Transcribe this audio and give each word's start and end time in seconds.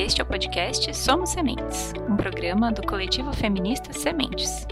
Este 0.00 0.22
é 0.22 0.24
o 0.24 0.26
podcast 0.26 0.96
Somos 0.96 1.28
Sementes, 1.28 1.92
um 2.08 2.16
programa 2.16 2.72
do 2.72 2.80
coletivo 2.86 3.34
feminista 3.34 3.92
Sementes. 3.92 4.66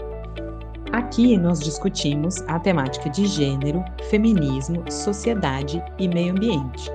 Aqui 0.91 1.37
nós 1.37 1.59
discutimos 1.59 2.41
a 2.47 2.57
temática 2.57 3.11
de 3.11 3.27
gênero, 3.27 3.85
feminismo, 4.09 4.91
sociedade 4.91 5.83
e 5.99 6.07
meio 6.07 6.31
ambiente. 6.31 6.89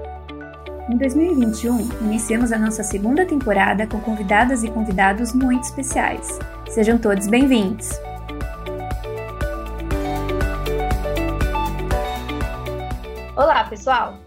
Em 0.91 0.99
2021, 0.99 1.79
iniciamos 2.07 2.51
a 2.51 2.59
nossa 2.59 2.83
segunda 2.83 3.25
temporada 3.25 3.87
com 3.87 4.01
convidadas 4.01 4.65
e 4.65 4.69
convidados 4.69 5.33
muito 5.33 5.63
especiais. 5.63 6.37
Sejam 6.69 6.99
todos 6.99 7.29
bem-vindos! 7.29 7.89
Olá, 13.37 13.63
pessoal! 13.71 14.19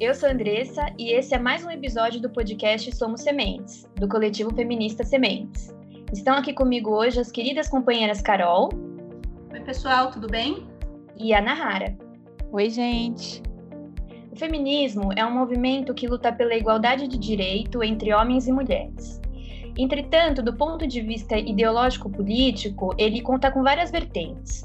Eu 0.00 0.14
sou 0.14 0.30
Andressa 0.30 0.86
e 0.98 1.12
esse 1.12 1.34
é 1.34 1.38
mais 1.38 1.62
um 1.62 1.70
episódio 1.70 2.22
do 2.22 2.30
podcast 2.30 2.90
Somos 2.96 3.20
Sementes, 3.20 3.86
do 3.96 4.08
coletivo 4.08 4.50
feminista 4.54 5.04
Sementes. 5.04 5.76
Estão 6.10 6.36
aqui 6.36 6.54
comigo 6.54 6.88
hoje 6.88 7.20
as 7.20 7.30
queridas 7.30 7.68
companheiras 7.68 8.22
Carol. 8.22 8.70
Oi, 9.52 9.60
pessoal, 9.60 10.10
tudo 10.10 10.26
bem? 10.26 10.66
E 11.18 11.34
a 11.34 11.42
Nahara. 11.42 11.94
Oi, 12.50 12.70
gente. 12.70 13.42
O 14.32 14.36
feminismo 14.36 15.12
é 15.16 15.26
um 15.26 15.34
movimento 15.34 15.92
que 15.92 16.08
luta 16.08 16.32
pela 16.32 16.54
igualdade 16.54 17.06
de 17.06 17.18
direito 17.18 17.84
entre 17.84 18.14
homens 18.14 18.48
e 18.48 18.52
mulheres. 18.52 19.20
Entretanto, 19.76 20.42
do 20.42 20.56
ponto 20.56 20.86
de 20.86 21.02
vista 21.02 21.36
ideológico-político, 21.36 22.94
ele 22.96 23.20
conta 23.20 23.50
com 23.50 23.62
várias 23.62 23.90
vertentes. 23.90 24.64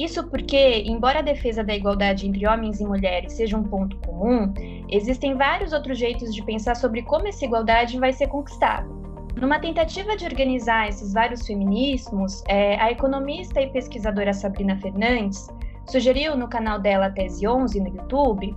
Isso 0.00 0.26
porque, 0.28 0.82
embora 0.86 1.18
a 1.18 1.22
defesa 1.22 1.62
da 1.62 1.74
igualdade 1.74 2.26
entre 2.26 2.48
homens 2.48 2.80
e 2.80 2.86
mulheres 2.86 3.34
seja 3.34 3.54
um 3.54 3.64
ponto 3.64 3.98
comum, 3.98 4.50
existem 4.88 5.34
vários 5.34 5.74
outros 5.74 5.98
jeitos 5.98 6.34
de 6.34 6.42
pensar 6.42 6.74
sobre 6.74 7.02
como 7.02 7.28
essa 7.28 7.44
igualdade 7.44 8.00
vai 8.00 8.10
ser 8.10 8.28
conquistada. 8.28 8.88
Numa 9.36 9.58
tentativa 9.58 10.16
de 10.16 10.24
organizar 10.24 10.88
esses 10.88 11.12
vários 11.12 11.46
feminismos, 11.46 12.42
é, 12.48 12.80
a 12.80 12.90
economista 12.90 13.60
e 13.60 13.68
pesquisadora 13.68 14.32
Sabrina 14.32 14.74
Fernandes 14.80 15.46
sugeriu 15.86 16.34
no 16.34 16.48
canal 16.48 16.78
dela 16.78 17.10
Tese 17.10 17.46
11 17.46 17.78
no 17.80 17.88
YouTube 17.88 18.56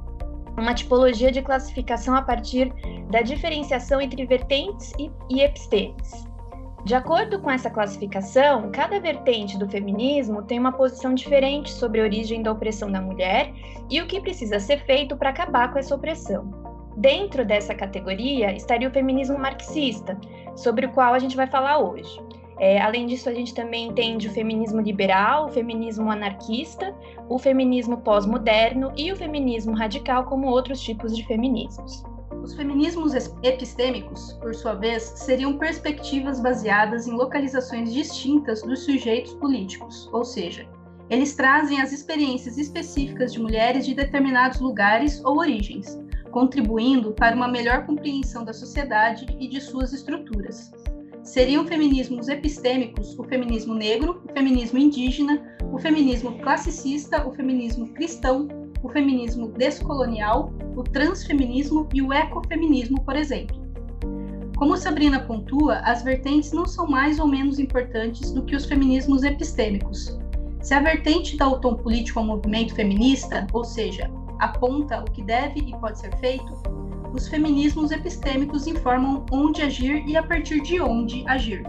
uma 0.57 0.73
tipologia 0.73 1.29
de 1.29 1.41
classificação 1.41 2.15
a 2.15 2.21
partir 2.21 2.71
da 3.09 3.21
diferenciação 3.21 3.99
entre 3.99 4.25
vertentes 4.25 4.93
e, 4.97 5.11
e 5.29 5.41
epistemes. 5.41 6.32
De 6.85 6.95
acordo 6.95 7.39
com 7.39 7.49
essa 7.49 7.69
classificação, 7.69 8.69
cada 8.69 8.99
vertente 8.99 9.57
do 9.57 9.69
feminismo 9.69 10.43
tem 10.43 10.59
uma 10.59 10.73
posição 10.73 11.13
diferente 11.13 11.71
sobre 11.71 12.01
a 12.01 12.03
origem 12.03 12.43
da 12.43 12.51
opressão 12.51 12.91
da 12.91 12.99
mulher 12.99 13.53
e 13.89 14.01
o 14.01 14.05
que 14.05 14.19
precisa 14.19 14.59
ser 14.59 14.83
feito 14.83 15.15
para 15.15 15.29
acabar 15.29 15.71
com 15.71 15.79
essa 15.79 15.95
opressão. 15.95 16.51
Dentro 16.97 17.45
dessa 17.45 17.73
categoria 17.73 18.53
estaria 18.53 18.89
o 18.89 18.91
feminismo 18.91 19.39
marxista, 19.39 20.19
sobre 20.55 20.85
o 20.85 20.91
qual 20.91 21.13
a 21.13 21.19
gente 21.19 21.37
vai 21.37 21.47
falar 21.47 21.79
hoje. 21.79 22.21
É, 22.59 22.79
além 22.79 23.07
disso, 23.07 23.29
a 23.29 23.33
gente 23.33 23.53
também 23.53 23.87
entende 23.87 24.27
o 24.27 24.31
feminismo 24.31 24.81
liberal, 24.81 25.45
o 25.45 25.49
feminismo 25.49 26.11
anarquista, 26.11 26.93
o 27.29 27.39
feminismo 27.39 27.97
pós-moderno 27.97 28.91
e 28.95 29.11
o 29.11 29.15
feminismo 29.15 29.73
radical 29.73 30.25
como 30.25 30.47
outros 30.47 30.81
tipos 30.81 31.15
de 31.15 31.25
feminismos. 31.25 32.03
Os 32.43 32.53
feminismos 32.53 33.13
epistêmicos, 33.41 34.33
por 34.33 34.53
sua 34.53 34.73
vez, 34.73 35.13
seriam 35.15 35.57
perspectivas 35.57 36.41
baseadas 36.41 37.07
em 37.07 37.13
localizações 37.13 37.93
distintas 37.93 38.61
dos 38.61 38.83
sujeitos 38.83 39.33
políticos, 39.35 40.09
ou 40.11 40.25
seja, 40.25 40.67
eles 41.09 41.35
trazem 41.35 41.79
as 41.79 41.93
experiências 41.93 42.57
específicas 42.57 43.31
de 43.31 43.39
mulheres 43.39 43.85
de 43.85 43.93
determinados 43.93 44.59
lugares 44.59 45.23
ou 45.23 45.37
origens, 45.37 45.97
contribuindo 46.31 47.13
para 47.13 47.33
uma 47.33 47.47
melhor 47.47 47.85
compreensão 47.85 48.43
da 48.43 48.51
sociedade 48.51 49.25
e 49.39 49.47
de 49.47 49.61
suas 49.61 49.93
estruturas. 49.93 50.69
Seriam 51.23 51.65
feminismos 51.65 52.27
epistêmicos 52.27 53.17
o 53.17 53.23
feminismo 53.23 53.73
negro, 53.73 54.21
o 54.29 54.33
feminismo 54.33 54.77
indígena, 54.77 55.41
o 55.71 55.77
feminismo 55.77 56.37
classicista, 56.39 57.25
o 57.25 57.31
feminismo 57.31 57.93
cristão, 57.93 58.49
o 58.83 58.89
feminismo 58.89 59.47
descolonial, 59.47 60.51
o 60.75 60.83
transfeminismo 60.83 61.87
e 61.93 62.01
o 62.01 62.11
ecofeminismo, 62.11 63.01
por 63.01 63.15
exemplo. 63.15 63.63
Como 64.57 64.77
Sabrina 64.77 65.21
pontua, 65.21 65.77
as 65.79 66.03
vertentes 66.03 66.51
não 66.51 66.65
são 66.65 66.85
mais 66.85 67.17
ou 67.17 67.27
menos 67.27 67.57
importantes 67.57 68.31
do 68.31 68.43
que 68.43 68.55
os 68.55 68.65
feminismos 68.65 69.23
epistêmicos. 69.23 70.19
Se 70.61 70.73
a 70.73 70.79
vertente 70.79 71.35
dá 71.37 71.47
o 71.47 71.59
tom 71.59 71.75
político 71.75 72.19
ao 72.19 72.25
movimento 72.25 72.75
feminista, 72.75 73.47
ou 73.51 73.63
seja, 73.63 74.11
aponta 74.39 75.01
o 75.01 75.11
que 75.11 75.23
deve 75.23 75.59
e 75.59 75.71
pode 75.77 75.99
ser 75.99 76.15
feito, 76.17 76.53
os 77.13 77.27
feminismos 77.27 77.91
epistêmicos 77.91 78.67
informam 78.67 79.25
onde 79.31 79.61
agir 79.61 80.03
e 80.07 80.17
a 80.17 80.23
partir 80.23 80.61
de 80.61 80.79
onde 80.81 81.23
agir. 81.27 81.63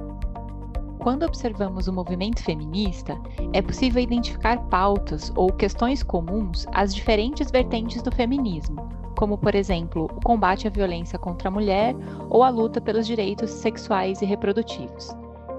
Quando 1.04 1.25
observamos 1.25 1.87
o 1.87 1.92
movimento 1.92 2.42
feminista, 2.42 3.20
é 3.53 3.60
possível 3.60 4.03
identificar 4.03 4.59
pautas 4.70 5.31
ou 5.37 5.53
questões 5.53 6.03
comuns 6.03 6.66
às 6.72 6.94
diferentes 6.94 7.50
vertentes 7.50 8.00
do 8.00 8.10
feminismo, 8.10 8.88
como, 9.14 9.37
por 9.37 9.54
exemplo, 9.54 10.04
o 10.04 10.20
combate 10.22 10.66
à 10.66 10.70
violência 10.70 11.19
contra 11.19 11.48
a 11.48 11.53
mulher 11.53 11.94
ou 12.31 12.43
a 12.43 12.48
luta 12.48 12.81
pelos 12.81 13.06
direitos 13.06 13.50
sexuais 13.50 14.22
e 14.22 14.25
reprodutivos. 14.25 15.14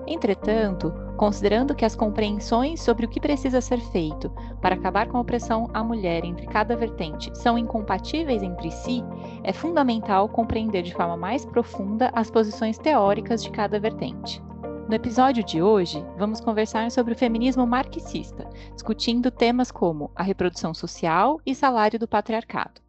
Entretanto, 0.07 0.91
considerando 1.15 1.75
que 1.75 1.85
as 1.85 1.95
compreensões 1.95 2.81
sobre 2.81 3.05
o 3.05 3.07
que 3.07 3.19
precisa 3.19 3.61
ser 3.61 3.79
feito 3.79 4.31
para 4.59 4.73
acabar 4.73 5.07
com 5.07 5.19
a 5.19 5.21
opressão 5.21 5.69
à 5.75 5.83
mulher 5.83 6.25
entre 6.25 6.47
cada 6.47 6.75
vertente 6.75 7.29
são 7.37 7.55
incompatíveis 7.55 8.41
entre 8.41 8.71
si, 8.71 9.03
é 9.43 9.53
fundamental 9.53 10.27
compreender 10.27 10.81
de 10.81 10.95
forma 10.95 11.15
mais 11.15 11.45
profunda 11.45 12.09
as 12.15 12.31
posições 12.31 12.79
teóricas 12.79 13.43
de 13.43 13.51
cada 13.51 13.79
vertente. 13.79 14.41
No 14.87 14.93
episódio 14.93 15.43
de 15.43 15.63
hoje, 15.63 16.05
vamos 16.15 16.39
conversar 16.39 16.91
sobre 16.91 17.15
o 17.15 17.17
feminismo 17.17 17.65
marxista, 17.65 18.47
discutindo 18.71 19.31
temas 19.31 19.71
como 19.71 20.11
a 20.15 20.21
reprodução 20.21 20.75
social 20.75 21.41
e 21.43 21.55
salário 21.55 21.97
do 21.97 22.07
patriarcado. 22.07 22.81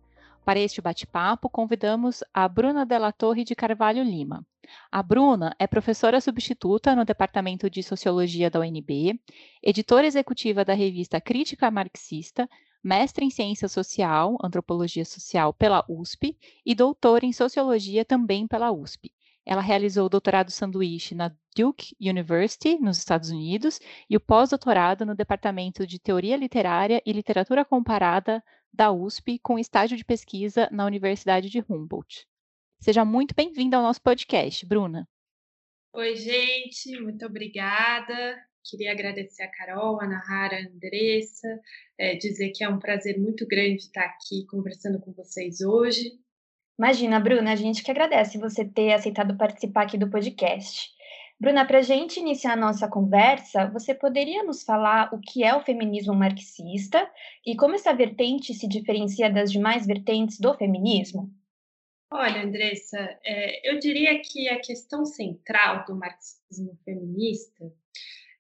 Para 0.45 0.61
este 0.61 0.83
bate-papo, 0.83 1.49
convidamos 1.49 2.23
a 2.35 2.47
Bruna 2.47 2.85
Della 2.85 3.13
Torre 3.13 3.45
de 3.45 3.55
Carvalho 3.55 4.03
Lima. 4.03 4.45
A 4.93 5.03
Bruna 5.03 5.57
é 5.59 5.67
professora 5.67 6.21
substituta 6.21 6.95
no 6.95 7.03
Departamento 7.03 7.71
de 7.71 7.83
Sociologia 7.83 8.51
da 8.51 8.61
UNB, 8.61 9.19
editora 9.63 10.07
executiva 10.07 10.67
da 10.67 10.75
revista 10.75 11.19
Crítica 11.19 11.71
Marxista, 11.71 12.47
mestre 12.85 13.25
em 13.25 13.31
Ciência 13.31 13.69
Social, 13.69 14.37
Antropologia 14.45 15.05
Social 15.07 15.55
pela 15.55 15.83
USP 15.89 16.37
e 16.65 16.75
doutora 16.75 17.25
em 17.25 17.33
Sociologia 17.33 18.05
também 18.05 18.47
pela 18.47 18.71
USP. 18.71 19.16
Ela 19.47 19.63
realizou 19.63 20.07
o 20.07 20.09
doutorado 20.09 20.51
sanduíche 20.51 21.15
na 21.15 21.33
Duke 21.55 21.95
University, 22.01 22.77
nos 22.81 22.99
Estados 22.99 23.31
Unidos, 23.31 23.79
e 24.11 24.17
o 24.17 24.21
pós-doutorado 24.21 25.07
no 25.07 25.15
Departamento 25.15 25.87
de 25.87 26.01
Teoria 26.01 26.37
Literária 26.37 27.01
e 27.07 27.13
Literatura 27.13 27.65
Comparada 27.65 28.43
da 28.73 28.91
USP, 28.91 29.39
com 29.39 29.57
estágio 29.57 29.97
de 29.97 30.05
pesquisa 30.05 30.69
na 30.73 30.85
Universidade 30.85 31.49
de 31.49 31.65
Humboldt. 31.69 32.27
Seja 32.81 33.05
muito 33.05 33.35
bem-vinda 33.37 33.77
ao 33.77 33.83
nosso 33.85 34.03
podcast, 34.03 34.67
Bruna. 34.67 35.09
Oi, 35.95 36.17
gente, 36.17 37.01
muito 37.01 37.25
obrigada. 37.25 38.37
Queria 38.69 38.91
agradecer 38.91 39.45
a 39.45 39.51
Carol, 39.51 40.01
a 40.03 40.09
Nahara, 40.09 40.57
a 40.57 40.61
Andressa, 40.61 41.49
é, 41.97 42.17
dizer 42.17 42.51
que 42.51 42.65
é 42.65 42.69
um 42.69 42.81
prazer 42.81 43.17
muito 43.17 43.47
grande 43.47 43.83
estar 43.83 44.05
aqui 44.05 44.45
conversando 44.47 45.01
com 45.01 45.13
vocês 45.13 45.61
hoje. 45.61 46.11
Imagina, 46.79 47.19
Bruna, 47.19 47.53
a 47.53 47.57
gente 47.57 47.83
que 47.83 47.91
agradece 47.91 48.39
você 48.39 48.65
ter 48.65 48.93
aceitado 48.93 49.37
participar 49.37 49.85
aqui 49.85 49.97
do 49.97 50.11
podcast. 50.11 50.91
Bruna, 51.41 51.67
para 51.67 51.79
a 51.79 51.83
gente 51.83 52.21
iniciar 52.21 52.53
a 52.53 52.57
nossa 52.57 52.89
conversa, 52.89 53.67
você 53.71 53.95
poderia 53.95 54.43
nos 54.43 54.63
falar 54.63 55.13
o 55.13 55.21
que 55.21 55.43
é 55.43 55.55
o 55.55 55.63
feminismo 55.63 56.15
marxista 56.15 57.11
e 57.45 57.57
como 57.57 57.75
essa 57.75 57.95
vertente 57.95 58.55
se 58.55 58.69
diferencia 58.69 59.31
das 59.31 59.53
demais 59.53 59.87
vertentes 59.87 60.39
do 60.39 60.55
feminismo? 60.55 61.31
Olha, 62.11 62.43
Andressa, 62.43 62.99
é, 63.25 63.71
eu 63.71 63.79
diria 63.79 64.21
que 64.21 64.49
a 64.49 64.61
questão 64.61 65.05
central 65.05 65.85
do 65.85 65.97
marxismo 65.97 66.79
feminista 66.85 67.73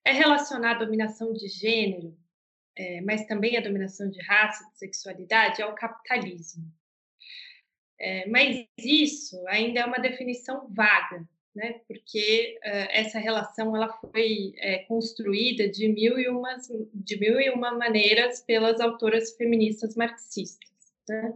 é 0.04 0.12
relacionada 0.12 0.82
à 0.82 0.84
dominação 0.84 1.32
de 1.32 1.48
gênero, 1.48 2.16
é, 2.78 3.00
mas 3.00 3.26
também 3.26 3.56
à 3.56 3.60
dominação 3.60 4.08
de 4.08 4.22
raça, 4.22 4.64
de 4.70 4.78
sexualidade, 4.78 5.60
ao 5.62 5.74
capitalismo. 5.74 6.72
É, 7.98 8.28
mas 8.28 8.66
isso 8.78 9.42
ainda 9.48 9.80
é 9.80 9.84
uma 9.84 9.98
definição 9.98 10.68
vaga, 10.68 11.26
né? 11.54 11.80
porque 11.88 12.58
uh, 12.58 12.88
essa 12.90 13.18
relação 13.18 13.74
ela 13.74 13.88
foi 13.88 14.52
é, 14.58 14.78
construída 14.80 15.68
de 15.68 15.88
mil, 15.88 16.18
e 16.18 16.28
umas, 16.28 16.68
de 16.92 17.18
mil 17.18 17.40
e 17.40 17.50
uma 17.50 17.72
maneiras 17.72 18.42
pelas 18.42 18.80
autoras 18.80 19.34
feministas 19.36 19.96
marxistas. 19.96 20.70
Né? 21.08 21.34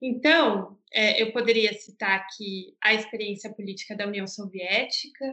Então, 0.00 0.76
é, 0.92 1.22
eu 1.22 1.32
poderia 1.32 1.72
citar 1.74 2.18
aqui 2.18 2.76
a 2.82 2.92
experiência 2.92 3.52
política 3.52 3.94
da 3.94 4.06
União 4.06 4.26
Soviética, 4.26 5.24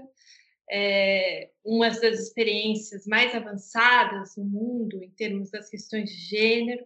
é, 0.71 1.49
uma 1.65 1.89
das 1.89 2.19
experiências 2.19 3.07
mais 3.07 3.33
avançadas 3.33 4.37
no 4.37 4.45
mundo 4.45 5.03
em 5.03 5.09
termos 5.09 5.49
das 5.49 5.67
questões 5.67 6.11
de 6.11 6.17
gênero, 6.17 6.85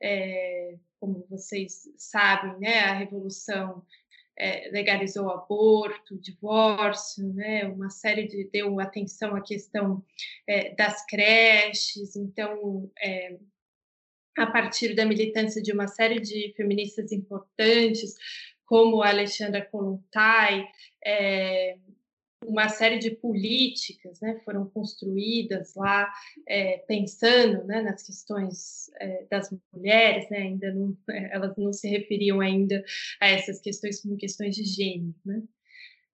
é, 0.00 0.76
como 1.02 1.26
vocês 1.28 1.82
sabem, 1.98 2.56
né, 2.60 2.78
a 2.84 2.94
Revolução 2.94 3.84
é, 4.38 4.70
legalizou 4.70 5.30
aborto, 5.30 6.16
divórcio, 6.16 7.26
né? 7.34 7.66
Uma 7.66 7.90
série 7.90 8.28
de 8.28 8.48
deu 8.52 8.78
atenção 8.78 9.34
à 9.34 9.42
questão 9.42 10.04
é, 10.46 10.72
das 10.76 11.04
creches, 11.06 12.14
então 12.14 12.88
é, 13.02 13.36
a 14.38 14.46
partir 14.46 14.94
da 14.94 15.04
militância 15.04 15.60
de 15.60 15.72
uma 15.72 15.88
série 15.88 16.20
de 16.20 16.54
feministas 16.56 17.10
importantes, 17.10 18.14
como 18.64 19.02
a 19.02 19.08
Alexandra 19.08 19.60
Kolontai, 19.60 20.68
é, 21.04 21.78
uma 22.46 22.68
série 22.68 22.98
de 22.98 23.10
políticas 23.10 24.20
né, 24.20 24.40
foram 24.44 24.68
construídas 24.70 25.74
lá, 25.74 26.12
é, 26.48 26.78
pensando 26.86 27.64
né, 27.64 27.82
nas 27.82 28.02
questões 28.02 28.90
é, 29.00 29.26
das 29.30 29.54
mulheres, 29.72 30.28
né, 30.30 30.38
ainda 30.38 30.72
não, 30.72 30.96
elas 31.08 31.56
não 31.56 31.72
se 31.72 31.88
referiam 31.88 32.40
ainda 32.40 32.82
a 33.20 33.28
essas 33.28 33.60
questões 33.60 34.00
como 34.00 34.16
questões 34.16 34.54
de 34.54 34.64
gênero. 34.64 35.14
Né? 35.24 35.42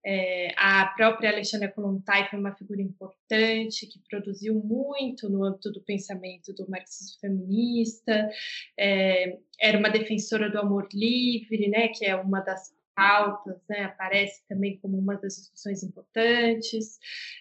É, 0.05 0.55
a 0.57 0.87
própria 0.97 1.31
Alexandra 1.31 1.71
Kolontai 1.71 2.29
foi 2.31 2.39
uma 2.39 2.55
figura 2.55 2.81
importante 2.81 3.87
que 3.87 4.01
produziu 4.09 4.55
muito 4.55 5.29
no 5.29 5.45
âmbito 5.45 5.71
do 5.73 5.83
pensamento 5.83 6.53
do 6.55 6.69
marxismo 6.71 7.21
feminista, 7.21 8.31
é, 8.79 9.39
era 9.61 9.79
uma 9.79 9.91
defensora 9.91 10.51
do 10.51 10.59
amor 10.59 10.89
livre, 10.93 11.69
né, 11.69 11.89
que 11.89 12.07
é 12.07 12.15
uma 12.15 12.41
das 12.41 12.78
pautas, 12.99 13.63
né, 13.69 13.85
aparece 13.85 14.45
também 14.49 14.77
como 14.79 14.99
uma 14.99 15.15
das 15.17 15.37
discussões 15.37 15.85
importantes. 15.85 16.99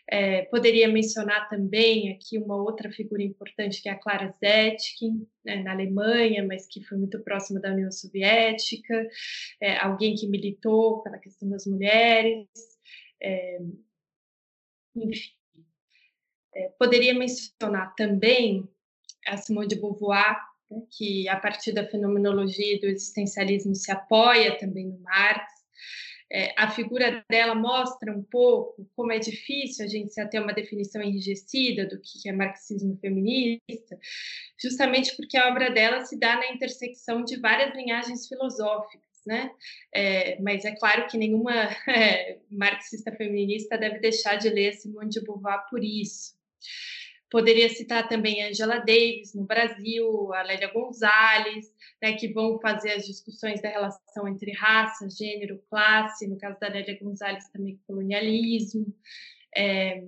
É, 0.07 0.43
poderia 0.43 0.87
mencionar 0.87 1.49
também 1.49 2.11
aqui 2.11 2.37
uma 2.37 2.55
outra 2.55 2.91
figura 2.91 3.23
importante, 3.23 3.81
que 3.81 3.89
é 3.89 3.93
a 3.93 3.99
Clara 3.99 4.35
Zetkin, 4.39 5.27
né, 5.43 5.63
na 5.63 5.71
Alemanha, 5.71 6.45
mas 6.45 6.67
que 6.67 6.83
foi 6.83 6.99
muito 6.99 7.19
próxima 7.23 7.59
da 7.59 7.71
União 7.71 7.91
Soviética, 7.91 9.07
é, 9.59 9.77
alguém 9.79 10.13
que 10.13 10.27
militou 10.27 11.01
pela 11.01 11.17
questão 11.17 11.49
das 11.49 11.65
mulheres, 11.65 12.47
é, 13.19 13.57
enfim. 14.95 15.31
É, 16.55 16.69
poderia 16.77 17.15
mencionar 17.15 17.95
também 17.95 18.67
a 19.25 19.37
Simone 19.37 19.67
de 19.67 19.75
Beauvoir, 19.75 20.37
que 20.91 21.27
a 21.29 21.37
partir 21.37 21.71
da 21.71 21.87
fenomenologia 21.87 22.75
e 22.75 22.79
do 22.79 22.87
existencialismo 22.87 23.75
se 23.75 23.91
apoia 23.91 24.57
também 24.57 24.87
no 24.87 24.99
Marx. 24.99 25.57
É, 26.29 26.53
a 26.57 26.69
figura 26.69 27.23
dela 27.29 27.55
mostra 27.55 28.11
um 28.11 28.21
pouco 28.21 28.85
como 28.97 29.13
é 29.13 29.19
difícil 29.19 29.85
a 29.85 29.87
gente 29.87 30.13
ter 30.29 30.41
uma 30.41 30.53
definição 30.53 31.01
enrijecida 31.01 31.85
do 31.85 32.01
que 32.01 32.27
é 32.27 32.33
marxismo 32.33 32.97
feminista, 32.97 33.97
justamente 34.61 35.15
porque 35.15 35.37
a 35.37 35.47
obra 35.47 35.71
dela 35.71 36.03
se 36.03 36.19
dá 36.19 36.35
na 36.35 36.51
intersecção 36.51 37.23
de 37.23 37.39
várias 37.39 37.73
linhagens 37.73 38.27
filosóficas. 38.27 39.07
Né? 39.25 39.51
É, 39.93 40.41
mas 40.41 40.63
é 40.63 40.73
claro 40.75 41.05
que 41.07 41.17
nenhuma 41.17 41.51
é, 41.89 42.39
marxista 42.49 43.11
feminista 43.11 43.77
deve 43.77 43.99
deixar 43.99 44.35
de 44.35 44.49
ler 44.49 44.73
Simone 44.73 45.09
de 45.09 45.21
Beauvoir 45.21 45.65
por 45.69 45.83
isso. 45.83 46.33
Poderia 47.29 47.69
citar 47.69 48.07
também 48.07 48.43
Angela 48.43 48.77
Davis, 48.79 49.33
no 49.33 49.43
Brasil, 49.43 50.33
a 50.33 50.43
Lélia 50.43 50.71
Gonzalez, 50.71 51.73
né, 52.01 52.13
que 52.13 52.31
vão 52.31 52.59
fazer 52.59 52.91
as 52.93 53.05
discussões 53.05 53.61
da 53.61 53.69
relação 53.69 54.27
entre 54.27 54.51
raça, 54.53 55.09
gênero, 55.09 55.61
classe, 55.69 56.27
no 56.27 56.37
caso 56.37 56.59
da 56.59 56.69
Lélia 56.69 56.97
Gonzalez 56.99 57.49
também 57.49 57.79
colonialismo. 57.85 58.93
É, 59.55 60.03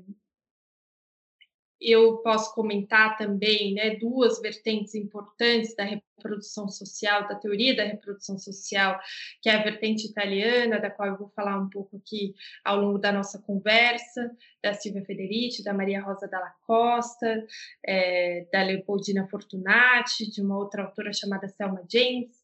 eu 1.81 2.17
posso 2.17 2.53
comentar 2.53 3.17
também 3.17 3.73
né, 3.73 3.95
duas 3.95 4.41
vertentes 4.41 4.95
importantes 4.95 5.75
da 5.75 5.83
reprodução 5.83 6.67
social, 6.67 7.27
da 7.27 7.35
teoria 7.35 7.75
da 7.75 7.83
reprodução 7.83 8.37
social, 8.37 8.99
que 9.41 9.49
é 9.49 9.55
a 9.55 9.63
vertente 9.63 10.05
italiana, 10.05 10.79
da 10.79 10.89
qual 10.89 11.07
eu 11.07 11.17
vou 11.17 11.29
falar 11.29 11.57
um 11.57 11.69
pouco 11.69 11.95
aqui 11.95 12.33
ao 12.65 12.77
longo 12.77 12.97
da 12.97 13.11
nossa 13.11 13.39
conversa, 13.39 14.29
da 14.61 14.73
Silvia 14.73 15.05
Federici, 15.05 15.63
da 15.63 15.73
Maria 15.73 16.01
Rosa 16.01 16.27
Dalla 16.27 16.53
Costa, 16.67 17.45
é, 17.85 18.45
da 18.51 18.61
Leopoldina 18.63 19.27
Fortunati, 19.27 20.29
de 20.29 20.41
uma 20.41 20.57
outra 20.57 20.83
autora 20.83 21.13
chamada 21.13 21.47
Selma 21.47 21.83
James, 21.89 22.35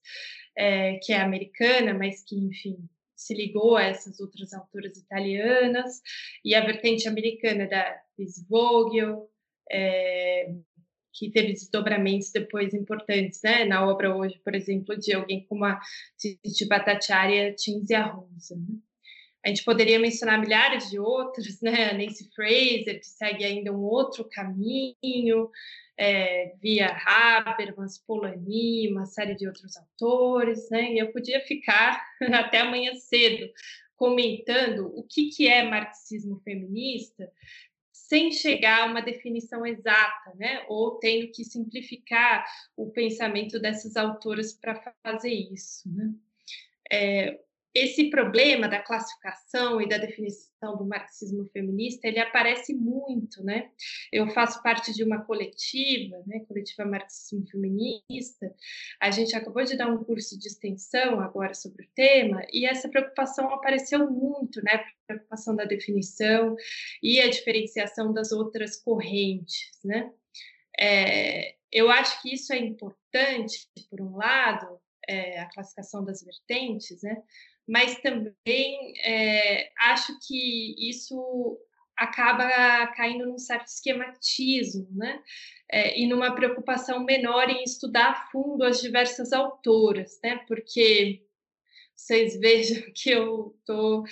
é, 0.58 0.98
que 1.04 1.12
é 1.12 1.20
americana, 1.20 1.94
mas 1.94 2.24
que, 2.24 2.38
enfim, 2.38 2.78
se 3.16 3.34
ligou 3.34 3.76
a 3.76 3.84
essas 3.84 4.20
outras 4.20 4.54
autoras 4.54 4.98
italianas, 4.98 6.02
e 6.44 6.54
a 6.54 6.66
vertente 6.66 7.08
americana 7.08 7.68
da 7.68 8.05
Liz 8.18 8.46
Vogel, 8.48 9.30
é, 9.72 10.54
que 11.14 11.32
teve 11.32 11.54
desdobramentos 11.54 12.32
depois 12.32 12.74
importantes, 12.74 13.42
né? 13.44 13.66
Na 13.66 13.88
obra 13.88 14.16
hoje, 14.16 14.40
por 14.44 14.54
exemplo, 14.54 14.98
de 14.98 15.14
alguém 15.14 15.46
como 15.48 15.66
a 15.66 15.80
Titi 16.18 16.66
Bhattacharya 16.68 17.56
Cinzia 17.58 18.04
Rosa. 18.04 18.56
Né? 18.56 18.78
A 19.46 19.50
gente 19.50 19.64
poderia 19.64 20.00
mencionar 20.00 20.40
milhares 20.40 20.90
de 20.90 21.00
outros, 21.00 21.62
né? 21.62 21.92
A 21.92 21.94
Nancy 21.94 22.30
Fraser, 22.36 23.00
que 23.00 23.08
segue 23.08 23.46
ainda 23.46 23.72
um 23.72 23.82
outro 23.82 24.28
caminho, 24.30 25.50
é, 25.98 26.54
via 26.62 26.88
Habermas, 27.06 27.98
Polanyi, 28.06 28.92
uma 28.92 29.06
série 29.06 29.36
de 29.36 29.48
outros 29.48 29.78
autores, 29.78 30.70
né? 30.70 30.94
E 30.94 31.00
eu 31.00 31.12
podia 31.12 31.40
ficar 31.42 32.04
até 32.34 32.60
amanhã 32.60 32.94
cedo 32.96 33.50
comentando 33.96 34.92
o 34.94 35.04
que, 35.04 35.30
que 35.30 35.48
é 35.48 35.64
marxismo 35.64 36.42
feminista, 36.44 37.32
sem 38.08 38.32
chegar 38.32 38.84
a 38.84 38.86
uma 38.86 39.02
definição 39.02 39.66
exata, 39.66 40.34
né? 40.36 40.64
Ou 40.68 41.00
tendo 41.00 41.32
que 41.32 41.44
simplificar 41.44 42.46
o 42.78 42.92
pensamento 42.92 43.60
dessas 43.60 43.96
autoras 43.96 44.54
para 44.54 44.76
fazer 45.04 45.34
isso, 45.34 45.90
né? 45.92 46.14
É, 46.92 47.40
esse 47.76 48.10
problema 48.10 48.70
da 48.70 48.82
classificação 48.82 49.82
e 49.82 49.90
da 49.90 49.98
definição 49.98 50.78
do 50.78 50.86
marxismo 50.86 51.46
feminista, 51.52 52.08
ele 52.08 52.20
aparece 52.20 52.74
muito, 52.74 53.44
né? 53.44 53.70
Eu 54.14 54.30
faço 54.30 54.64
parte 54.64 54.94
de 54.94 55.04
uma 55.04 55.26
coletiva, 55.26 56.24
né, 56.26 56.40
coletiva 56.48 56.86
marxismo 56.86 57.46
feminista. 57.48 58.56
A 59.02 59.12
gente 59.12 59.36
acabou 59.36 59.66
de 59.66 59.76
dar 59.76 59.92
um 59.92 60.02
curso 60.06 60.40
de 60.40 60.48
extensão 60.48 61.20
agora 61.20 61.54
sobre 61.54 61.84
o 61.84 61.90
tema 61.94 62.42
e 62.54 62.66
essa 62.66 62.88
preocupação 62.88 63.54
apareceu 63.54 64.10
muito, 64.10 64.64
né? 64.64 64.72
A 64.76 65.08
preocupação 65.08 65.54
da 65.54 65.66
definição 65.66 66.56
e 67.04 67.20
a 67.20 67.30
diferenciação 67.30 68.14
das 68.14 68.32
outras 68.32 68.78
correntes, 68.78 69.78
né? 69.84 70.14
É, 70.80 71.56
eu 71.70 71.90
acho 71.90 72.22
que 72.22 72.34
isso 72.34 72.54
é 72.54 72.58
importante, 72.58 73.68
por 73.90 74.00
um 74.00 74.16
lado, 74.16 74.80
é, 75.08 75.40
a 75.40 75.50
classificação 75.50 76.04
das 76.04 76.24
vertentes, 76.24 77.02
né? 77.04 77.22
Mas 77.68 78.00
também 78.00 78.94
é, 79.04 79.72
acho 79.80 80.18
que 80.28 80.76
isso 80.90 81.60
acaba 81.98 82.88
caindo 82.88 83.26
num 83.26 83.38
certo 83.38 83.68
esquematismo, 83.68 84.88
né? 84.92 85.22
É, 85.72 86.00
e 86.00 86.08
numa 86.08 86.36
preocupação 86.36 87.04
menor 87.04 87.50
em 87.50 87.64
estudar 87.64 88.12
a 88.12 88.32
fundo 88.32 88.64
as 88.64 88.82
diversas 88.82 89.34
autoras, 89.34 90.20
né? 90.24 90.38
Porque 90.48 91.24
vocês 91.96 92.38
vejam 92.40 92.84
que 92.94 93.10
eu 93.10 93.56
estou 93.60 94.04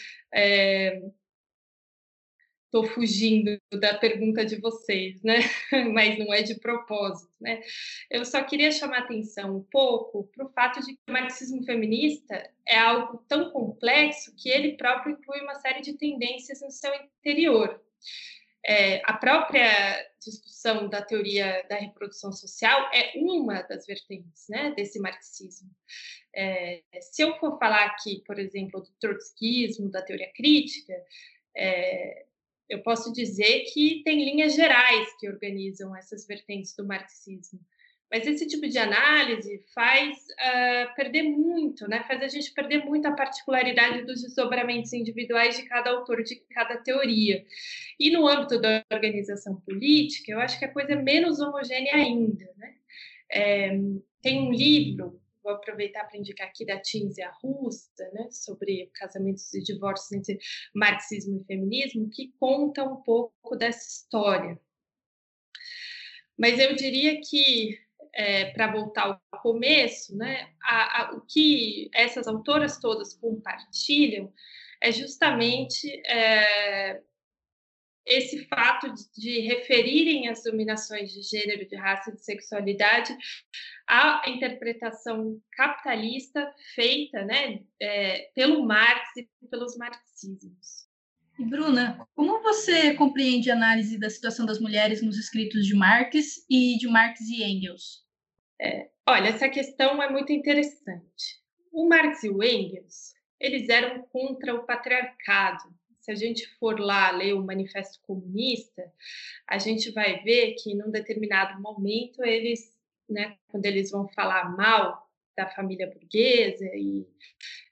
estou 2.73 2.83
fugindo 2.85 3.55
da 3.71 3.93
pergunta 3.93 4.43
de 4.43 4.55
vocês, 4.59 5.21
né? 5.21 5.35
Mas 5.93 6.17
não 6.17 6.33
é 6.33 6.41
de 6.41 6.55
propósito, 6.55 7.31
né? 7.39 7.61
Eu 8.09 8.25
só 8.25 8.43
queria 8.43 8.71
chamar 8.71 8.99
atenção 8.99 9.57
um 9.57 9.63
pouco 9.63 10.23
para 10.35 10.47
o 10.47 10.49
fato 10.49 10.79
de 10.79 10.93
que 10.93 10.99
o 11.07 11.11
marxismo 11.11 11.63
feminista 11.63 12.49
é 12.67 12.79
algo 12.79 13.23
tão 13.27 13.51
complexo 13.51 14.33
que 14.35 14.49
ele 14.49 14.75
próprio 14.75 15.13
inclui 15.13 15.41
uma 15.41 15.53
série 15.55 15.81
de 15.81 15.93
tendências 15.93 16.61
no 16.61 16.71
seu 16.71 16.91
interior. 16.95 17.79
É, 18.65 19.01
a 19.03 19.13
própria 19.13 19.69
discussão 20.19 20.87
da 20.89 21.01
teoria 21.01 21.63
da 21.69 21.75
reprodução 21.75 22.31
social 22.31 22.89
é 22.93 23.11
uma 23.17 23.61
das 23.63 23.85
vertentes 23.85 24.47
né, 24.49 24.73
desse 24.75 24.99
marxismo. 24.99 25.69
É, 26.35 26.81
se 27.01 27.21
eu 27.21 27.37
for 27.37 27.59
falar 27.59 27.85
aqui, 27.85 28.23
por 28.25 28.39
exemplo, 28.39 28.81
do 28.81 28.89
trotskismo, 28.99 29.91
da 29.91 30.01
teoria 30.01 30.31
crítica, 30.33 30.93
é, 31.55 32.25
eu 32.69 32.81
posso 32.81 33.11
dizer 33.13 33.65
que 33.73 34.01
tem 34.03 34.23
linhas 34.23 34.55
gerais 34.55 35.07
que 35.19 35.27
organizam 35.27 35.95
essas 35.95 36.25
vertentes 36.25 36.75
do 36.75 36.85
marxismo. 36.85 37.59
Mas 38.11 38.27
esse 38.27 38.47
tipo 38.47 38.67
de 38.67 38.77
análise 38.77 39.65
faz 39.73 40.15
uh, 40.17 40.95
perder 40.95 41.23
muito, 41.23 41.87
né? 41.87 42.03
faz 42.07 42.21
a 42.21 42.27
gente 42.27 42.53
perder 42.53 42.85
muito 42.85 43.07
a 43.07 43.11
particularidade 43.13 44.05
dos 44.05 44.21
desdobramentos 44.21 44.93
individuais 44.93 45.57
de 45.57 45.63
cada 45.63 45.89
autor, 45.89 46.21
de 46.21 46.35
cada 46.51 46.77
teoria. 46.77 47.43
E 47.99 48.11
no 48.11 48.27
âmbito 48.27 48.61
da 48.61 48.85
organização 48.93 49.59
política, 49.61 50.31
eu 50.31 50.39
acho 50.39 50.59
que 50.59 50.65
a 50.65 50.71
coisa 50.71 50.93
é 50.93 50.95
menos 50.95 51.39
homogênea 51.39 51.95
ainda. 51.95 52.47
Né? 52.55 52.75
É, 53.31 53.79
tem 54.21 54.47
um 54.47 54.51
livro 54.51 55.19
vou 55.43 55.53
aproveitar 55.53 56.05
para 56.05 56.17
indicar 56.17 56.47
aqui 56.47 56.65
da 56.65 56.79
Tinzia 56.79 57.29
Rusta, 57.41 58.09
né, 58.13 58.29
sobre 58.31 58.89
casamentos 58.93 59.53
e 59.53 59.61
divórcios 59.61 60.11
entre 60.11 60.39
marxismo 60.73 61.41
e 61.41 61.45
feminismo, 61.45 62.09
que 62.09 62.33
conta 62.39 62.83
um 62.83 63.01
pouco 63.03 63.55
dessa 63.55 63.87
história. 63.87 64.59
Mas 66.37 66.57
eu 66.59 66.75
diria 66.75 67.19
que 67.21 67.77
é, 68.13 68.51
para 68.51 68.71
voltar 68.71 69.19
ao 69.31 69.41
começo, 69.41 70.15
né, 70.15 70.53
a, 70.61 71.01
a, 71.01 71.11
o 71.13 71.21
que 71.21 71.89
essas 71.93 72.27
autoras 72.27 72.79
todas 72.79 73.13
compartilham 73.13 74.31
é 74.81 74.91
justamente 74.91 75.89
é, 76.05 77.01
esse 78.05 78.45
fato 78.47 78.93
de, 79.17 79.39
referirem 79.41 80.27
as 80.27 80.43
dominações 80.43 81.11
de 81.11 81.21
gênero, 81.21 81.67
de 81.67 81.75
raça 81.75 82.09
e 82.09 82.15
de 82.15 82.23
sexualidade 82.23 83.15
à 83.87 84.23
interpretação 84.27 85.39
capitalista 85.53 86.53
feita 86.75 87.23
né, 87.23 87.61
é, 87.81 88.29
pelo 88.35 88.65
Marx 88.65 89.09
e 89.17 89.47
pelos 89.47 89.77
marxismos. 89.77 90.83
E 91.39 91.45
Bruna, 91.45 92.07
como 92.13 92.41
você 92.43 92.93
compreende 92.93 93.49
a 93.49 93.55
análise 93.55 93.97
da 93.97 94.09
situação 94.09 94.45
das 94.45 94.59
mulheres 94.59 95.01
nos 95.01 95.17
escritos 95.17 95.65
de 95.65 95.75
Marx 95.75 96.45
e 96.49 96.77
de 96.77 96.87
Marx 96.87 97.21
e 97.21 97.43
Engels? 97.43 98.03
É, 98.61 98.89
olha, 99.07 99.29
essa 99.29 99.49
questão 99.49 100.01
é 100.01 100.11
muito 100.11 100.31
interessante. 100.31 101.41
O 101.71 101.87
Marx 101.89 102.23
e 102.23 102.29
o 102.29 102.43
Engels, 102.43 103.13
eles 103.39 103.67
eram 103.67 104.03
contra 104.03 104.53
o 104.53 104.65
patriarcado. 104.65 105.63
Se 106.03 106.11
a 106.11 106.15
gente 106.15 106.45
for 106.59 106.77
lá 106.81 107.11
ler 107.11 107.33
o 107.33 107.41
Manifesto 107.41 108.01
Comunista, 108.01 108.91
a 109.47 109.57
gente 109.57 109.89
vai 109.91 110.21
ver 110.21 110.53
que, 110.55 110.75
num 110.75 110.91
determinado 110.91 111.61
momento, 111.61 112.21
eles, 112.25 112.75
né, 113.09 113.37
quando 113.47 113.65
eles 113.65 113.89
vão 113.89 114.09
falar 114.09 114.53
mal 114.55 115.09
da 115.35 115.49
família 115.49 115.87
burguesa 115.87 116.65
e 116.75 117.07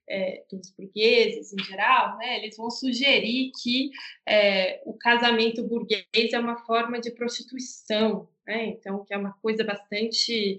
é, 0.10 0.46
dos 0.50 0.72
burgueses 0.72 1.52
em 1.52 1.62
geral, 1.62 2.18
né, 2.20 2.38
eles 2.38 2.56
vão 2.56 2.72
sugerir 2.72 3.52
que 3.62 3.92
é, 4.26 4.82
o 4.86 4.94
casamento 4.94 5.68
burguês 5.68 6.32
é 6.32 6.40
uma 6.40 6.58
forma 6.66 7.02
de 7.02 7.12
prostituição, 7.12 8.30
né, 8.48 8.68
então 8.68 9.04
que 9.04 9.14
é 9.14 9.18
uma 9.18 9.34
coisa 9.42 9.62
bastante 9.66 10.58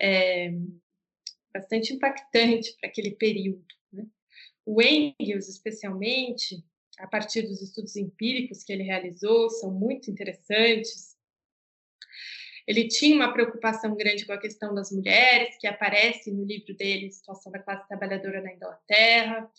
é, 0.00 0.50
bastante 1.54 1.92
impactante 1.92 2.76
para 2.80 2.88
aquele 2.88 3.12
período. 3.12 3.64
Né. 3.92 4.06
O 4.66 4.82
Engels, 4.82 5.48
especialmente, 5.48 6.64
a 7.02 7.06
partir 7.08 7.42
dos 7.42 7.60
estudos 7.60 7.96
empíricos 7.96 8.62
que 8.62 8.72
ele 8.72 8.84
realizou, 8.84 9.50
são 9.50 9.72
muito 9.72 10.08
interessantes. 10.08 11.16
Ele 12.64 12.86
tinha 12.86 13.16
uma 13.16 13.32
preocupação 13.32 13.96
grande 13.96 14.24
com 14.24 14.32
a 14.32 14.38
questão 14.38 14.72
das 14.72 14.92
mulheres, 14.92 15.58
que 15.58 15.66
aparece 15.66 16.30
no 16.30 16.44
livro 16.44 16.76
dele, 16.76 17.10
Situação 17.10 17.50
da 17.50 17.58
Classe 17.58 17.88
Trabalhadora 17.88 18.40
na 18.40 18.54
Inglaterra, 18.54 19.50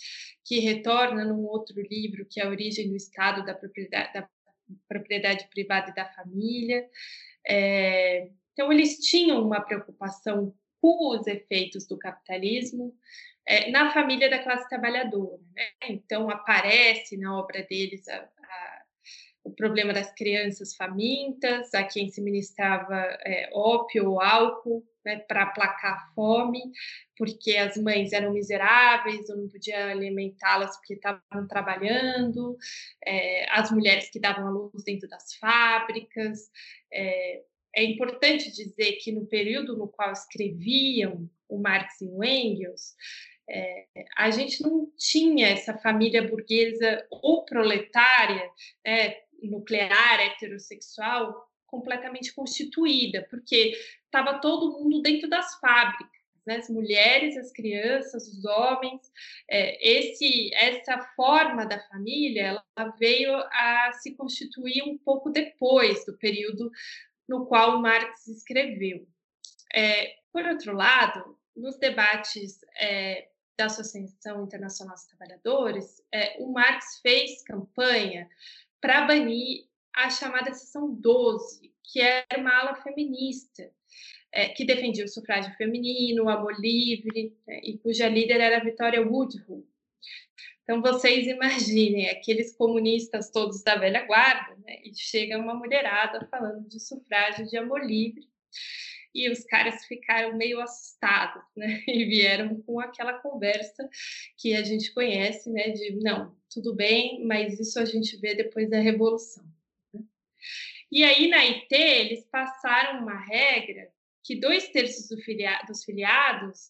que 0.46 0.60
retorna 0.60 1.26
num 1.26 1.44
outro 1.44 1.76
livro, 1.82 2.26
que 2.30 2.40
é 2.40 2.46
A 2.46 2.50
Origem 2.50 2.90
do 2.90 2.96
Estado 2.96 3.46
da 3.46 3.54
Propriedade, 3.54 4.14
da 4.14 4.30
propriedade 4.88 5.50
Privada 5.50 5.92
e 5.92 5.94
da 5.94 6.06
Família. 6.14 6.88
É, 7.46 8.30
então, 8.54 8.72
eles 8.72 9.00
tinham 9.00 9.46
uma 9.46 9.60
preocupação 9.60 10.56
com 10.80 11.10
os 11.10 11.28
efeitos 11.28 11.86
do 11.86 11.98
capitalismo 11.98 12.96
é, 13.46 13.70
na 13.72 13.92
família 13.92 14.30
da 14.30 14.44
classe 14.44 14.68
trabalhadora. 14.70 15.42
Né? 15.56 15.90
Então, 15.90 16.30
aparece 16.30 17.18
na 17.18 17.38
obra 17.38 17.64
deles 17.64 18.08
a, 18.08 18.30
o 19.44 19.52
problema 19.52 19.92
das 19.94 20.12
crianças 20.14 20.76
famintas, 20.76 21.74
a 21.74 21.84
quem 21.84 22.10
se 22.10 22.22
ministrava 22.22 22.96
é, 23.26 23.50
ópio 23.54 24.10
ou 24.10 24.22
álcool 24.22 24.84
né, 25.06 25.18
para 25.28 25.44
aplacar 25.44 25.94
a 25.94 26.14
fome, 26.14 26.62
porque 27.18 27.58
as 27.58 27.76
mães 27.76 28.14
eram 28.14 28.32
miseráveis, 28.32 29.28
não 29.28 29.50
podia 29.50 29.92
alimentá-las 29.92 30.78
porque 30.78 30.94
estavam 30.94 31.48
trabalhando, 31.50 32.58
é, 33.06 33.46
as 33.52 33.70
mulheres 33.70 34.10
que 34.10 34.20
davam 34.20 34.48
a 34.48 34.52
luz 34.52 34.84
dentro 34.86 35.10
das 35.10 35.36
fábricas. 35.36 36.50
É, 36.92 37.42
é 37.76 37.84
importante 37.84 38.50
dizer 38.52 38.94
que 39.02 39.12
no 39.12 39.26
período 39.26 39.76
no 39.76 39.90
qual 39.90 40.12
escreviam 40.14 41.30
o 41.50 41.60
Marx 41.60 42.00
e 42.02 42.08
o 42.08 42.24
Engels, 42.24 42.96
é, 43.50 43.86
a 44.18 44.32
gente 44.32 44.62
não 44.62 44.92
tinha 44.98 45.50
essa 45.50 45.78
família 45.78 46.28
burguesa 46.28 47.06
ou 47.10 47.44
proletária 47.46 48.50
é, 48.86 49.24
nuclear 49.42 50.20
heterossexual 50.20 51.50
completamente 51.68 52.34
constituída, 52.34 53.26
porque 53.30 53.74
estava 54.06 54.40
todo 54.40 54.80
mundo 54.80 55.02
dentro 55.02 55.28
das 55.28 55.60
fábricas, 55.60 56.08
né? 56.46 56.58
as 56.58 56.70
mulheres, 56.70 57.36
as 57.36 57.52
crianças, 57.52 58.28
os 58.28 58.46
homens. 58.46 59.02
É, 59.50 59.98
esse, 59.98 60.54
essa 60.54 61.00
forma 61.16 61.66
da 61.66 61.80
família 61.90 62.64
ela 62.78 62.90
veio 63.00 63.36
a 63.36 63.92
se 63.94 64.16
constituir 64.16 64.84
um 64.84 64.98
pouco 64.98 65.30
depois 65.30 66.06
do 66.06 66.18
período 66.18 66.72
no 67.28 67.46
qual 67.46 67.82
Marx 67.82 68.28
escreveu. 68.28 69.08
É, 69.74 70.16
por 70.32 70.46
outro 70.46 70.76
lado, 70.76 71.38
nos 71.56 71.78
debates 71.78 72.60
é, 72.80 73.28
da 73.58 73.66
Associação 73.66 74.44
Internacional 74.44 74.96
dos 74.96 75.06
Trabalhadores, 75.06 76.02
é, 76.12 76.38
o 76.40 76.52
Marx 76.52 77.00
fez 77.02 77.44
campanha 77.44 78.30
para 78.82 79.06
banir 79.06 79.68
a 79.96 80.10
chamada 80.10 80.54
seção 80.54 80.94
12, 80.94 81.74
que 81.84 82.02
era 82.02 82.26
uma 82.38 82.60
ala 82.60 82.76
feminista, 82.82 83.72
é, 84.32 84.50
que 84.50 84.66
defendia 84.66 85.06
o 85.06 85.08
sufrágio 85.08 85.54
feminino, 85.56 86.24
o 86.24 86.30
amor 86.30 86.60
livre, 86.60 87.38
né, 87.48 87.60
e 87.64 87.78
cuja 87.78 88.10
líder 88.10 88.42
era 88.42 88.64
Vitória 88.64 89.02
Woodhull. 89.02 89.68
Então, 90.64 90.82
vocês 90.82 91.28
imaginem 91.28 92.10
aqueles 92.10 92.56
comunistas 92.56 93.30
todos 93.30 93.62
da 93.62 93.76
velha 93.76 94.06
guarda, 94.06 94.56
né, 94.66 94.82
e 94.84 94.96
chega 94.96 95.38
uma 95.38 95.54
mulherada 95.54 96.28
falando 96.32 96.68
de 96.68 96.80
sufrágio 96.80 97.46
de 97.48 97.58
amor 97.58 97.86
livre, 97.86 98.28
e 99.14 99.30
os 99.30 99.44
caras 99.46 99.86
ficaram 99.86 100.36
meio 100.36 100.60
assustados, 100.60 101.44
né? 101.56 101.84
E 101.88 102.06
vieram 102.06 102.62
com 102.64 102.80
aquela 102.80 103.14
conversa 103.14 103.88
que 104.38 104.56
a 104.56 104.64
gente 104.64 104.94
conhece, 104.94 105.50
né? 105.50 105.70
De 105.70 105.96
não, 106.02 106.36
tudo 106.50 106.76
bem, 106.76 107.26
mas 107.26 107.60
isso 107.60 107.80
a 107.80 107.86
gente 107.86 108.18
vê 108.18 108.36
depois 108.36 108.70
da 108.70 108.80
Revolução. 108.80 109.46
Né? 109.94 110.02
E 110.92 111.04
aí 111.04 111.28
na 111.28 111.44
IT 111.44 111.74
eles 111.74 112.26
passaram 112.32 113.02
uma 113.02 113.20
regra 113.20 113.92
que 114.24 114.36
dois 114.36 114.70
terços 114.70 115.10
do 115.10 115.22
filia 115.22 115.62
dos 115.68 115.84
filiados 115.84 116.70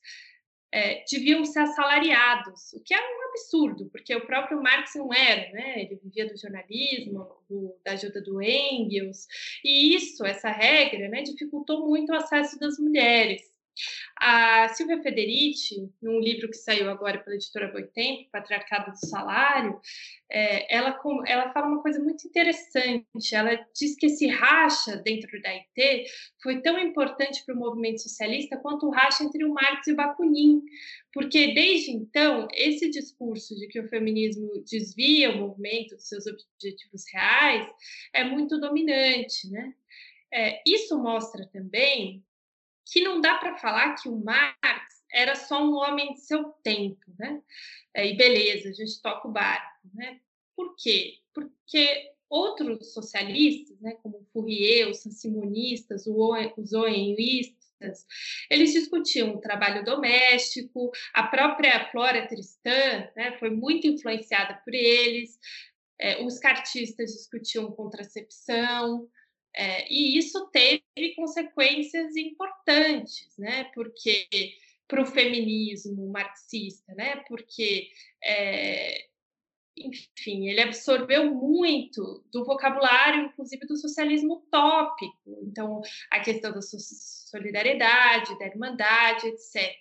é, 0.73 1.05
deviam 1.09 1.45
ser 1.45 1.59
assalariados, 1.59 2.73
o 2.73 2.79
que 2.79 2.95
é 2.95 2.99
um 2.99 3.29
absurdo, 3.29 3.85
porque 3.91 4.15
o 4.15 4.25
próprio 4.25 4.59
Marx 4.59 4.95
não 4.95 5.13
era, 5.13 5.51
né? 5.51 5.83
Ele 5.83 5.99
vivia 6.03 6.27
do 6.27 6.35
jornalismo, 6.35 7.27
do, 7.47 7.75
da 7.85 7.91
ajuda 7.91 8.19
do 8.19 8.41
Engels, 8.41 9.27
e 9.63 9.95
isso, 9.95 10.25
essa 10.25 10.49
regra, 10.49 11.07
né, 11.09 11.21
dificultou 11.21 11.87
muito 11.87 12.11
o 12.11 12.15
acesso 12.15 12.59
das 12.59 12.79
mulheres. 12.79 13.43
A 14.15 14.69
Silvia 14.69 15.01
Federici, 15.01 15.91
num 16.01 16.19
livro 16.19 16.49
que 16.49 16.55
saiu 16.55 16.89
agora 16.89 17.17
pela 17.17 17.35
editora 17.35 17.71
Boitempo, 17.71 18.29
Patriarcado 18.31 18.91
do 18.91 19.05
Salário, 19.05 19.79
é, 20.29 20.75
ela, 20.75 20.99
ela 21.25 21.51
fala 21.51 21.67
uma 21.67 21.81
coisa 21.81 21.99
muito 21.99 22.25
interessante. 22.25 23.35
Ela 23.35 23.55
diz 23.75 23.95
que 23.95 24.05
esse 24.05 24.27
racha 24.27 24.97
dentro 24.97 25.41
da 25.41 25.49
IT 25.49 26.05
foi 26.41 26.61
tão 26.61 26.79
importante 26.79 27.43
para 27.45 27.55
o 27.55 27.57
movimento 27.57 28.01
socialista 28.01 28.57
quanto 28.57 28.87
o 28.87 28.91
racha 28.91 29.23
entre 29.23 29.43
o 29.43 29.53
Marx 29.53 29.87
e 29.87 29.93
o 29.93 29.95
Bakunin, 29.95 30.61
porque 31.11 31.53
desde 31.53 31.91
então 31.91 32.47
esse 32.53 32.89
discurso 32.89 33.55
de 33.55 33.67
que 33.67 33.79
o 33.79 33.89
feminismo 33.89 34.63
desvia 34.63 35.31
o 35.31 35.37
movimento 35.37 35.95
dos 35.95 36.07
seus 36.07 36.25
objetivos 36.27 37.03
reais 37.11 37.67
é 38.13 38.23
muito 38.23 38.59
dominante, 38.59 39.49
né? 39.49 39.73
É, 40.31 40.61
isso 40.65 40.97
mostra 40.97 41.45
também 41.45 42.23
que 42.85 43.01
não 43.01 43.21
dá 43.21 43.35
para 43.35 43.57
falar 43.57 43.95
que 43.95 44.09
o 44.09 44.15
Marx 44.15 45.03
era 45.11 45.35
só 45.35 45.63
um 45.63 45.75
homem 45.75 46.13
de 46.13 46.21
seu 46.21 46.43
tempo, 46.63 47.05
né? 47.17 47.41
É, 47.93 48.07
e 48.07 48.17
beleza, 48.17 48.69
a 48.69 48.73
gente 48.73 49.01
toca 49.01 49.27
o 49.27 49.31
barco, 49.31 49.87
né? 49.93 50.19
Por 50.55 50.75
quê? 50.75 51.19
Porque 51.33 52.11
outros 52.29 52.93
socialistas, 52.93 53.79
né, 53.79 53.93
como 54.01 54.25
Fourier, 54.33 54.89
os 54.89 54.97
simonistas, 54.97 56.05
os 56.07 56.73
oenhuistas, 56.73 58.07
eles 58.49 58.73
discutiam 58.73 59.35
o 59.35 59.41
trabalho 59.41 59.83
doméstico, 59.83 60.91
a 61.13 61.23
própria 61.23 61.91
Flora 61.91 62.27
Tristan 62.27 63.09
né, 63.15 63.37
foi 63.39 63.51
muito 63.51 63.85
influenciada 63.85 64.59
por 64.65 64.73
eles, 64.73 65.37
é, 65.99 66.23
os 66.23 66.39
cartistas 66.39 67.11
discutiam 67.11 67.71
contracepção, 67.71 69.07
é, 69.55 69.91
e 69.91 70.17
isso 70.17 70.49
teve 70.51 70.83
consequências 71.15 72.15
importantes, 72.15 73.37
né? 73.37 73.65
Porque 73.73 74.27
para 74.87 75.01
o 75.01 75.05
feminismo 75.05 76.11
marxista, 76.11 76.93
né? 76.95 77.17
Porque 77.27 77.89
é, 78.23 79.07
enfim, 79.77 80.47
ele 80.47 80.61
absorveu 80.61 81.33
muito 81.33 82.23
do 82.31 82.45
vocabulário, 82.45 83.25
inclusive 83.25 83.65
do 83.65 83.75
socialismo 83.75 84.35
utópico. 84.35 85.39
Então, 85.43 85.81
a 86.11 86.19
questão 86.19 86.51
da 86.51 86.61
solidariedade, 86.61 88.37
da 88.37 88.45
irmandade, 88.45 89.27
etc. 89.27 89.75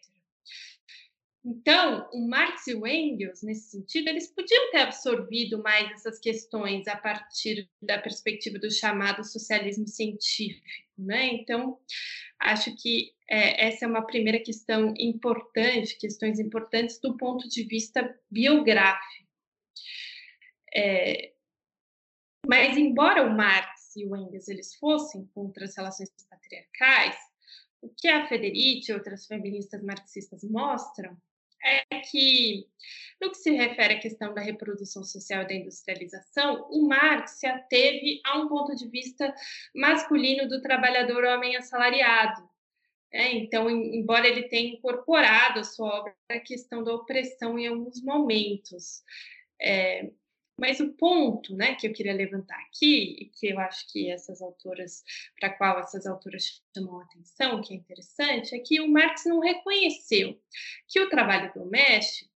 Então, 1.44 2.08
o 2.12 2.28
Marx 2.28 2.68
e 2.68 2.74
o 2.74 2.86
Engels, 2.86 3.42
nesse 3.42 3.70
sentido, 3.70 4.08
eles 4.08 4.28
podiam 4.28 4.70
ter 4.70 4.78
absorvido 4.78 5.60
mais 5.60 5.90
essas 5.90 6.20
questões 6.20 6.86
a 6.86 6.96
partir 6.96 7.68
da 7.80 7.98
perspectiva 7.98 8.60
do 8.60 8.70
chamado 8.70 9.24
socialismo 9.24 9.88
científico. 9.88 10.64
né? 10.96 11.34
Então, 11.34 11.80
acho 12.38 12.74
que 12.76 13.12
é, 13.28 13.66
essa 13.66 13.84
é 13.84 13.88
uma 13.88 14.06
primeira 14.06 14.38
questão 14.38 14.94
importante, 14.96 15.98
questões 15.98 16.38
importantes 16.38 17.00
do 17.00 17.16
ponto 17.16 17.48
de 17.48 17.64
vista 17.64 18.16
biográfico. 18.30 19.26
É, 20.72 21.32
mas, 22.46 22.76
embora 22.76 23.26
o 23.26 23.36
Marx 23.36 23.96
e 23.96 24.06
o 24.06 24.16
Engels 24.16 24.46
eles 24.46 24.74
fossem 24.76 25.26
contra 25.34 25.64
as 25.64 25.76
relações 25.76 26.10
patriarcais, 26.30 27.16
o 27.80 27.88
que 27.88 28.06
a 28.06 28.28
Federici 28.28 28.92
e 28.92 28.94
outras 28.94 29.26
feministas 29.26 29.82
marxistas 29.82 30.44
mostram 30.44 31.16
é 31.64 32.00
que, 32.00 32.66
no 33.20 33.30
que 33.30 33.36
se 33.36 33.50
refere 33.50 33.94
à 33.94 34.00
questão 34.00 34.34
da 34.34 34.40
reprodução 34.40 35.04
social 35.04 35.42
e 35.42 35.48
da 35.48 35.54
industrialização, 35.54 36.66
o 36.70 36.86
Marx 36.86 37.32
se 37.32 37.46
ateve 37.46 38.20
a 38.24 38.38
um 38.38 38.48
ponto 38.48 38.74
de 38.74 38.88
vista 38.88 39.32
masculino 39.74 40.48
do 40.48 40.60
trabalhador 40.60 41.24
homem 41.24 41.56
assalariado. 41.56 42.50
É, 43.12 43.30
então, 43.32 43.68
embora 43.68 44.26
ele 44.26 44.48
tenha 44.48 44.74
incorporado 44.74 45.60
a 45.60 45.64
sua 45.64 46.00
obra 46.00 46.16
a 46.30 46.40
questão 46.40 46.82
da 46.82 46.94
opressão 46.94 47.58
em 47.58 47.66
alguns 47.66 48.02
momentos, 48.02 49.02
é, 49.60 50.10
mas 50.58 50.80
o 50.80 50.92
ponto 50.92 51.54
né, 51.56 51.74
que 51.74 51.86
eu 51.86 51.92
queria 51.92 52.14
levantar 52.14 52.58
aqui, 52.60 53.16
e 53.18 53.24
que 53.26 53.48
eu 53.48 53.58
acho 53.58 53.90
que 53.90 54.10
essas 54.10 54.40
autoras, 54.42 55.02
para 55.38 55.50
qual 55.50 55.78
essas 55.80 56.06
autoras 56.06 56.62
chamam 56.74 57.00
a 57.00 57.04
atenção, 57.04 57.62
que 57.62 57.74
é 57.74 57.76
interessante, 57.76 58.54
é 58.54 58.58
que 58.58 58.80
o 58.80 58.88
Marx 58.88 59.24
não 59.26 59.40
reconheceu 59.40 60.40
que 60.88 61.00
o 61.00 61.08
trabalho 61.08 61.52
doméstico, 61.54 62.30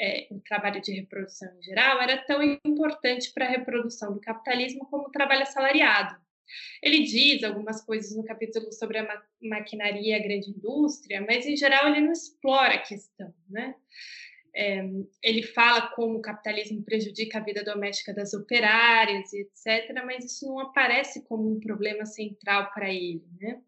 é, 0.00 0.28
o 0.30 0.40
trabalho 0.40 0.80
de 0.80 0.92
reprodução 0.92 1.48
em 1.58 1.62
geral, 1.62 2.00
era 2.00 2.18
tão 2.24 2.42
importante 2.42 3.32
para 3.32 3.46
a 3.46 3.50
reprodução 3.50 4.12
do 4.12 4.20
capitalismo 4.20 4.86
como 4.86 5.08
o 5.08 5.10
trabalho 5.10 5.42
assalariado. 5.42 6.16
Ele 6.82 7.02
diz 7.02 7.42
algumas 7.42 7.84
coisas 7.84 8.16
no 8.16 8.24
capítulo 8.24 8.72
sobre 8.72 8.98
a 8.98 9.02
ma 9.04 9.22
maquinaria 9.40 10.16
e 10.16 10.20
a 10.20 10.22
grande 10.22 10.50
indústria, 10.50 11.20
mas 11.20 11.46
em 11.46 11.56
geral 11.56 11.88
ele 11.88 12.00
não 12.00 12.12
explora 12.12 12.74
a 12.74 12.82
questão, 12.82 13.32
né? 13.48 13.74
É, 14.54 14.82
ele 15.22 15.42
fala 15.42 15.88
como 15.88 16.18
o 16.18 16.22
capitalismo 16.22 16.82
prejudica 16.82 17.38
a 17.38 17.42
vida 17.42 17.62
doméstica 17.62 18.12
das 18.12 18.34
operárias, 18.34 19.32
etc., 19.32 20.02
mas 20.04 20.24
isso 20.24 20.46
não 20.46 20.58
aparece 20.60 21.24
como 21.26 21.50
um 21.50 21.60
problema 21.60 22.04
central 22.04 22.72
para 22.72 22.92
ele. 22.92 23.24
Né? 23.40 23.60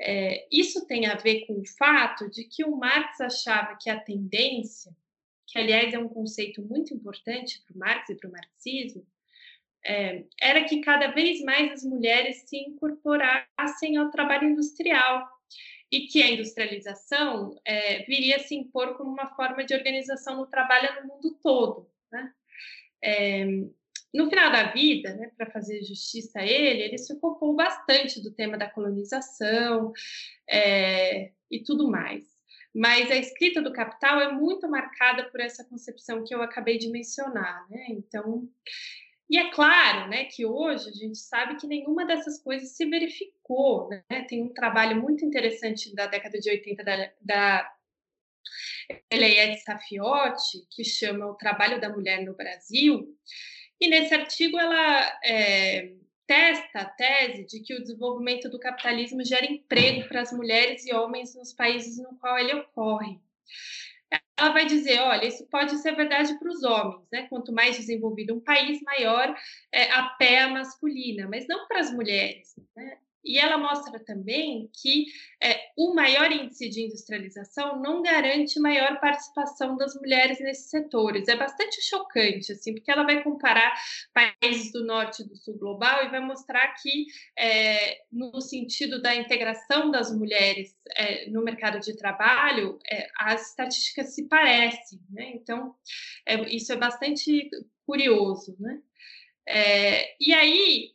É, 0.00 0.46
isso 0.50 0.86
tem 0.86 1.06
a 1.06 1.16
ver 1.16 1.46
com 1.46 1.60
o 1.60 1.66
fato 1.76 2.30
de 2.30 2.44
que 2.44 2.64
o 2.64 2.76
Marx 2.76 3.20
achava 3.20 3.76
que 3.80 3.90
a 3.90 4.00
tendência, 4.00 4.94
que 5.46 5.58
aliás 5.58 5.92
é 5.92 5.98
um 5.98 6.08
conceito 6.08 6.62
muito 6.62 6.94
importante 6.94 7.62
para 7.66 7.76
o 7.76 7.78
Marx 7.78 8.08
e 8.08 8.14
para 8.14 8.28
o 8.28 8.32
marxismo, 8.32 9.06
é, 9.86 10.24
era 10.40 10.64
que 10.64 10.80
cada 10.80 11.08
vez 11.08 11.42
mais 11.42 11.70
as 11.70 11.84
mulheres 11.84 12.42
se 12.46 12.56
incorporassem 12.56 13.96
ao 13.98 14.10
trabalho 14.10 14.48
industrial, 14.48 15.28
e 15.90 16.06
que 16.06 16.22
a 16.22 16.30
industrialização 16.30 17.58
é, 17.64 18.02
viria 18.04 18.36
a 18.36 18.40
se 18.40 18.54
impor 18.54 18.96
como 18.96 19.10
uma 19.10 19.34
forma 19.34 19.64
de 19.64 19.74
organização 19.74 20.36
no 20.36 20.46
trabalho 20.46 21.02
no 21.02 21.08
mundo 21.08 21.38
todo. 21.42 21.88
Né? 22.10 22.32
É, 23.02 23.44
no 24.14 24.30
final 24.30 24.52
da 24.52 24.72
vida, 24.72 25.12
né, 25.14 25.32
para 25.36 25.50
fazer 25.50 25.82
justiça 25.82 26.38
a 26.38 26.46
ele, 26.46 26.82
ele 26.82 26.98
se 26.98 27.12
ocupou 27.12 27.54
bastante 27.54 28.22
do 28.22 28.32
tema 28.32 28.56
da 28.56 28.70
colonização 28.70 29.92
é, 30.48 31.32
e 31.50 31.60
tudo 31.62 31.90
mais. 31.90 32.24
Mas 32.72 33.10
a 33.10 33.16
escrita 33.16 33.60
do 33.60 33.72
Capital 33.72 34.20
é 34.20 34.32
muito 34.32 34.68
marcada 34.68 35.30
por 35.30 35.40
essa 35.40 35.64
concepção 35.64 36.24
que 36.24 36.34
eu 36.34 36.42
acabei 36.42 36.78
de 36.78 36.88
mencionar. 36.90 37.68
Né? 37.68 37.86
Então, 37.90 38.48
e 39.28 39.38
é 39.38 39.50
claro 39.50 40.08
né, 40.08 40.24
que 40.24 40.44
hoje 40.44 40.88
a 40.88 40.92
gente 40.92 41.18
sabe 41.18 41.56
que 41.56 41.66
nenhuma 41.66 42.04
dessas 42.04 42.42
coisas 42.42 42.76
se 42.76 42.84
verificou. 42.84 43.88
Né? 43.88 44.22
Tem 44.28 44.42
um 44.42 44.52
trabalho 44.52 45.00
muito 45.00 45.24
interessante 45.24 45.94
da 45.94 46.06
década 46.06 46.38
de 46.38 46.50
80 46.50 46.84
da, 46.84 47.10
da 47.20 47.74
Eliette 49.10 49.62
Safiotti, 49.62 50.66
que 50.70 50.84
chama 50.84 51.26
O 51.26 51.34
Trabalho 51.34 51.80
da 51.80 51.88
Mulher 51.88 52.22
no 52.22 52.34
Brasil, 52.34 53.16
e 53.80 53.88
nesse 53.88 54.14
artigo 54.14 54.58
ela 54.58 55.20
é, 55.24 55.94
testa 56.26 56.80
a 56.80 56.84
tese 56.84 57.46
de 57.46 57.60
que 57.60 57.74
o 57.74 57.80
desenvolvimento 57.80 58.48
do 58.50 58.60
capitalismo 58.60 59.24
gera 59.24 59.46
emprego 59.46 60.06
para 60.06 60.20
as 60.20 60.32
mulheres 60.32 60.84
e 60.86 60.94
homens 60.94 61.34
nos 61.34 61.52
países 61.52 61.98
no 61.98 62.16
qual 62.18 62.38
ele 62.38 62.54
ocorre 62.54 63.18
ela 64.36 64.50
vai 64.50 64.66
dizer, 64.66 65.00
olha, 65.00 65.26
isso 65.26 65.46
pode 65.46 65.76
ser 65.78 65.94
verdade 65.94 66.38
para 66.38 66.48
os 66.48 66.62
homens, 66.64 67.06
né? 67.12 67.26
Quanto 67.28 67.52
mais 67.52 67.76
desenvolvido 67.76 68.34
um 68.34 68.40
país, 68.40 68.82
maior 68.82 69.34
é, 69.72 69.90
a 69.92 70.08
pé 70.10 70.46
masculina, 70.48 71.28
mas 71.28 71.46
não 71.46 71.66
para 71.68 71.80
as 71.80 71.92
mulheres, 71.92 72.54
né? 72.76 72.98
E 73.24 73.38
ela 73.38 73.56
mostra 73.56 73.98
também 73.98 74.70
que 74.72 75.06
é, 75.42 75.58
o 75.76 75.94
maior 75.94 76.30
índice 76.30 76.68
de 76.68 76.82
industrialização 76.82 77.80
não 77.80 78.02
garante 78.02 78.60
maior 78.60 79.00
participação 79.00 79.76
das 79.76 79.94
mulheres 79.94 80.40
nesses 80.40 80.70
setores. 80.70 81.28
É 81.28 81.36
bastante 81.36 81.80
chocante, 81.82 82.52
assim, 82.52 82.74
porque 82.74 82.90
ela 82.90 83.04
vai 83.04 83.22
comparar 83.22 83.72
países 84.12 84.72
do 84.72 84.84
norte 84.84 85.22
e 85.22 85.28
do 85.28 85.36
sul 85.36 85.58
global 85.58 86.04
e 86.04 86.10
vai 86.10 86.20
mostrar 86.20 86.74
que, 86.74 87.06
é, 87.38 87.98
no 88.12 88.40
sentido 88.40 89.00
da 89.00 89.14
integração 89.14 89.90
das 89.90 90.14
mulheres 90.14 90.76
é, 90.96 91.28
no 91.30 91.42
mercado 91.42 91.80
de 91.80 91.96
trabalho, 91.96 92.78
é, 92.90 93.08
as 93.18 93.50
estatísticas 93.50 94.14
se 94.14 94.28
parecem. 94.28 95.00
Né? 95.10 95.32
Então, 95.34 95.74
é, 96.26 96.40
isso 96.54 96.72
é 96.72 96.76
bastante 96.76 97.48
curioso. 97.86 98.56
Né? 98.58 98.80
É, 99.46 100.14
e 100.20 100.32
aí, 100.32 100.93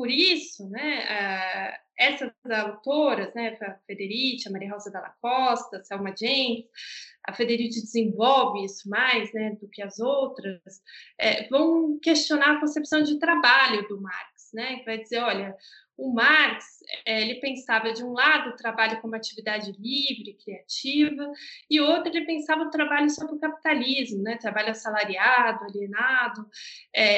por 0.00 0.10
isso, 0.10 0.66
né, 0.70 1.04
uh, 1.04 1.78
essas 1.94 2.32
autoras, 2.64 3.34
né, 3.34 3.54
a 3.60 3.74
Federici, 3.86 4.48
a 4.48 4.50
Maria 4.50 4.72
Rosa 4.72 4.90
Dalla 4.90 5.14
Costa, 5.20 5.76
a 5.76 5.84
Selma 5.84 6.14
James, 6.18 6.64
a 7.28 7.34
Federici 7.34 7.82
desenvolve 7.82 8.64
isso 8.64 8.88
mais 8.88 9.30
né, 9.34 9.58
do 9.60 9.68
que 9.68 9.82
as 9.82 9.98
outras, 9.98 10.58
é, 11.18 11.46
vão 11.48 11.98
questionar 12.00 12.56
a 12.56 12.60
concepção 12.60 13.02
de 13.02 13.18
trabalho 13.18 13.86
do 13.88 14.00
Marx, 14.00 14.50
né, 14.54 14.76
que 14.76 14.86
vai 14.86 14.96
dizer, 14.96 15.18
olha, 15.18 15.54
o 15.98 16.14
Marx, 16.14 16.64
é, 17.04 17.20
ele 17.20 17.34
pensava 17.38 17.92
de 17.92 18.02
um 18.02 18.14
lado 18.14 18.48
o 18.48 18.56
trabalho 18.56 19.02
como 19.02 19.14
atividade 19.14 19.70
livre, 19.72 20.38
criativa, 20.42 21.30
e 21.68 21.78
outro 21.78 22.10
ele 22.10 22.24
pensava 22.24 22.62
o 22.62 22.70
trabalho 22.70 23.10
sobre 23.10 23.34
o 23.34 23.38
capitalismo, 23.38 24.22
né, 24.22 24.38
trabalho 24.38 24.70
assalariado, 24.70 25.62
alienado, 25.62 26.48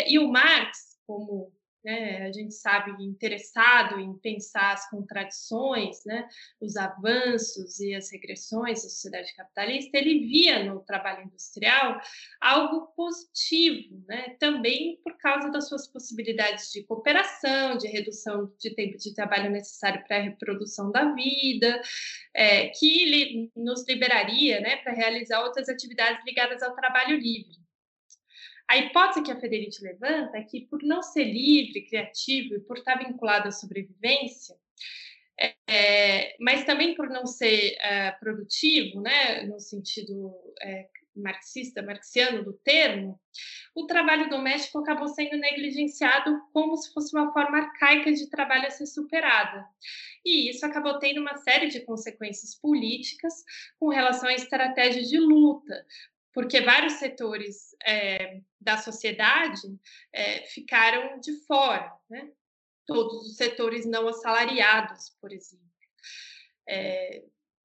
e 0.09 0.18
o 0.18 0.27
Marx, 0.27 0.99
como 1.07 1.53
né, 1.85 2.27
a 2.27 2.33
gente 2.33 2.55
sabe, 2.55 2.90
interessado 3.05 3.99
em 3.99 4.14
pensar 4.18 4.73
as 4.73 4.88
contradições, 4.90 6.05
né, 6.05 6.29
os 6.61 6.77
avanços 6.77 7.81
e 7.81 7.95
as 7.95 8.11
regressões 8.11 8.83
da 8.83 8.88
sociedade 8.88 9.35
capitalista, 9.35 9.99
ele 9.99 10.27
via 10.27 10.64
no 10.64 10.81
trabalho 10.81 11.25
industrial 11.25 12.01
algo 12.40 12.88
positivo, 12.97 14.05
né, 14.07 14.37
também 14.38 15.01
por 15.03 15.16
causa 15.18 15.51
das 15.51 15.68
suas 15.68 15.87
possibilidades 15.87 16.71
de 16.71 16.85
cooperação, 16.85 17.77
de 17.77 17.88
redução 17.88 18.53
de 18.59 18.75
tempo 18.75 18.97
de 18.99 19.14
trabalho 19.14 19.51
necessário 19.51 20.05
para 20.07 20.18
a 20.18 20.23
reprodução 20.23 20.90
da 20.90 21.12
vida, 21.12 21.81
é, 22.35 22.68
que 22.68 23.51
nos 23.57 23.87
liberaria 23.87 24.61
né, 24.61 24.77
para 24.77 24.92
realizar 24.92 25.40
outras 25.40 25.68
atividades 25.68 26.25
ligadas 26.25 26.62
ao 26.62 26.75
trabalho 26.75 27.16
livre. 27.16 27.62
A 28.73 28.79
hipótese 28.79 29.23
que 29.23 29.31
a 29.31 29.39
Federici 29.39 29.85
levanta 29.85 30.39
é 30.39 30.45
que, 30.45 30.63
por 30.63 30.83
não 30.83 31.03
ser 31.03 31.25
livre, 31.25 31.85
criativo 31.85 32.55
e 32.55 32.61
por 32.61 32.79
estar 32.79 32.97
vinculado 32.97 33.47
à 33.47 33.51
sobrevivência, 33.51 34.57
é, 35.39 35.55
é, 35.69 36.37
mas 36.41 36.65
também 36.65 36.95
por 36.95 37.11
não 37.11 37.27
ser 37.27 37.77
é, 37.79 38.13
produtivo, 38.13 39.03
né, 39.03 39.43
no 39.43 39.61
sentido 39.61 40.35
é, 40.63 40.89
marxista, 41.15 41.83
marxiano 41.83 42.43
do 42.43 42.55
termo, 42.55 43.21
o 43.75 43.87
trabalho 43.87 44.31
doméstico 44.31 44.79
acabou 44.79 45.09
sendo 45.09 45.37
negligenciado 45.37 46.41
como 46.51 46.75
se 46.79 46.91
fosse 46.95 47.15
uma 47.15 47.31
forma 47.31 47.59
arcaica 47.59 48.11
de 48.11 48.31
trabalho 48.31 48.67
a 48.67 48.71
ser 48.71 48.87
superada. 48.87 49.67
E 50.25 50.49
isso 50.49 50.65
acabou 50.65 50.99
tendo 50.99 51.21
uma 51.21 51.37
série 51.37 51.69
de 51.69 51.81
consequências 51.81 52.55
políticas 52.55 53.35
com 53.79 53.89
relação 53.89 54.31
à 54.31 54.35
estratégia 54.35 55.03
de 55.03 55.19
luta, 55.19 55.85
porque 56.33 56.61
vários 56.61 56.95
setores 56.95 57.77
é, 57.85 58.40
da 58.61 58.79
sociedade 58.79 59.61
é, 60.12 60.45
ficaram 60.47 61.21
de 61.21 61.45
fora, 61.47 61.92
né? 62.09 62.31
todos 62.87 63.27
os 63.27 63.37
setores 63.37 63.87
não 63.87 64.09
assalariados, 64.09 65.16
por 65.21 65.33
exemplo. 65.33 65.64
É, 66.68 67.25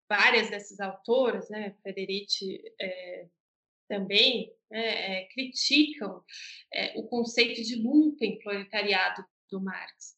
várias 0.10 0.50
dessas 0.50 0.80
autoras, 0.80 1.50
né, 1.50 1.76
Federici 1.84 2.62
também, 3.90 4.54
né, 4.70 5.26
criticam 5.28 6.24
o 6.96 7.08
conceito 7.08 7.62
de 7.64 7.82
lumpen 7.82 8.38
proletariado 8.40 9.26
do 9.50 9.62
Marx. 9.62 10.17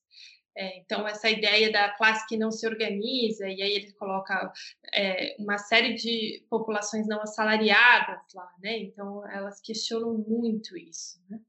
É, 0.59 0.77
então, 0.79 1.07
essa 1.07 1.29
ideia 1.29 1.71
da 1.71 1.87
classe 1.91 2.27
que 2.27 2.35
não 2.35 2.51
se 2.51 2.67
organiza, 2.67 3.47
e 3.47 3.61
aí 3.61 3.71
ele 3.71 3.93
coloca 3.93 4.51
é, 4.93 5.37
uma 5.39 5.57
série 5.57 5.93
de 5.93 6.45
populações 6.49 7.07
não 7.07 7.21
assalariadas 7.21 8.19
lá, 8.35 8.51
né? 8.61 8.77
Então, 8.79 9.25
elas 9.29 9.61
questionam 9.61 10.13
muito 10.15 10.77
isso, 10.77 11.17
né? 11.29 11.39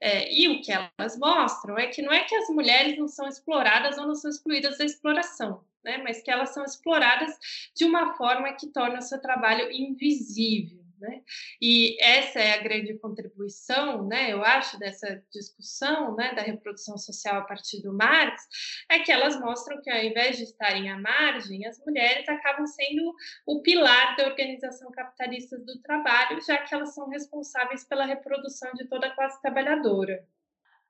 É, 0.00 0.34
e 0.34 0.48
o 0.48 0.62
que 0.62 0.72
elas 0.72 1.16
mostram 1.16 1.78
é 1.78 1.86
que 1.86 2.02
não 2.02 2.12
é 2.12 2.24
que 2.24 2.34
as 2.34 2.48
mulheres 2.48 2.98
não 2.98 3.06
são 3.06 3.28
exploradas 3.28 3.96
ou 3.98 4.06
não 4.06 4.16
são 4.16 4.28
excluídas 4.28 4.78
da 4.78 4.84
exploração, 4.84 5.62
né? 5.84 5.98
mas 5.98 6.20
que 6.20 6.30
elas 6.30 6.52
são 6.54 6.64
exploradas 6.64 7.30
de 7.76 7.84
uma 7.84 8.14
forma 8.14 8.52
que 8.54 8.72
torna 8.72 8.98
o 8.98 9.02
seu 9.02 9.20
trabalho 9.20 9.70
invisível. 9.70 10.79
Né? 11.00 11.22
E 11.62 11.96
essa 12.02 12.38
é 12.38 12.52
a 12.52 12.62
grande 12.62 12.98
contribuição, 12.98 14.06
né, 14.06 14.30
eu 14.30 14.44
acho, 14.44 14.78
dessa 14.78 15.22
discussão 15.32 16.14
né, 16.14 16.34
da 16.34 16.42
reprodução 16.42 16.98
social 16.98 17.38
a 17.38 17.44
partir 17.44 17.80
do 17.80 17.92
Marx, 17.92 18.42
é 18.90 18.98
que 18.98 19.10
elas 19.10 19.40
mostram 19.40 19.80
que, 19.80 19.88
ao 19.88 20.04
invés 20.04 20.36
de 20.36 20.42
estarem 20.44 20.90
à 20.90 20.98
margem, 20.98 21.66
as 21.66 21.78
mulheres 21.84 22.28
acabam 22.28 22.66
sendo 22.66 23.14
o 23.46 23.62
pilar 23.62 24.14
da 24.16 24.26
organização 24.26 24.90
capitalista 24.90 25.58
do 25.58 25.80
trabalho, 25.80 26.38
já 26.42 26.58
que 26.58 26.74
elas 26.74 26.94
são 26.94 27.08
responsáveis 27.08 27.82
pela 27.84 28.04
reprodução 28.04 28.70
de 28.74 28.86
toda 28.86 29.06
a 29.06 29.14
classe 29.14 29.40
trabalhadora. 29.40 30.22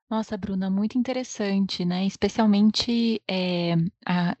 Nossa, 0.09 0.37
Bruna, 0.37 0.69
muito 0.69 0.97
interessante, 0.97 1.85
né? 1.85 2.05
Especialmente 2.05 3.21
é, 3.29 3.75
a, 4.05 4.35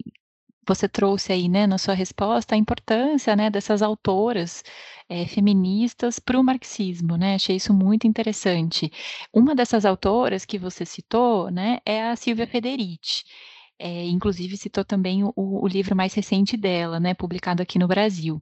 você 0.67 0.87
trouxe 0.87 1.31
aí, 1.33 1.49
né, 1.49 1.65
na 1.67 1.77
sua 1.77 1.93
resposta, 1.93 2.55
a 2.55 2.57
importância, 2.57 3.35
né, 3.35 3.49
dessas 3.49 3.81
autoras 3.81 4.63
é, 5.09 5.25
feministas 5.25 6.19
para 6.19 6.39
o 6.39 6.43
marxismo, 6.43 7.17
né? 7.17 7.35
Achei 7.35 7.55
isso 7.57 7.73
muito 7.73 8.07
interessante. 8.07 8.91
Uma 9.33 9.55
dessas 9.55 9.85
autoras 9.85 10.45
que 10.45 10.57
você 10.59 10.85
citou, 10.85 11.49
né, 11.51 11.79
é 11.85 12.03
a 12.09 12.15
Silvia 12.15 12.47
Federici. 12.47 13.23
É, 13.83 14.05
inclusive 14.05 14.55
citou 14.57 14.85
também 14.85 15.23
o, 15.23 15.33
o, 15.35 15.67
livro 15.67 15.95
mais 15.95 16.13
recente 16.13 16.55
dela, 16.55 16.99
né, 16.99 17.15
publicado 17.15 17.63
aqui 17.63 17.79
no 17.79 17.87
Brasil. 17.87 18.39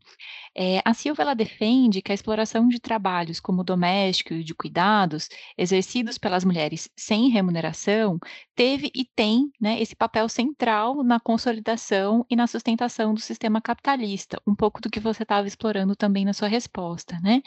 É, 0.54 0.82
a 0.84 0.94
Silva 0.94 1.22
ela 1.22 1.34
defende 1.34 2.02
que 2.02 2.12
a 2.12 2.16
exploração 2.16 2.68
de 2.68 2.78
trabalhos 2.78 3.40
como 3.40 3.64
doméstico 3.64 4.34
e 4.34 4.44
de 4.44 4.54
cuidados, 4.54 5.30
exercidos 5.58 6.18
pelas 6.18 6.44
mulheres 6.44 6.90
sem 6.94 7.30
remuneração, 7.30 8.20
teve 8.54 8.92
e 8.94 9.06
tem 9.16 9.50
né, 9.62 9.82
esse 9.82 9.96
papel 9.96 10.28
central 10.28 11.06
na 11.06 11.22
consolidação 11.22 12.26
e 12.30 12.36
na 12.36 12.46
sustentação 12.46 13.14
do 13.14 13.22
sistema 13.22 13.62
capitalista, 13.62 14.42
um 14.46 14.54
pouco 14.54 14.82
do 14.82 14.90
que 14.90 15.00
você 15.00 15.24
estava 15.24 15.48
explorando 15.48 15.96
também 15.96 16.26
na 16.26 16.34
sua 16.34 16.50
resposta. 16.50 17.18
Né? 17.24 17.42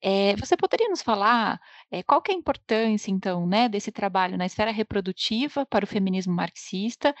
É, 0.00 0.36
você 0.36 0.56
poderia 0.56 0.88
nos 0.88 1.02
falar 1.02 1.60
é, 1.90 2.02
qual 2.02 2.22
que 2.22 2.30
é 2.30 2.34
a 2.34 2.38
importância, 2.38 3.10
então, 3.10 3.46
né, 3.46 3.68
desse 3.68 3.90
trabalho 3.90 4.38
na 4.38 4.46
esfera 4.46 4.70
reprodutiva 4.70 5.66
para 5.66 5.84
o 5.84 5.88
feminismo 5.88 6.32
marxista, 6.32 7.14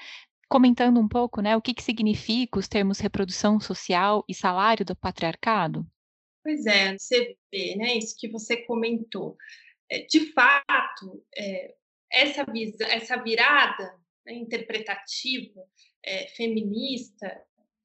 comentando 0.48 0.98
um 0.98 1.08
pouco, 1.08 1.40
né, 1.40 1.56
o 1.56 1.62
que, 1.62 1.74
que 1.74 1.82
significa 1.82 2.58
os 2.58 2.68
termos 2.68 3.00
reprodução 3.00 3.58
social 3.60 4.24
e 4.28 4.34
salário 4.34 4.84
do 4.84 4.96
patriarcado? 4.96 5.86
Pois 6.42 6.64
é, 6.66 6.96
você 6.96 7.36
vê, 7.52 7.76
né, 7.76 7.94
isso 7.98 8.16
que 8.18 8.28
você 8.28 8.58
comentou. 8.64 9.36
É, 9.90 10.06
de 10.06 10.32
fato, 10.32 11.24
é, 11.36 11.74
essa, 12.10 12.44
essa 12.90 13.22
virada 13.22 13.94
né, 14.24 14.34
interpretativa, 14.34 15.62
é, 16.04 16.28
feminista, 16.28 17.26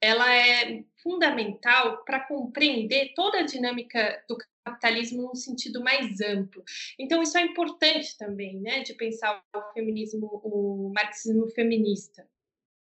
ela 0.03 0.35
é 0.35 0.83
fundamental 1.01 2.03
para 2.03 2.19
compreender 2.19 3.13
toda 3.15 3.39
a 3.39 3.45
dinâmica 3.45 4.21
do 4.27 4.37
capitalismo 4.65 5.21
num 5.21 5.35
sentido 5.35 5.81
mais 5.81 6.19
amplo. 6.19 6.61
Então, 6.99 7.23
isso 7.23 7.37
é 7.37 7.41
importante 7.41 8.17
também, 8.17 8.59
né, 8.59 8.81
de 8.81 8.93
pensar 8.95 9.41
o 9.55 9.73
feminismo, 9.73 10.27
o 10.43 10.91
marxismo 10.93 11.49
feminista. 11.51 12.27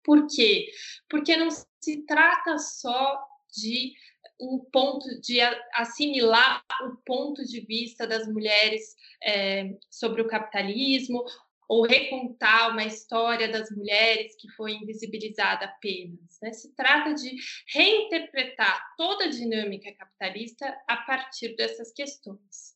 Por 0.02 0.28
quê? 0.28 0.70
Porque 1.10 1.36
não 1.36 1.50
se 1.52 2.06
trata 2.06 2.58
só 2.58 3.22
de 3.54 3.94
um 4.40 4.60
ponto 4.72 5.20
de 5.20 5.40
assimilar 5.74 6.64
o 6.84 6.98
ponto 7.06 7.46
de 7.46 7.62
vista 7.62 8.08
das 8.08 8.28
mulheres 8.28 8.96
é, 9.22 9.76
sobre 9.90 10.22
o 10.22 10.28
capitalismo 10.28 11.24
ou 11.68 11.86
recontar 11.86 12.72
uma 12.72 12.84
história 12.84 13.48
das 13.48 13.70
mulheres 13.72 14.36
que 14.36 14.50
foi 14.52 14.74
invisibilizada 14.74 15.66
apenas. 15.66 16.40
Né? 16.42 16.54
Se 16.54 16.76
trata 16.76 17.14
de 17.14 17.36
reinterpretar 17.74 18.94
toda 18.98 19.26
a 19.26 19.30
dinâmica 19.30 19.94
capitalista 19.94 20.78
a 20.88 20.98
partir 20.98 21.56
dessas 21.56 21.92
questões. 21.94 22.74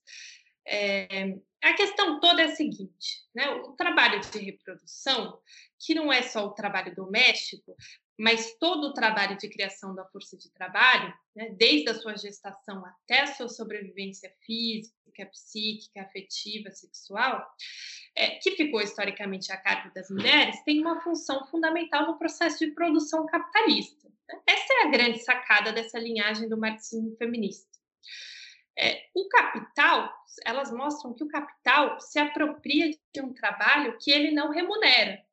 É, 0.66 1.36
a 1.64 1.74
questão 1.74 2.20
toda 2.20 2.42
é 2.42 2.46
a 2.46 2.56
seguinte: 2.56 3.24
né? 3.34 3.50
o 3.50 3.74
trabalho 3.74 4.20
de 4.20 4.40
reprodução, 4.40 5.40
que 5.80 5.96
não 5.96 6.12
é 6.12 6.22
só 6.22 6.46
o 6.46 6.54
trabalho 6.54 6.94
doméstico, 6.96 7.76
mas 8.18 8.58
todo 8.58 8.88
o 8.88 8.94
trabalho 8.94 9.38
de 9.38 9.48
criação 9.48 9.94
da 9.94 10.04
força 10.06 10.36
de 10.36 10.50
trabalho, 10.52 11.14
né, 11.36 11.50
desde 11.52 11.90
a 11.90 11.94
sua 11.94 12.18
gestação 12.18 12.84
até 12.84 13.22
a 13.22 13.28
sua 13.28 13.48
sobrevivência 13.48 14.34
física, 14.42 15.26
psíquica, 15.28 16.02
afetiva, 16.02 16.72
sexual, 16.72 17.48
é, 18.16 18.32
que 18.40 18.52
ficou 18.52 18.82
historicamente 18.82 19.52
a 19.52 19.58
cargo 19.58 19.94
das 19.94 20.10
mulheres, 20.10 20.64
tem 20.64 20.82
uma 20.82 21.02
função 21.02 21.46
fundamental 21.46 22.08
no 22.08 22.18
processo 22.18 22.60
de 22.60 22.72
produção 22.72 23.26
capitalista. 23.28 24.10
Né? 24.28 24.40
Essa 24.48 24.74
é 24.74 24.88
a 24.88 24.90
grande 24.90 25.20
sacada 25.20 25.72
dessa 25.72 26.00
linhagem 26.00 26.50
do 26.50 26.58
marxismo 26.58 27.16
feminista. 27.18 27.78
É, 28.80 29.08
o 29.16 29.28
capital, 29.28 30.12
elas 30.46 30.72
mostram 30.72 31.14
que 31.14 31.24
o 31.24 31.28
capital 31.28 32.00
se 32.00 32.20
apropria 32.20 32.92
de 33.14 33.22
um 33.22 33.34
trabalho 33.34 33.98
que 34.00 34.12
ele 34.12 34.32
não 34.32 34.52
remunera, 34.52 35.24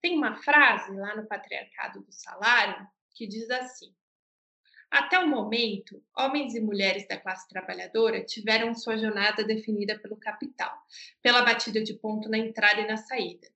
tem 0.00 0.16
uma 0.16 0.36
frase 0.42 0.94
lá 0.94 1.16
no 1.16 1.26
Patriarcado 1.26 2.00
do 2.02 2.12
Salário 2.12 2.86
que 3.14 3.26
diz 3.26 3.50
assim: 3.50 3.94
Até 4.90 5.18
o 5.18 5.28
momento, 5.28 6.02
homens 6.16 6.54
e 6.54 6.60
mulheres 6.60 7.06
da 7.08 7.18
classe 7.18 7.48
trabalhadora 7.48 8.24
tiveram 8.24 8.74
sua 8.74 8.96
jornada 8.96 9.44
definida 9.44 9.98
pelo 9.98 10.16
capital, 10.16 10.76
pela 11.22 11.42
batida 11.42 11.82
de 11.82 11.94
ponto 11.94 12.28
na 12.28 12.38
entrada 12.38 12.80
e 12.80 12.86
na 12.86 12.96
saída. 12.96 13.48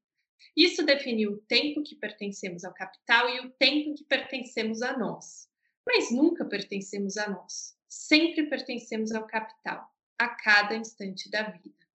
Isso 0.57 0.85
definiu 0.85 1.33
o 1.33 1.40
tempo 1.42 1.83
que 1.83 1.94
pertencemos 1.94 2.64
ao 2.64 2.74
capital 2.74 3.28
e 3.31 3.40
o 3.40 3.50
tempo 3.52 3.94
que 3.94 4.05
pertencemos 4.05 4.83
a 4.83 4.98
nós. 4.98 5.48
Mas 5.87 6.12
nunca 6.12 6.44
pertencemos 6.44 7.16
a 7.16 7.28
nós. 7.31 7.76
Sempre 7.88 8.48
pertencemos 8.48 9.12
ao 9.12 9.26
capital, 9.26 9.88
a 10.18 10.28
cada 10.28 10.74
instante 10.74 11.31
da 11.31 11.42
vida. 11.50 11.87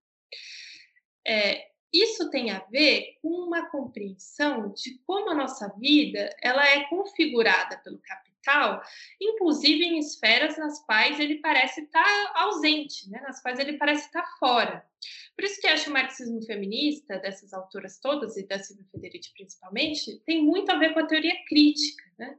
É, 1.26 1.72
isso 2.02 2.30
tem 2.30 2.52
a 2.52 2.60
ver 2.70 3.18
com 3.22 3.30
uma 3.30 3.70
compreensão 3.70 4.74
de 4.74 4.98
como 5.06 5.30
a 5.30 5.36
nossa 5.36 5.74
vida 5.78 6.30
ela 6.42 6.66
é 6.68 6.84
configurada 6.90 7.78
pelo 7.84 8.00
capital, 8.00 8.82
inclusive 9.20 9.84
em 9.84 10.00
esferas 10.00 10.58
nas 10.58 10.84
quais 10.86 11.20
ele 11.20 11.40
parece 11.40 11.82
estar 11.82 12.32
ausente, 12.36 13.10
né? 13.10 13.22
nas 13.22 13.42
quais 13.42 13.60
ele 13.60 13.78
parece 13.78 14.06
estar 14.06 14.26
fora. 14.40 14.86
Por 15.36 15.44
isso 15.44 15.62
que 15.62 15.68
acho 15.68 15.90
o 15.90 15.94
marxismo 15.94 16.42
feminista, 16.44 17.20
dessas 17.20 17.54
autoras 17.54 18.00
todas, 18.00 18.38
e 18.38 18.48
da 18.48 18.58
Silvia 18.58 18.86
Federici 18.92 19.32
principalmente, 19.34 20.20
tem 20.26 20.44
muito 20.44 20.72
a 20.72 20.78
ver 20.78 20.94
com 20.94 21.00
a 21.00 21.06
teoria 21.06 21.36
crítica. 21.48 22.04
Né? 22.18 22.38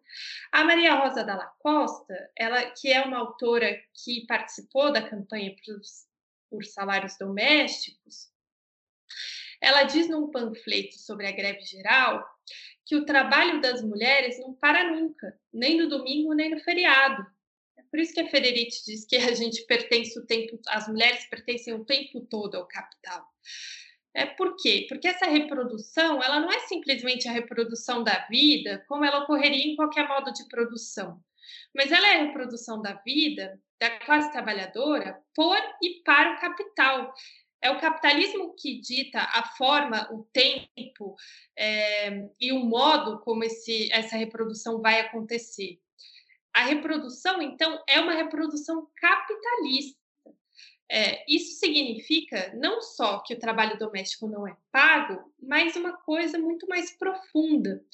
A 0.51 0.65
Maria 0.65 0.95
Rosa 0.95 1.23
Dalla 1.23 1.47
Costa, 1.61 2.31
ela, 2.37 2.71
que 2.73 2.93
é 2.93 3.01
uma 3.03 3.19
autora 3.19 3.79
que 4.05 4.27
participou 4.27 4.93
da 4.93 5.09
campanha 5.09 5.55
por, 5.65 5.81
por 6.51 6.65
salários 6.65 7.17
domésticos, 7.17 8.29
ela 9.61 9.85
diz 9.85 10.09
num 10.09 10.31
panfleto 10.31 10.99
sobre 10.99 11.27
a 11.27 11.33
greve 11.33 11.63
geral 11.63 12.25
que 12.85 12.97
o 12.97 13.05
trabalho 13.05 13.61
das 13.61 13.83
mulheres 13.83 14.39
não 14.41 14.55
para 14.55 14.91
nunca, 14.91 15.39
nem 15.53 15.77
no 15.77 15.89
domingo, 15.89 16.33
nem 16.33 16.51
no 16.51 16.61
feriado. 16.61 17.23
É 17.77 17.83
por 17.91 18.01
isso 18.01 18.15
que 18.15 18.21
a 18.21 18.29
Federici 18.29 18.85
diz 18.87 19.05
que 19.05 19.17
a 19.17 19.35
gente 19.35 19.67
pertence 19.67 20.19
o 20.19 20.25
tempo, 20.25 20.59
as 20.69 20.89
mulheres 20.89 21.29
pertencem 21.29 21.75
o 21.75 21.85
tempo 21.85 22.21
todo 22.23 22.57
ao 22.57 22.67
capital. 22.67 23.27
É 24.15 24.25
por 24.25 24.57
quê? 24.57 24.87
Porque 24.89 25.07
essa 25.07 25.27
reprodução, 25.27 26.23
ela 26.23 26.41
não 26.41 26.51
é 26.51 26.61
simplesmente 26.61 27.29
a 27.29 27.33
reprodução 27.33 28.03
da 28.03 28.27
vida, 28.29 28.85
como 28.89 29.05
ela 29.05 29.23
ocorreria 29.23 29.71
em 29.71 29.77
qualquer 29.77 30.09
modo 30.09 30.33
de 30.33 30.49
produção, 30.49 31.23
mas 31.75 31.93
ela 31.93 32.09
é 32.09 32.17
a 32.17 32.25
reprodução 32.25 32.81
da 32.81 32.95
vida 32.95 33.61
da 33.81 33.91
classe 34.01 34.33
trabalhadora 34.33 35.23
por 35.35 35.57
e 35.83 36.03
para 36.03 36.35
o 36.35 36.41
capital. 36.41 37.15
É 37.61 37.71
o 37.71 37.81
capitalismo 37.81 38.55
que 38.55 38.81
dita 38.81 39.21
a 39.21 39.43
forma, 39.57 40.09
o 40.13 40.23
tempo 40.33 41.17
é, 41.57 42.29
e 42.41 42.53
o 42.53 42.61
modo 42.61 43.19
como 43.21 43.43
esse, 43.43 43.93
essa 43.93 44.17
reprodução 44.17 44.81
vai 44.81 45.01
acontecer. 45.01 45.81
A 46.53 46.63
reprodução, 46.63 47.43
então, 47.43 47.83
é 47.89 48.01
uma 48.01 48.15
reprodução 48.15 48.89
capitalista. 48.97 49.99
É, 50.91 51.23
isso 51.29 51.59
significa 51.59 52.55
não 52.57 52.81
só 52.81 53.19
que 53.19 53.35
o 53.35 53.39
trabalho 53.39 53.79
doméstico 53.79 54.27
não 54.27 54.49
é 54.49 54.57
pago, 54.73 55.31
mas 55.43 55.77
uma 55.77 55.93
coisa 55.93 56.39
muito 56.39 56.67
mais 56.67 56.97
profunda, 56.97 57.85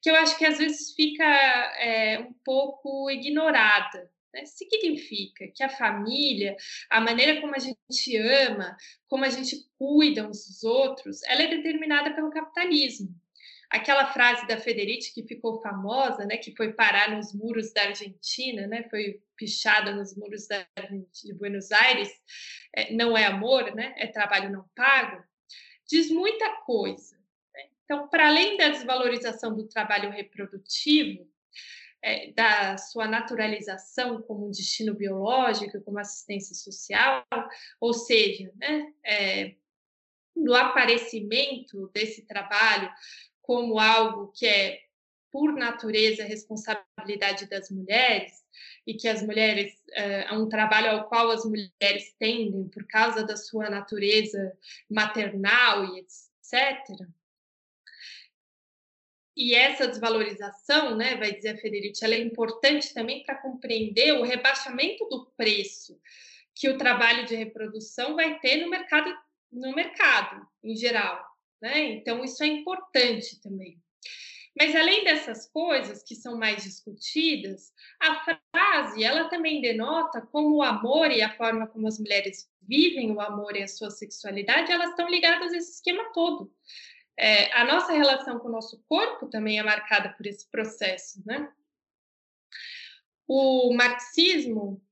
que 0.00 0.08
eu 0.08 0.14
acho 0.14 0.38
que 0.38 0.44
às 0.44 0.58
vezes 0.58 0.94
fica 0.94 1.24
é, 1.24 2.20
um 2.20 2.32
pouco 2.44 3.10
ignorada 3.10 4.08
né? 4.34 4.44
Significa 4.44 5.46
que 5.54 5.62
a 5.62 5.68
família, 5.68 6.56
a 6.90 7.00
maneira 7.00 7.40
como 7.40 7.54
a 7.54 7.58
gente 7.58 8.16
ama, 8.16 8.76
como 9.06 9.24
a 9.24 9.30
gente 9.30 9.56
cuida 9.78 10.28
uns 10.28 10.46
dos 10.46 10.64
outros, 10.64 11.22
ela 11.22 11.42
é 11.42 11.46
determinada 11.46 12.12
pelo 12.14 12.30
capitalismo. 12.30 13.14
aquela 13.70 14.06
frase 14.12 14.46
da 14.46 14.56
Federici 14.56 15.12
que 15.12 15.26
ficou 15.26 15.60
famosa, 15.60 16.24
né, 16.24 16.36
que 16.36 16.54
foi 16.54 16.72
parar 16.72 17.10
nos 17.10 17.32
muros 17.32 17.72
da 17.72 17.82
Argentina, 17.82 18.68
né, 18.68 18.84
foi 18.88 19.20
pichada 19.36 19.92
nos 19.92 20.16
muros 20.16 20.46
da, 20.46 20.64
de 21.24 21.34
Buenos 21.34 21.72
Aires, 21.72 22.08
é, 22.76 22.92
não 22.92 23.16
é 23.16 23.24
amor, 23.26 23.74
né, 23.74 23.92
é 23.96 24.06
trabalho 24.06 24.52
não 24.52 24.64
pago, 24.76 25.24
diz 25.88 26.08
muita 26.08 26.56
coisa. 26.62 27.16
Né? 27.52 27.62
Então, 27.84 28.06
para 28.08 28.28
além 28.28 28.56
da 28.56 28.68
desvalorização 28.68 29.56
do 29.56 29.66
trabalho 29.66 30.10
reprodutivo, 30.10 31.28
é, 32.04 32.30
da 32.32 32.76
sua 32.76 33.08
naturalização 33.08 34.20
como 34.20 34.50
destino 34.50 34.94
biológico, 34.94 35.80
como 35.80 35.98
assistência 35.98 36.54
social, 36.54 37.24
ou 37.80 37.94
seja, 37.94 38.52
né, 38.56 38.92
é, 39.02 39.54
do 40.36 40.54
aparecimento 40.54 41.90
desse 41.94 42.26
trabalho 42.26 42.90
como 43.40 43.80
algo 43.80 44.30
que 44.34 44.46
é, 44.46 44.82
por 45.32 45.54
natureza, 45.54 46.24
responsabilidade 46.24 47.46
das 47.48 47.70
mulheres, 47.70 48.44
e 48.86 48.94
que 48.94 49.08
as 49.08 49.22
mulheres, 49.22 49.72
é 49.92 50.32
um 50.32 50.48
trabalho 50.48 50.90
ao 50.90 51.08
qual 51.08 51.30
as 51.30 51.44
mulheres 51.44 52.14
tendem 52.18 52.68
por 52.68 52.86
causa 52.86 53.24
da 53.24 53.36
sua 53.36 53.70
natureza 53.70 54.56
maternal 54.90 55.86
e 55.86 56.00
etc. 56.00 57.08
E 59.36 59.54
essa 59.54 59.88
desvalorização, 59.88 60.96
né, 60.96 61.16
vai 61.16 61.32
dizer 61.32 61.50
a 61.50 61.58
Federici, 61.58 62.04
ela 62.04 62.14
é 62.14 62.20
importante 62.20 62.94
também 62.94 63.24
para 63.24 63.40
compreender 63.40 64.12
o 64.12 64.22
rebaixamento 64.22 65.08
do 65.08 65.26
preço 65.36 65.98
que 66.54 66.68
o 66.68 66.78
trabalho 66.78 67.26
de 67.26 67.34
reprodução 67.34 68.14
vai 68.14 68.38
ter 68.38 68.58
no 68.58 68.70
mercado, 68.70 69.12
no 69.50 69.74
mercado 69.74 70.46
em 70.62 70.76
geral. 70.76 71.20
Né? 71.60 71.94
Então, 71.94 72.22
isso 72.22 72.44
é 72.44 72.46
importante 72.46 73.40
também. 73.40 73.82
Mas 74.56 74.74
além 74.76 75.02
dessas 75.02 75.50
coisas 75.50 76.04
que 76.04 76.14
são 76.14 76.38
mais 76.38 76.62
discutidas, 76.62 77.72
a 78.00 78.38
frase 78.52 79.02
ela 79.02 79.28
também 79.28 79.60
denota 79.60 80.20
como 80.20 80.56
o 80.56 80.62
amor 80.62 81.10
e 81.10 81.22
a 81.22 81.36
forma 81.36 81.66
como 81.66 81.88
as 81.88 81.98
mulheres 81.98 82.48
vivem 82.62 83.10
o 83.10 83.20
amor 83.20 83.56
e 83.56 83.64
a 83.64 83.68
sua 83.68 83.90
sexualidade, 83.90 84.70
elas 84.70 84.90
estão 84.90 85.08
ligadas 85.08 85.52
a 85.52 85.56
esse 85.56 85.72
esquema 85.72 86.04
todo. 86.12 86.52
É, 87.16 87.52
a 87.52 87.64
nossa 87.64 87.92
relação 87.92 88.38
com 88.38 88.48
o 88.48 88.52
nosso 88.52 88.82
corpo 88.88 89.26
também 89.28 89.58
é 89.58 89.62
marcada 89.62 90.10
por 90.10 90.26
esse 90.26 90.48
processo, 90.50 91.22
né? 91.24 91.52
O 93.26 93.72
marxismo 93.72 94.82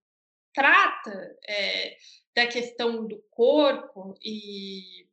trata 0.54 1.36
é, 1.46 1.96
da 2.34 2.46
questão 2.46 3.06
do 3.06 3.18
corpo 3.30 4.14
e 4.22 5.08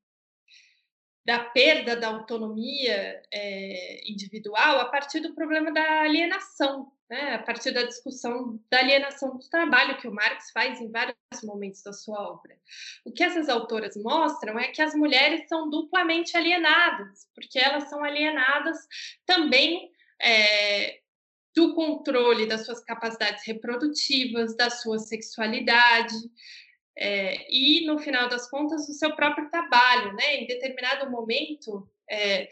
da 1.25 1.39
perda 1.39 1.95
da 1.95 2.07
autonomia 2.07 3.21
é, 3.31 4.01
individual 4.09 4.79
a 4.79 4.85
partir 4.85 5.19
do 5.19 5.33
problema 5.35 5.71
da 5.71 6.01
alienação, 6.01 6.91
né? 7.09 7.35
a 7.35 7.39
partir 7.39 7.71
da 7.71 7.83
discussão 7.83 8.59
da 8.69 8.79
alienação 8.79 9.37
do 9.37 9.49
trabalho 9.49 9.97
que 9.97 10.07
o 10.07 10.13
Marx 10.13 10.51
faz 10.51 10.79
em 10.79 10.91
vários 10.91 11.15
momentos 11.43 11.83
da 11.83 11.93
sua 11.93 12.31
obra. 12.31 12.57
O 13.05 13.11
que 13.11 13.23
essas 13.23 13.49
autoras 13.49 13.95
mostram 13.97 14.57
é 14.57 14.69
que 14.69 14.81
as 14.81 14.95
mulheres 14.95 15.47
são 15.47 15.69
duplamente 15.69 16.35
alienadas, 16.37 17.27
porque 17.35 17.59
elas 17.59 17.89
são 17.89 18.03
alienadas 18.03 18.77
também 19.25 19.91
é, 20.21 20.99
do 21.55 21.73
controle 21.73 22.45
das 22.45 22.65
suas 22.65 22.83
capacidades 22.83 23.45
reprodutivas, 23.45 24.55
da 24.55 24.69
sua 24.69 24.99
sexualidade, 24.99 26.15
é, 26.97 27.45
e, 27.49 27.85
no 27.85 27.97
final 27.97 28.27
das 28.27 28.49
contas, 28.49 28.87
o 28.89 28.93
seu 28.93 29.15
próprio 29.15 29.49
trabalho. 29.49 30.13
Né? 30.13 30.37
Em 30.37 30.47
determinado 30.47 31.09
momento, 31.09 31.89
é, 32.09 32.49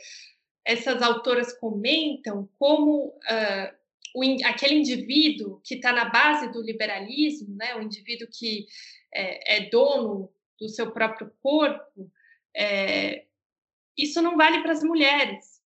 essas 0.65 1.01
autoras 1.01 1.53
comentam 1.59 2.49
como 2.59 3.07
uh, 3.07 3.77
o, 4.15 4.23
aquele 4.45 4.75
indivíduo 4.75 5.61
que 5.63 5.75
está 5.75 5.91
na 5.93 6.05
base 6.05 6.51
do 6.51 6.61
liberalismo, 6.61 7.55
né? 7.55 7.75
o 7.75 7.81
indivíduo 7.81 8.27
que 8.31 8.65
é, 9.13 9.57
é 9.57 9.69
dono 9.69 10.31
do 10.59 10.67
seu 10.67 10.91
próprio 10.91 11.31
corpo, 11.41 12.11
é, 12.55 13.25
isso 13.97 14.21
não 14.21 14.35
vale 14.35 14.61
para 14.61 14.73
as 14.73 14.83
mulheres, 14.83 15.61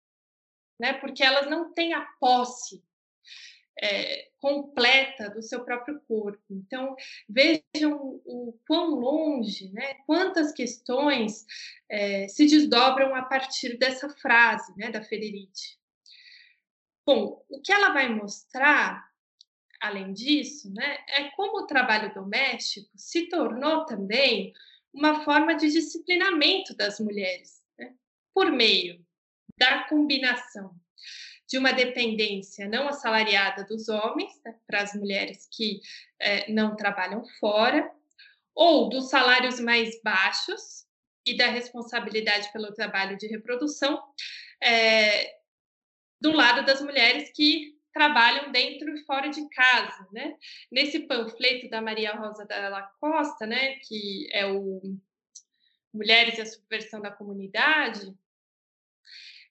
né? 0.80 0.94
porque 0.94 1.24
elas 1.24 1.50
não 1.50 1.74
têm 1.74 1.94
a 1.94 2.02
posse 2.20 2.84
é, 3.82 4.30
completa 4.40 5.30
do 5.30 5.42
seu 5.42 5.64
próprio 5.64 6.00
corpo. 6.08 6.44
Então, 6.50 6.96
vejam 7.28 8.22
o 8.26 8.58
quão 8.68 8.90
longe, 8.92 9.72
né, 9.72 9.96
quantas 10.06 10.52
questões 10.52 11.46
é, 11.90 12.28
se 12.28 12.46
desdobram 12.46 13.16
a 13.16 13.24
partir 13.24 13.78
dessa 13.78 14.10
frase 14.10 14.74
né, 14.78 14.90
da 14.92 15.02
Federici. 15.02 15.78
Bom, 17.06 17.44
o 17.50 17.62
que 17.62 17.72
ela 17.72 17.94
vai 17.94 18.10
mostrar, 18.10 19.08
além 19.82 20.14
disso, 20.14 20.72
né, 20.74 20.98
é 21.08 21.30
como 21.32 21.60
o 21.60 21.68
trabalho 21.68 22.14
doméstico 22.14 22.90
se 22.96 23.30
tornou 23.30 23.86
também 23.86 24.54
uma 24.94 25.24
forma 25.24 25.56
de 25.56 25.70
disciplinamento 25.70 26.76
das 26.76 27.00
mulheres, 27.00 27.62
né, 27.78 27.94
por 28.34 28.52
meio 28.52 29.06
da 29.58 29.84
combinação 29.86 30.76
de 31.48 31.58
uma 31.58 31.72
dependência 31.72 32.68
não 32.68 32.88
assalariada 32.88 33.64
dos 33.64 33.88
homens, 33.88 34.32
né, 34.44 34.56
para 34.68 34.82
as 34.82 34.94
mulheres 34.94 35.48
que 35.52 35.80
é, 36.20 36.52
não 36.52 36.76
trabalham 36.76 37.24
fora, 37.40 37.90
ou 38.54 38.90
dos 38.90 39.10
salários 39.10 39.60
mais 39.60 40.02
baixos 40.02 40.86
e 41.26 41.38
da 41.38 41.48
responsabilidade 41.48 42.52
pelo 42.52 42.74
trabalho 42.74 43.18
de 43.18 43.28
reprodução, 43.28 44.02
é, 44.62 45.38
do 46.20 46.32
lado 46.32 46.66
das 46.66 46.82
mulheres 46.82 47.32
que 47.34 47.78
trabalham 47.94 48.52
dentro 48.52 48.90
e 48.96 49.04
fora 49.06 49.30
de 49.30 49.48
casa, 49.50 50.08
né? 50.12 50.36
Nesse 50.72 51.00
panfleto 51.00 51.70
da 51.70 51.82
Maria 51.82 52.14
Rosa 52.16 52.46
da 52.46 52.82
Costa, 53.00 53.46
né, 53.46 53.76
que 53.88 54.28
é 54.32 54.46
o 54.46 54.82
Mulheres 55.94 56.38
e 56.38 56.42
a 56.42 56.46
Subversão 56.46 57.02
da 57.02 57.10
Comunidade, 57.10 58.14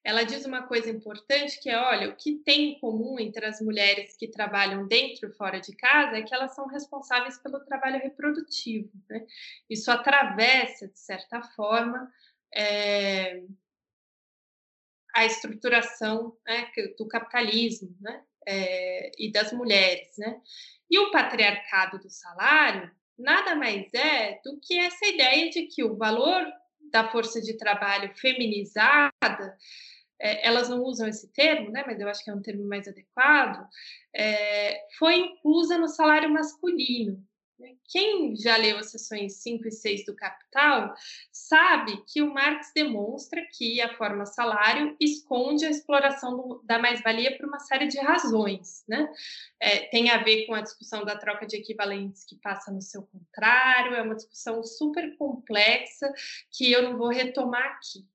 ela 0.07 0.23
diz 0.23 0.45
uma 0.45 0.63
coisa 0.63 0.89
importante 0.89 1.59
que 1.59 1.69
é, 1.69 1.77
olha, 1.77 2.11
o 2.11 2.15
que 2.15 2.37
tem 2.37 2.71
em 2.71 2.79
comum 2.79 3.19
entre 3.19 3.45
as 3.45 3.61
mulheres 3.61 4.17
que 4.17 4.29
trabalham 4.29 4.87
dentro 4.87 5.29
e 5.29 5.33
fora 5.33 5.61
de 5.61 5.75
casa 5.75 6.17
é 6.17 6.23
que 6.23 6.33
elas 6.33 6.55
são 6.55 6.69
responsáveis 6.69 7.37
pelo 7.39 7.59
trabalho 7.65 7.99
reprodutivo. 7.99 8.89
Né? 9.11 9.27
Isso 9.69 9.91
atravessa, 9.91 10.87
de 10.87 10.97
certa 10.97 11.43
forma, 11.43 12.09
é, 12.55 13.43
a 15.13 15.27
estruturação 15.27 16.37
né, 16.47 16.71
do 16.97 17.09
capitalismo 17.09 17.93
né, 18.01 18.23
é, 18.47 19.11
e 19.19 19.33
das 19.33 19.53
mulheres. 19.53 20.17
Né? 20.19 20.41
E 20.89 21.01
o 21.01 21.11
patriarcado 21.11 21.99
do 21.99 22.09
salário 22.09 22.95
nada 23.19 23.57
mais 23.57 23.93
é 23.93 24.41
do 24.45 24.61
que 24.61 24.79
essa 24.79 25.05
ideia 25.05 25.51
de 25.51 25.63
que 25.63 25.83
o 25.83 25.97
valor 25.97 26.47
da 26.93 27.11
força 27.11 27.41
de 27.41 27.55
trabalho 27.57 28.15
feminizada 28.15 29.11
é, 30.19 30.47
elas 30.47 30.69
não 30.69 30.83
usam 30.83 31.07
esse 31.09 31.29
termo, 31.33 31.71
né, 31.71 31.85
mas 31.87 32.01
eu 32.01 32.09
acho 32.09 32.25
que 32.25 32.31
é 32.31 32.35
um 32.35 32.43
termo 32.43 32.67
mais 32.67 32.89
adequado, 32.89 33.67
é, 34.15 34.81
foi 34.99 35.17
inclusa 35.17 35.79
no 35.79 35.89
salário 35.89 36.31
masculino. 36.33 37.23
Né. 37.59 37.75
Quem 37.89 38.37
já 38.37 38.57
leu 38.57 38.79
as 38.79 38.91
sessões 38.91 39.43
5 39.43 39.67
e 39.67 39.73
6 39.73 40.05
do 40.05 40.15
Capital 40.15 40.95
sabe 41.33 42.05
que 42.07 42.21
o 42.21 42.33
Marx 42.33 42.71
demonstra 42.75 43.43
que 43.57 43.81
a 43.81 43.97
forma 43.97 44.27
salário 44.27 44.95
esconde 45.01 45.65
a 45.65 45.71
exploração 45.71 46.37
do, 46.37 46.63
da 46.65 46.79
mais-valia 46.79 47.37
por 47.37 47.47
uma 47.47 47.59
série 47.59 47.87
de 47.87 47.99
razões. 47.99 48.85
Né? 48.87 49.11
É, 49.59 49.89
tem 49.89 50.11
a 50.11 50.23
ver 50.23 50.47
com 50.47 50.55
a 50.55 50.61
discussão 50.61 51.05
da 51.05 51.17
troca 51.17 51.47
de 51.47 51.57
equivalentes 51.57 52.25
que 52.25 52.37
passa 52.37 52.71
no 52.71 52.83
seu 52.83 53.03
contrário, 53.03 53.95
é 53.95 54.03
uma 54.03 54.15
discussão 54.15 54.63
super 54.63 55.17
complexa 55.17 56.13
que 56.51 56.71
eu 56.71 56.83
não 56.83 56.99
vou 56.99 57.09
retomar 57.09 57.63
aqui. 57.63 58.07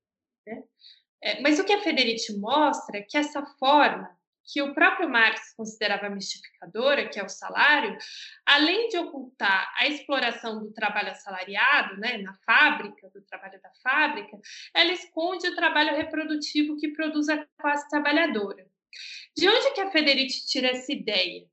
É, 1.22 1.40
mas 1.40 1.58
o 1.58 1.64
que 1.64 1.72
a 1.72 1.80
Federici 1.80 2.36
mostra 2.38 2.98
é 2.98 3.02
que 3.02 3.16
essa 3.16 3.44
forma 3.58 4.10
que 4.44 4.60
o 4.60 4.74
próprio 4.74 5.08
Marx 5.08 5.54
considerava 5.56 6.10
mistificadora, 6.10 7.08
que 7.08 7.18
é 7.18 7.24
o 7.24 7.28
salário, 7.28 7.96
além 8.44 8.88
de 8.88 8.98
ocultar 8.98 9.72
a 9.78 9.86
exploração 9.86 10.58
do 10.58 10.72
trabalho 10.72 11.10
assalariado, 11.10 11.96
né, 11.98 12.18
na 12.18 12.34
fábrica, 12.44 13.08
do 13.10 13.22
trabalho 13.22 13.60
da 13.62 13.70
fábrica, 13.82 14.36
ela 14.74 14.92
esconde 14.92 15.46
o 15.48 15.54
trabalho 15.54 15.96
reprodutivo 15.96 16.76
que 16.76 16.92
produz 16.92 17.28
a 17.28 17.46
classe 17.58 17.88
trabalhadora. 17.88 18.66
De 19.36 19.48
onde 19.48 19.72
que 19.72 19.80
a 19.80 19.90
Federici 19.90 20.46
tira 20.46 20.68
essa 20.68 20.92
ideia? 20.92 21.46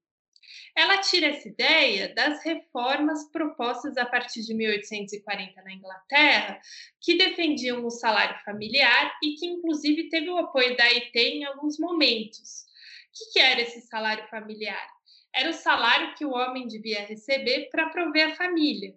Ela 0.79 0.99
tira 0.99 1.27
essa 1.27 1.45
ideia 1.45 2.15
das 2.15 2.41
reformas 2.41 3.29
propostas 3.33 3.97
a 3.97 4.05
partir 4.05 4.43
de 4.43 4.53
1840 4.53 5.61
na 5.61 5.73
Inglaterra, 5.73 6.61
que 7.01 7.17
defendiam 7.17 7.85
o 7.85 7.89
salário 7.89 8.41
familiar 8.45 9.13
e 9.21 9.33
que, 9.33 9.45
inclusive, 9.45 10.07
teve 10.07 10.29
o 10.29 10.37
apoio 10.37 10.77
da 10.77 10.85
IT 10.85 11.19
em 11.19 11.43
alguns 11.43 11.77
momentos. 11.77 12.63
O 13.11 13.33
que 13.33 13.39
era 13.41 13.59
esse 13.59 13.81
salário 13.81 14.25
familiar? 14.29 14.87
Era 15.35 15.49
o 15.49 15.53
salário 15.53 16.15
que 16.15 16.23
o 16.23 16.31
homem 16.31 16.65
devia 16.65 17.05
receber 17.05 17.67
para 17.69 17.89
prover 17.89 18.31
a 18.31 18.35
família. 18.37 18.95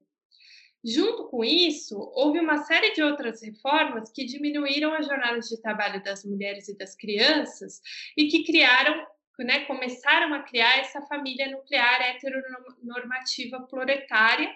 Junto 0.84 1.28
com 1.28 1.44
isso, 1.44 1.96
houve 2.14 2.40
uma 2.40 2.58
série 2.64 2.92
de 2.92 3.02
outras 3.02 3.40
reformas 3.40 4.10
que 4.10 4.24
diminuíram 4.24 4.92
as 4.94 5.06
jornadas 5.06 5.48
de 5.48 5.60
trabalho 5.60 6.02
das 6.02 6.24
mulheres 6.24 6.68
e 6.68 6.76
das 6.76 6.96
crianças 6.96 7.80
e 8.16 8.26
que 8.26 8.44
criaram, 8.44 9.06
né, 9.40 9.64
começaram 9.64 10.34
a 10.34 10.42
criar 10.42 10.78
essa 10.78 11.00
família 11.02 11.50
nuclear 11.50 12.00
heteronormativa 12.02 13.60
proletária, 13.66 14.52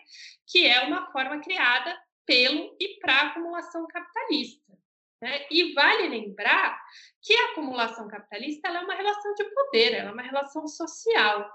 que 0.46 0.66
é 0.66 0.82
uma 0.82 1.10
forma 1.10 1.40
criada 1.40 1.96
pelo 2.26 2.76
e 2.80 2.98
para 3.00 3.14
a 3.14 3.26
acumulação 3.28 3.86
capitalista. 3.86 4.76
Né? 5.22 5.46
E 5.50 5.72
vale 5.72 6.08
lembrar 6.08 6.78
que 7.22 7.34
a 7.34 7.50
acumulação 7.52 8.08
capitalista 8.08 8.68
é 8.68 8.80
uma 8.80 8.94
relação 8.94 9.34
de 9.34 9.44
poder, 9.44 9.94
é 9.94 10.10
uma 10.10 10.22
relação 10.22 10.66
social. 10.66 11.50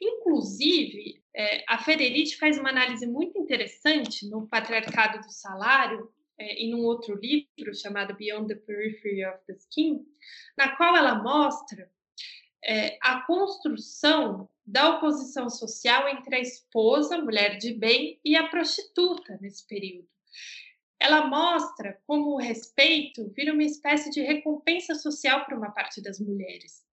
Inclusive, 0.00 1.22
é, 1.34 1.64
a 1.68 1.78
Federici 1.78 2.36
faz 2.38 2.58
uma 2.58 2.70
análise 2.70 3.06
muito 3.06 3.38
interessante 3.38 4.28
no 4.28 4.48
Patriarcado 4.48 5.20
do 5.20 5.30
Salário, 5.30 6.12
é, 6.38 6.54
em 6.54 6.74
um 6.74 6.84
outro 6.84 7.14
livro 7.16 7.74
chamado 7.74 8.16
Beyond 8.16 8.48
the 8.48 8.60
Periphery 8.60 9.26
of 9.26 9.38
the 9.46 9.52
Skin, 9.52 10.00
na 10.56 10.74
qual 10.76 10.96
ela 10.96 11.22
mostra 11.22 11.90
é, 12.64 12.98
a 13.00 13.22
construção 13.22 14.48
da 14.66 14.96
oposição 14.96 15.48
social 15.50 16.08
entre 16.08 16.36
a 16.36 16.40
esposa, 16.40 17.18
mulher 17.18 17.58
de 17.58 17.74
bem, 17.74 18.20
e 18.24 18.36
a 18.36 18.48
prostituta 18.48 19.38
nesse 19.40 19.66
período. 19.66 20.08
Ela 20.98 21.26
mostra 21.26 22.00
como 22.06 22.34
o 22.34 22.38
respeito 22.38 23.32
vira 23.34 23.52
uma 23.52 23.64
espécie 23.64 24.10
de 24.10 24.20
recompensa 24.20 24.94
social 24.94 25.44
para 25.44 25.56
uma 25.56 25.70
parte 25.70 26.02
das 26.02 26.20
mulheres. 26.20 26.84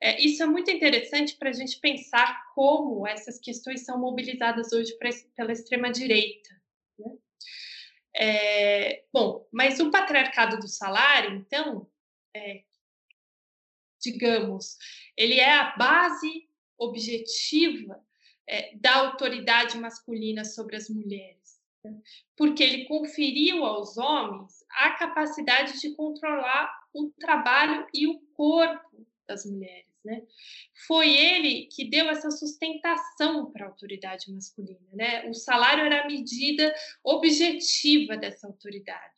É, 0.00 0.20
isso 0.20 0.42
é 0.42 0.46
muito 0.46 0.70
interessante 0.70 1.36
para 1.36 1.50
a 1.50 1.52
gente 1.52 1.78
pensar 1.80 2.52
como 2.54 3.06
essas 3.06 3.38
questões 3.38 3.84
são 3.84 3.98
mobilizadas 3.98 4.72
hoje 4.72 4.96
pra, 4.96 5.10
pela 5.36 5.52
extrema-direita. 5.52 6.50
Né? 6.98 7.16
É, 8.16 9.04
bom, 9.12 9.46
mas 9.52 9.78
o 9.80 9.90
patriarcado 9.90 10.58
do 10.58 10.68
salário, 10.68 11.34
então, 11.34 11.86
é, 12.34 12.62
digamos, 14.00 14.76
ele 15.16 15.40
é 15.40 15.52
a 15.52 15.76
base 15.76 16.48
objetiva 16.78 18.00
é, 18.46 18.76
da 18.76 18.96
autoridade 18.96 19.76
masculina 19.78 20.44
sobre 20.44 20.76
as 20.76 20.88
mulheres, 20.88 21.60
né? 21.84 22.00
porque 22.36 22.62
ele 22.62 22.84
conferiu 22.86 23.64
aos 23.64 23.98
homens 23.98 24.64
a 24.70 24.90
capacidade 24.92 25.80
de 25.80 25.94
controlar 25.94 26.72
o 26.94 27.10
trabalho 27.18 27.86
e 27.92 28.06
o 28.06 28.18
corpo 28.34 29.06
das 29.26 29.44
mulheres. 29.44 29.88
Né? 30.04 30.22
Foi 30.86 31.10
ele 31.10 31.66
que 31.66 31.84
deu 31.84 32.08
essa 32.08 32.30
sustentação 32.30 33.50
para 33.50 33.66
a 33.66 33.68
autoridade 33.68 34.32
masculina. 34.32 34.88
Né? 34.92 35.28
O 35.28 35.34
salário 35.34 35.84
era 35.84 36.02
a 36.02 36.06
medida 36.06 36.74
objetiva 37.04 38.16
dessa 38.16 38.46
autoridade. 38.46 39.17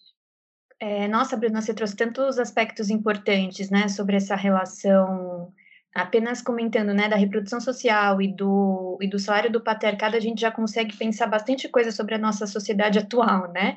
É, 0.80 1.06
nossa, 1.06 1.36
Bruna, 1.36 1.60
você 1.60 1.74
trouxe 1.74 1.94
tantos 1.94 2.38
aspectos 2.38 2.88
importantes 2.88 3.68
né, 3.68 3.86
sobre 3.88 4.16
essa 4.16 4.34
relação 4.34 5.52
apenas 5.94 6.40
comentando 6.40 6.94
né, 6.94 7.08
da 7.08 7.16
reprodução 7.16 7.60
social 7.60 8.22
e 8.22 8.28
do, 8.28 8.96
e 9.00 9.08
do 9.08 9.18
salário 9.18 9.50
do 9.50 9.60
patriarcado, 9.60 10.16
a 10.16 10.20
gente 10.20 10.40
já 10.40 10.50
consegue 10.50 10.96
pensar 10.96 11.26
bastante 11.26 11.68
coisa 11.68 11.90
sobre 11.90 12.14
a 12.14 12.18
nossa 12.18 12.46
sociedade 12.46 12.98
atual, 12.98 13.50
né? 13.52 13.76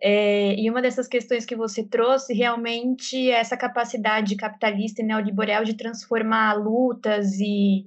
É, 0.00 0.54
e 0.58 0.68
uma 0.68 0.82
dessas 0.82 1.06
questões 1.06 1.46
que 1.46 1.54
você 1.54 1.84
trouxe 1.84 2.34
realmente 2.34 3.30
é 3.30 3.34
essa 3.34 3.56
capacidade 3.56 4.34
capitalista 4.34 5.02
e 5.02 5.04
neoliberal 5.04 5.64
de 5.64 5.74
transformar 5.74 6.54
lutas 6.54 7.38
e, 7.38 7.86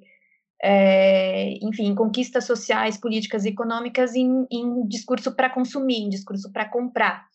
é, 0.63 1.57
enfim, 1.61 1.93
conquistas 1.93 2.45
sociais, 2.45 2.97
políticas 2.97 3.43
e 3.43 3.49
econômicas 3.49 4.15
em, 4.15 4.47
em 4.49 4.87
discurso 4.87 5.35
para 5.35 5.49
consumir, 5.49 5.97
em 5.97 6.09
discurso 6.09 6.49
para 6.51 6.63
comprar, 6.63 7.27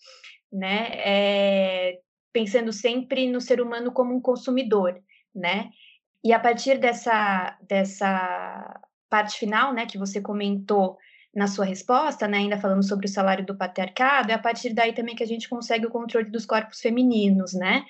né? 0.52 0.88
É, 0.96 1.98
pensando 2.32 2.72
sempre 2.72 3.30
no 3.30 3.40
ser 3.40 3.60
humano 3.60 3.92
como 3.92 4.14
um 4.14 4.20
consumidor, 4.20 5.00
né? 5.34 5.70
E 6.24 6.32
a 6.32 6.38
partir 6.38 6.78
dessa, 6.78 7.56
dessa 7.66 8.80
parte 9.08 9.38
final, 9.38 9.72
né, 9.72 9.86
que 9.86 9.98
você 9.98 10.20
comentou 10.20 10.98
na 11.34 11.46
sua 11.46 11.64
resposta, 11.64 12.26
né, 12.28 12.38
ainda 12.38 12.58
falando 12.58 12.86
sobre 12.86 13.06
o 13.06 13.08
salário 13.08 13.46
do 13.46 13.56
patriarcado, 13.56 14.32
é 14.32 14.34
a 14.34 14.38
partir 14.38 14.74
daí 14.74 14.92
também 14.92 15.14
que 15.14 15.22
a 15.22 15.26
gente 15.26 15.48
consegue 15.48 15.86
o 15.86 15.90
controle 15.90 16.30
dos 16.30 16.44
corpos 16.44 16.80
femininos, 16.80 17.54
né? 17.54 17.84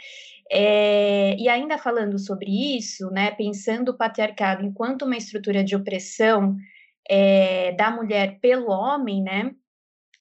É, 0.52 1.36
e 1.38 1.48
ainda 1.48 1.78
falando 1.78 2.18
sobre 2.18 2.76
isso, 2.76 3.08
né, 3.10 3.30
pensando 3.30 3.90
o 3.90 3.96
patriarcado 3.96 4.64
enquanto 4.64 5.02
uma 5.02 5.16
estrutura 5.16 5.62
de 5.62 5.76
opressão 5.76 6.56
é, 7.08 7.72
da 7.72 7.90
mulher 7.90 8.38
pelo 8.40 8.70
homem, 8.70 9.22
né? 9.22 9.52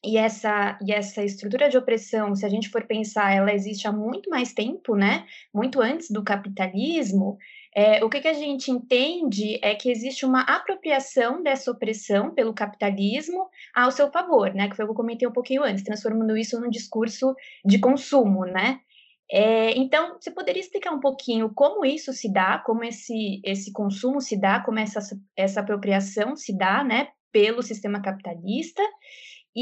E 0.03 0.17
essa, 0.17 0.79
e 0.81 0.93
essa 0.93 1.23
estrutura 1.23 1.67
de 1.67 1.77
opressão, 1.77 2.33
se 2.33 2.45
a 2.45 2.49
gente 2.49 2.69
for 2.69 2.85
pensar, 2.87 3.33
ela 3.33 3.53
existe 3.53 3.85
há 3.85 3.91
muito 3.91 4.29
mais 4.29 4.53
tempo, 4.53 4.95
né? 4.95 5.25
Muito 5.53 5.81
antes 5.81 6.09
do 6.09 6.23
capitalismo. 6.23 7.37
É, 7.75 8.03
o 8.03 8.09
que, 8.09 8.21
que 8.21 8.27
a 8.27 8.33
gente 8.33 8.71
entende 8.71 9.59
é 9.61 9.75
que 9.75 9.91
existe 9.91 10.25
uma 10.25 10.41
apropriação 10.41 11.43
dessa 11.43 11.69
opressão 11.69 12.33
pelo 12.33 12.53
capitalismo 12.53 13.49
ao 13.75 13.91
seu 13.91 14.09
favor, 14.09 14.53
né? 14.53 14.69
Que 14.69 14.75
foi 14.75 14.85
o 14.85 14.87
que 14.87 14.91
eu 14.93 14.95
comentei 14.95 15.27
um 15.27 15.33
pouquinho 15.33 15.63
antes, 15.63 15.83
transformando 15.83 16.37
isso 16.37 16.59
num 16.61 16.69
discurso 16.69 17.35
de 17.65 17.77
consumo, 17.77 18.45
né? 18.45 18.79
É, 19.31 19.77
então, 19.77 20.17
você 20.19 20.31
poderia 20.31 20.61
explicar 20.61 20.91
um 20.91 20.99
pouquinho 20.99 21.53
como 21.53 21.85
isso 21.85 22.11
se 22.13 22.31
dá, 22.31 22.57
como 22.57 22.83
esse, 22.83 23.41
esse 23.43 23.71
consumo 23.71 24.19
se 24.19 24.39
dá, 24.39 24.59
como 24.61 24.79
essa, 24.79 24.99
essa 25.35 25.59
apropriação 25.59 26.35
se 26.35 26.57
dá, 26.57 26.83
né, 26.83 27.09
pelo 27.31 27.61
sistema 27.61 28.01
capitalista? 28.01 28.81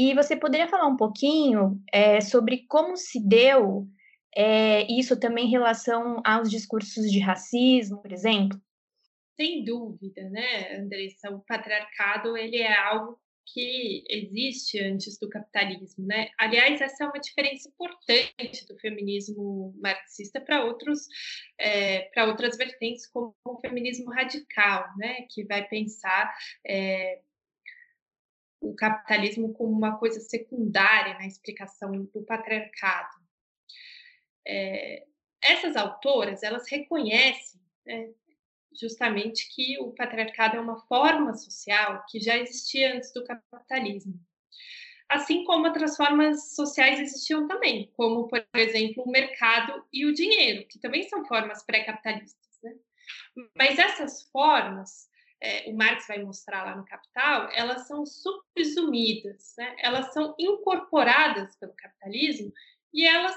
E 0.00 0.14
você 0.14 0.36
poderia 0.36 0.68
falar 0.68 0.86
um 0.86 0.96
pouquinho 0.96 1.82
é, 1.92 2.20
sobre 2.20 2.64
como 2.68 2.96
se 2.96 3.18
deu 3.18 3.88
é, 4.32 4.86
isso 4.88 5.18
também 5.18 5.46
em 5.46 5.50
relação 5.50 6.22
aos 6.24 6.48
discursos 6.48 7.10
de 7.10 7.18
racismo, 7.18 8.00
por 8.00 8.12
exemplo? 8.12 8.62
Sem 9.36 9.64
dúvida, 9.64 10.22
né, 10.30 10.76
Andressa? 10.76 11.30
O 11.30 11.40
patriarcado 11.40 12.36
ele 12.36 12.58
é 12.58 12.78
algo 12.80 13.18
que 13.52 14.04
existe 14.08 14.78
antes 14.78 15.18
do 15.18 15.28
capitalismo, 15.28 16.06
né? 16.06 16.28
Aliás, 16.38 16.80
essa 16.80 17.02
é 17.02 17.06
uma 17.08 17.18
diferença 17.18 17.68
importante 17.68 18.68
do 18.68 18.78
feminismo 18.78 19.74
marxista 19.82 20.40
para 20.40 20.64
outros, 20.64 21.08
é, 21.58 22.02
para 22.14 22.26
outras 22.26 22.56
vertentes, 22.56 23.10
como 23.10 23.34
o 23.44 23.58
feminismo 23.58 24.12
radical, 24.12 24.84
né? 24.96 25.22
Que 25.28 25.44
vai 25.44 25.66
pensar 25.66 26.32
é, 26.64 27.20
o 28.60 28.74
capitalismo 28.74 29.52
como 29.54 29.72
uma 29.72 29.98
coisa 29.98 30.20
secundária 30.20 31.14
na 31.14 31.26
explicação 31.26 31.92
do 31.92 32.22
patriarcado 32.22 33.28
é, 34.48 35.04
essas 35.42 35.76
autoras 35.76 36.42
elas 36.42 36.68
reconhecem 36.68 37.60
né, 37.86 38.10
justamente 38.80 39.54
que 39.54 39.78
o 39.78 39.92
patriarcado 39.92 40.56
é 40.56 40.60
uma 40.60 40.80
forma 40.86 41.34
social 41.34 42.04
que 42.08 42.18
já 42.18 42.36
existia 42.36 42.94
antes 42.94 43.12
do 43.12 43.24
capitalismo. 43.24 44.18
Assim 45.08 45.44
como 45.44 45.66
outras 45.66 45.96
formas 45.96 46.54
sociais 46.54 47.00
existiam 47.00 47.46
também, 47.48 47.90
como, 47.96 48.28
por 48.28 48.44
exemplo, 48.54 49.04
o 49.04 49.10
mercado 49.10 49.86
e 49.90 50.04
o 50.04 50.12
dinheiro, 50.12 50.66
que 50.68 50.78
também 50.78 51.02
são 51.08 51.24
formas 51.24 51.64
pré-capitalistas. 51.64 52.58
Né? 52.62 52.74
Mas 53.56 53.78
essas 53.78 54.28
formas, 54.30 55.07
é, 55.40 55.70
o 55.70 55.76
Marx 55.76 56.06
vai 56.06 56.22
mostrar 56.22 56.64
lá 56.64 56.76
no 56.76 56.84
Capital, 56.84 57.48
elas 57.52 57.86
são 57.86 58.04
subsumidas, 58.04 59.54
né? 59.56 59.76
elas 59.78 60.12
são 60.12 60.34
incorporadas 60.38 61.56
pelo 61.56 61.72
capitalismo 61.74 62.52
e 62.92 63.06
elas 63.06 63.36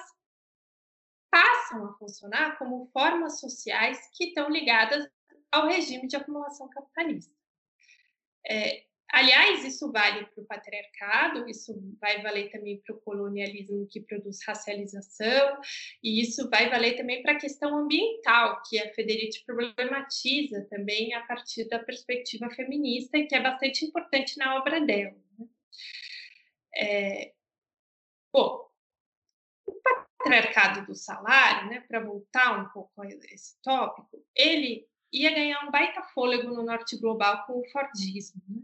passam 1.29 1.85
a 1.85 1.93
funcionar 1.93 2.57
como 2.57 2.89
formas 2.91 3.39
sociais 3.39 4.09
que 4.13 4.25
estão 4.25 4.49
ligadas 4.49 5.07
ao 5.51 5.67
regime 5.67 6.07
de 6.07 6.15
acumulação 6.15 6.69
capitalista. 6.69 7.33
É, 8.45 8.85
aliás, 9.11 9.63
isso 9.65 9.91
vale 9.91 10.25
para 10.25 10.43
o 10.43 10.45
patriarcado, 10.45 11.49
isso 11.49 11.73
vai 11.99 12.21
valer 12.21 12.49
também 12.49 12.81
para 12.81 12.95
o 12.95 12.99
colonialismo 13.01 13.87
que 13.87 14.01
produz 14.01 14.39
racialização, 14.45 15.59
e 16.03 16.21
isso 16.21 16.49
vai 16.49 16.69
valer 16.69 16.97
também 16.97 17.21
para 17.21 17.33
a 17.33 17.39
questão 17.39 17.77
ambiental, 17.77 18.61
que 18.67 18.79
a 18.79 18.93
Federici 18.93 19.43
problematiza 19.45 20.65
também 20.69 21.13
a 21.13 21.21
partir 21.25 21.67
da 21.67 21.79
perspectiva 21.79 22.49
feminista, 22.49 23.21
que 23.23 23.35
é 23.35 23.41
bastante 23.41 23.85
importante 23.85 24.37
na 24.37 24.55
obra 24.55 24.81
dela. 24.81 25.17
Né? 25.37 25.47
É, 26.75 27.33
bom, 28.31 28.71
patriarcado 30.21 30.85
do 30.85 30.95
salário, 30.95 31.69
né, 31.69 31.81
para 31.81 31.99
voltar 31.99 32.61
um 32.61 32.69
pouco 32.69 33.01
a 33.01 33.07
esse 33.07 33.59
tópico, 33.61 34.23
ele 34.35 34.87
ia 35.11 35.33
ganhar 35.33 35.67
um 35.67 35.71
baita 35.71 36.01
fôlego 36.13 36.49
no 36.53 36.63
norte 36.63 36.97
global 36.97 37.45
com 37.45 37.59
o 37.59 37.69
Fordismo. 37.71 38.41
Né? 38.47 38.61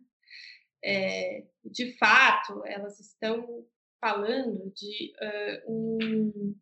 É, 0.89 1.43
de 1.65 1.97
fato, 1.97 2.65
elas 2.65 2.97
estão 2.97 3.67
falando 3.99 4.71
de, 4.73 5.13
uh, 5.21 5.69
um, 5.69 6.55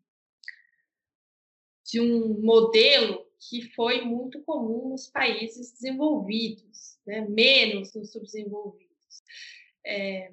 de 1.84 2.00
um 2.00 2.40
modelo 2.40 3.24
que 3.38 3.72
foi 3.72 4.02
muito 4.02 4.42
comum 4.42 4.88
nos 4.88 5.06
países 5.06 5.70
desenvolvidos, 5.70 6.98
né? 7.06 7.20
menos 7.20 7.94
nos 7.94 8.10
subdesenvolvidos. 8.10 9.22
É, 9.86 10.32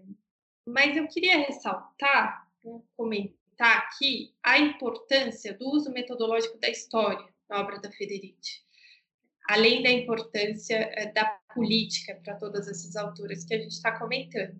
mas 0.66 0.98
eu 0.98 1.08
queria 1.08 1.46
ressaltar, 1.46 2.50
né, 2.64 2.82
comentar 2.98 3.78
aqui 3.78 4.34
a 4.42 4.58
importância 4.58 5.54
do 5.54 5.70
uso 5.70 5.92
metodológico 5.92 6.58
da 6.58 6.70
história 6.70 7.32
na 7.48 7.60
obra 7.60 7.80
da 7.80 7.92
Federici, 7.92 8.64
além 9.48 9.84
da 9.84 9.92
importância 9.92 10.90
eh, 10.96 11.12
da 11.12 11.40
política 11.54 12.20
para 12.24 12.36
todas 12.36 12.68
essas 12.68 12.96
autoras 12.96 13.44
que 13.44 13.54
a 13.54 13.58
gente 13.58 13.72
está 13.72 13.98
comentando. 13.98 14.60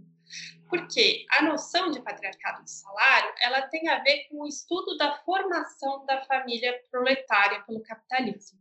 Porque 0.70 1.26
a 1.32 1.44
noção 1.44 1.92
de 1.92 2.02
patriarcado 2.02 2.64
de 2.64 2.72
salário, 2.72 3.34
ela 3.42 3.62
tem 3.64 3.88
a 3.90 4.02
ver 4.02 4.28
com 4.30 4.42
o 4.42 4.48
estudo 4.48 4.98
da 4.98 5.18
formação 5.24 6.06
da 6.06 6.24
família 6.26 6.82
proletária 6.90 7.62
pelo 7.64 7.84
capitalismo. 7.84 8.60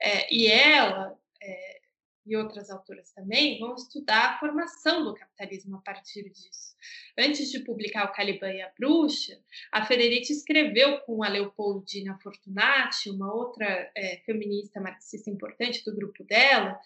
É, 0.00 0.32
e 0.32 0.46
ela, 0.46 1.18
é, 1.42 1.80
e 2.28 2.36
outras 2.36 2.70
autoras 2.70 3.10
também, 3.12 3.58
vão 3.58 3.74
estudar 3.74 4.34
a 4.34 4.38
formação 4.38 5.04
do 5.04 5.14
capitalismo 5.14 5.76
a 5.76 5.80
partir 5.80 6.24
disso. 6.30 6.76
Antes 7.18 7.50
de 7.50 7.60
publicar 7.60 8.04
O 8.04 8.12
Caliban 8.12 8.52
e 8.52 8.62
a 8.62 8.72
Bruxa, 8.78 9.40
a 9.72 9.84
Federici 9.84 10.32
escreveu 10.32 11.00
com 11.00 11.24
a 11.24 11.28
Leopoldina 11.28 12.18
Fortunati, 12.22 13.10
uma 13.10 13.32
outra 13.32 13.90
é, 13.96 14.18
feminista 14.24 14.80
marxista 14.80 15.30
importante 15.30 15.84
do 15.84 15.94
grupo 15.94 16.22
dela, 16.24 16.78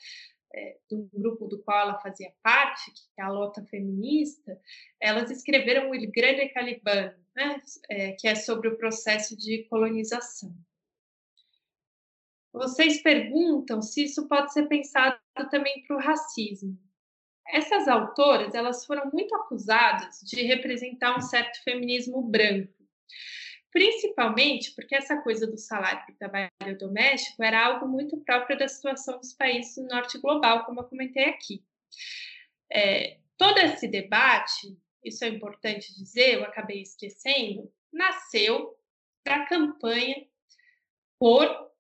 é, 0.54 0.76
do 0.90 1.08
grupo 1.12 1.46
do 1.46 1.62
qual 1.62 1.80
ela 1.80 2.00
fazia 2.00 2.32
parte, 2.42 2.92
que 2.92 3.20
é 3.20 3.22
a 3.22 3.28
Lota 3.28 3.64
Feminista, 3.64 4.58
elas 5.00 5.30
escreveram 5.30 5.90
o 5.90 6.12
Grande 6.12 6.48
Caliban, 6.50 7.14
né, 7.34 7.60
é, 7.90 8.12
que 8.12 8.28
é 8.28 8.34
sobre 8.34 8.68
o 8.68 8.76
processo 8.76 9.36
de 9.36 9.64
colonização. 9.64 10.54
Vocês 12.52 13.02
perguntam 13.02 13.80
se 13.80 14.04
isso 14.04 14.28
pode 14.28 14.52
ser 14.52 14.66
pensado 14.68 15.18
também 15.50 15.82
para 15.86 15.96
o 15.96 16.00
racismo. 16.00 16.78
Essas 17.48 17.88
autoras, 17.88 18.54
elas 18.54 18.84
foram 18.84 19.10
muito 19.10 19.34
acusadas 19.34 20.20
de 20.20 20.42
representar 20.42 21.16
um 21.16 21.20
certo 21.20 21.62
feminismo 21.64 22.22
branco, 22.22 22.72
principalmente 23.70 24.74
porque 24.74 24.94
essa 24.94 25.20
coisa 25.22 25.46
do 25.46 25.56
salário 25.56 26.04
para 26.04 26.14
o 26.14 26.18
trabalho 26.18 26.78
doméstico 26.78 27.42
era 27.42 27.66
algo 27.66 27.88
muito 27.88 28.16
próprio 28.18 28.58
da 28.58 28.68
situação 28.68 29.18
dos 29.18 29.32
países 29.32 29.74
do 29.74 29.88
norte 29.88 30.18
global, 30.18 30.64
como 30.64 30.80
eu 30.80 30.84
comentei 30.84 31.24
aqui. 31.24 31.64
É, 32.70 33.18
todo 33.36 33.58
esse 33.58 33.88
debate, 33.88 34.78
isso 35.02 35.24
é 35.24 35.28
importante 35.28 35.94
dizer, 35.94 36.34
eu 36.34 36.44
acabei 36.44 36.82
esquecendo, 36.82 37.72
nasceu 37.92 38.78
da 39.24 39.46
campanha 39.46 40.26
por 41.18 41.71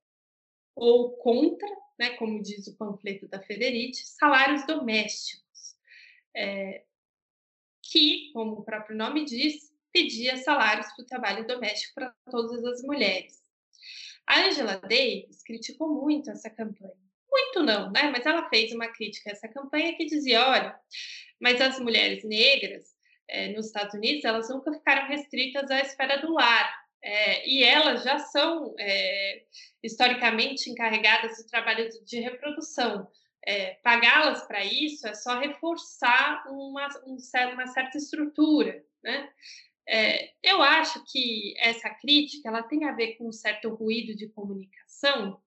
ou 0.74 1.16
contra, 1.16 1.68
né, 1.98 2.10
como 2.16 2.42
diz 2.42 2.66
o 2.66 2.76
panfleto 2.76 3.28
da 3.28 3.40
Federici, 3.42 4.06
salários 4.06 4.66
domésticos, 4.66 5.76
é, 6.34 6.84
que, 7.82 8.30
como 8.32 8.52
o 8.52 8.64
próprio 8.64 8.96
nome 8.96 9.24
diz, 9.24 9.72
pedia 9.92 10.36
salários 10.38 10.86
para 10.94 11.02
o 11.02 11.06
trabalho 11.06 11.46
doméstico 11.46 11.94
para 11.94 12.14
todas 12.30 12.64
as 12.64 12.82
mulheres. 12.82 13.42
A 14.26 14.46
Angela 14.46 14.76
Davis 14.76 15.42
criticou 15.44 15.88
muito 15.88 16.30
essa 16.30 16.48
campanha. 16.48 16.94
Muito 17.30 17.62
não, 17.62 17.90
né? 17.90 18.10
Mas 18.10 18.24
ela 18.24 18.48
fez 18.48 18.72
uma 18.72 18.88
crítica 18.88 19.30
a 19.30 19.32
essa 19.32 19.48
campanha 19.48 19.96
que 19.96 20.06
dizia: 20.06 20.46
olha, 20.46 20.78
mas 21.40 21.60
as 21.60 21.78
mulheres 21.80 22.22
negras 22.24 22.84
é, 23.28 23.48
nos 23.48 23.66
Estados 23.66 23.94
Unidos 23.94 24.24
elas 24.24 24.48
nunca 24.48 24.72
ficaram 24.72 25.08
restritas 25.08 25.70
à 25.70 25.80
esfera 25.80 26.18
do 26.18 26.32
lar. 26.32 26.81
É, 27.02 27.48
e 27.48 27.64
elas 27.64 28.04
já 28.04 28.18
são 28.18 28.74
é, 28.78 29.42
historicamente 29.82 30.70
encarregadas 30.70 31.36
do 31.36 31.48
trabalho 31.48 31.88
de 32.04 32.20
reprodução. 32.20 33.08
É, 33.44 33.74
Pagá-las 33.82 34.46
para 34.46 34.64
isso 34.64 35.06
é 35.06 35.14
só 35.14 35.38
reforçar 35.38 36.44
uma, 36.48 36.88
um, 37.06 37.16
uma 37.54 37.66
certa 37.66 37.98
estrutura. 37.98 38.84
Né? 39.02 39.28
É, 39.88 40.32
eu 40.42 40.62
acho 40.62 41.04
que 41.10 41.54
essa 41.58 41.90
crítica 41.90 42.48
ela 42.48 42.62
tem 42.62 42.84
a 42.84 42.92
ver 42.92 43.16
com 43.16 43.28
um 43.28 43.32
certo 43.32 43.70
ruído 43.74 44.14
de 44.14 44.28
comunicação 44.28 45.40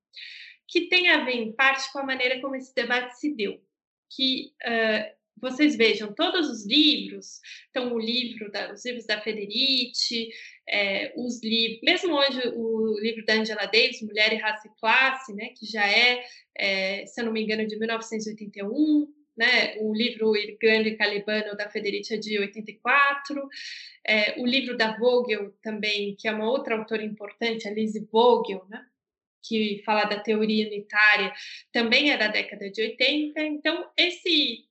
que 0.67 0.87
tem 0.87 1.09
a 1.09 1.23
ver, 1.23 1.35
em 1.35 1.53
parte, 1.53 1.91
com 1.91 1.99
a 1.99 2.05
maneira 2.05 2.41
como 2.41 2.55
esse 2.55 2.73
debate 2.73 3.17
se 3.19 3.35
deu. 3.35 3.61
Que 4.09 4.51
uh, 4.63 5.15
vocês 5.37 5.75
vejam 5.75 6.13
todos 6.13 6.49
os 6.49 6.65
livros, 6.65 7.39
então 7.69 7.93
o 7.93 7.99
livro 7.99 8.51
da, 8.51 8.73
os 8.73 8.85
livros 8.85 9.05
da 9.05 9.21
Federici, 9.21 10.29
é, 10.67 11.13
os 11.15 11.41
livros, 11.43 11.79
mesmo 11.83 12.15
hoje 12.15 12.41
o 12.55 12.99
livro 12.99 13.25
da 13.25 13.33
Angela 13.33 13.65
Davis, 13.65 14.01
Mulher 14.01 14.33
e 14.33 14.37
Raça 14.37 14.67
e 14.67 14.79
Classe, 14.79 15.33
né, 15.33 15.49
que 15.57 15.65
já 15.65 15.87
é, 15.87 16.23
é 16.57 17.05
se 17.05 17.19
eu 17.19 17.25
não 17.25 17.33
me 17.33 17.43
engano, 17.43 17.67
de 17.67 17.77
1981, 17.77 19.13
né, 19.37 19.75
o 19.79 19.93
livro 19.93 20.35
Il 20.35 20.57
Grande 20.59 20.95
Calibano 20.95 21.55
da 21.57 21.69
Federici 21.69 22.13
é 22.13 22.17
de 22.17 22.39
84, 22.39 23.47
é, 24.07 24.39
o 24.39 24.45
livro 24.45 24.77
da 24.77 24.97
Vogel 24.97 25.51
também, 25.61 26.15
que 26.15 26.27
é 26.27 26.31
uma 26.31 26.49
outra 26.49 26.77
autora 26.77 27.03
importante, 27.03 27.67
a 27.67 27.71
Lise 27.71 28.07
Vogel, 28.11 28.65
né, 28.69 28.85
que 29.47 29.81
fala 29.85 30.05
da 30.05 30.19
teoria 30.19 30.67
unitária, 30.67 31.31
também 31.71 32.11
é 32.11 32.17
da 32.17 32.27
década 32.27 32.69
de 32.71 32.81
80. 32.81 33.41
Então, 33.41 33.87
esse 33.95 34.65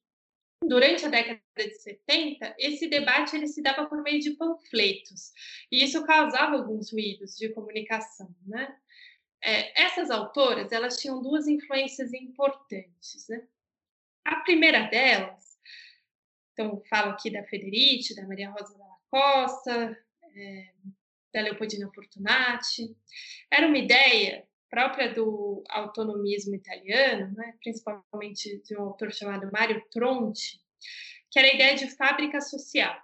durante 0.69 1.05
a 1.05 1.09
década 1.09 1.41
de 1.57 1.75
70, 1.75 2.55
esse 2.59 2.89
debate 2.89 3.37
ele 3.37 3.47
se 3.47 3.63
dava 3.63 3.87
por 3.87 4.03
meio 4.03 4.21
de 4.21 4.33
panfletos, 4.33 5.33
e 5.71 5.85
isso 5.85 6.05
causava 6.05 6.57
alguns 6.57 6.93
ruídos 6.93 7.37
de 7.37 7.49
comunicação, 7.51 8.35
né? 8.47 8.77
É, 9.43 9.83
essas 9.83 10.11
autoras, 10.11 10.73
elas 10.73 10.97
tinham 10.97 11.23
duas 11.23 11.47
influências 11.47 12.13
importantes, 12.15 13.29
né? 13.29 13.47
A 14.25 14.37
primeira 14.37 14.89
delas, 14.89 15.59
então 16.53 16.83
falo 16.89 17.11
aqui 17.11 17.31
da 17.31 17.45
Federici, 17.45 18.15
da 18.15 18.27
Maria 18.27 18.51
Rosa 18.51 18.77
Dalla 18.79 18.97
Costa, 19.11 20.05
é, 20.35 20.71
da 21.33 21.43
Leopoldina 21.43 21.91
Fortunati, 21.93 22.97
era 23.51 23.67
uma 23.67 23.77
ideia 23.77 24.47
própria 24.75 25.15
do 25.15 25.63
autonomismo 25.71 26.57
italiano, 26.57 27.33
né, 27.37 27.55
principalmente 27.63 28.61
de 28.65 28.77
um 28.77 28.83
autor 28.83 29.13
chamado 29.13 29.49
Mário 29.53 29.81
Tronti, 29.89 30.61
que 31.31 31.39
era 31.39 31.47
a 31.47 31.55
ideia 31.55 31.77
de 31.77 31.89
fábrica 31.97 32.41
social. 32.41 33.01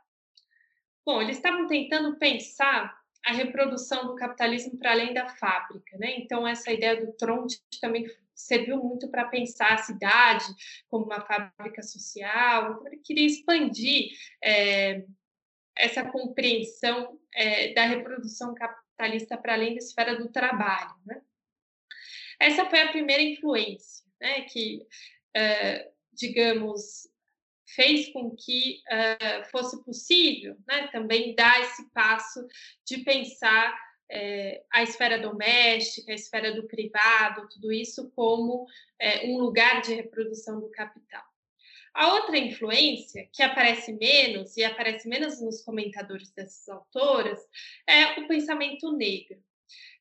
Bom, 1.06 1.22
eles 1.22 1.36
estavam 1.36 1.68
tentando 1.68 2.18
pensar 2.18 2.92
a 3.24 3.32
reprodução 3.32 4.08
do 4.08 4.16
capitalismo 4.16 4.76
para 4.78 4.90
além 4.90 5.14
da 5.14 5.28
fábrica, 5.28 5.96
né? 5.96 6.16
Então 6.18 6.46
essa 6.46 6.72
ideia 6.72 7.06
do 7.06 7.12
Tronti 7.12 7.60
também 7.80 8.04
serviu 8.34 8.78
muito 8.78 9.08
para 9.08 9.28
pensar 9.28 9.74
a 9.74 9.78
cidade 9.78 10.46
como 10.88 11.04
uma 11.04 11.20
fábrica 11.20 11.82
social. 11.82 12.72
Então, 12.72 12.86
ele 12.88 12.96
queria 12.96 13.26
expandir 13.26 14.08
é, 14.42 15.04
essa 15.76 16.04
compreensão 16.10 17.16
é, 17.32 17.72
da 17.74 17.84
reprodução 17.84 18.54
capitalista 18.54 19.36
para 19.36 19.54
além 19.54 19.74
da 19.74 19.78
esfera 19.78 20.18
do 20.18 20.32
trabalho, 20.32 20.94
né? 21.06 21.22
Essa 22.40 22.64
foi 22.64 22.80
a 22.80 22.88
primeira 22.88 23.22
influência, 23.22 24.04
né, 24.18 24.40
que, 24.42 24.80
uh, 25.36 25.92
digamos, 26.12 27.06
fez 27.74 28.10
com 28.12 28.34
que 28.34 28.80
uh, 28.88 29.44
fosse 29.50 29.84
possível 29.84 30.56
né, 30.66 30.88
também 30.90 31.34
dar 31.34 31.60
esse 31.60 31.88
passo 31.90 32.44
de 32.86 32.98
pensar 33.04 33.78
é, 34.12 34.64
a 34.72 34.82
esfera 34.82 35.20
doméstica, 35.20 36.10
a 36.10 36.14
esfera 36.16 36.52
do 36.52 36.66
privado, 36.66 37.48
tudo 37.48 37.70
isso 37.70 38.10
como 38.10 38.66
um 39.22 39.38
lugar 39.38 39.80
de 39.82 39.94
reprodução 39.94 40.58
do 40.58 40.68
capital. 40.68 41.22
A 41.94 42.14
outra 42.14 42.38
influência, 42.38 43.28
que 43.32 43.42
aparece 43.42 43.92
menos, 43.92 44.56
e 44.56 44.64
aparece 44.64 45.08
menos 45.08 45.40
nos 45.40 45.62
comentadores 45.62 46.32
dessas 46.32 46.68
autoras, 46.68 47.38
é 47.86 48.20
o 48.20 48.28
pensamento 48.28 48.92
negro. 48.92 49.42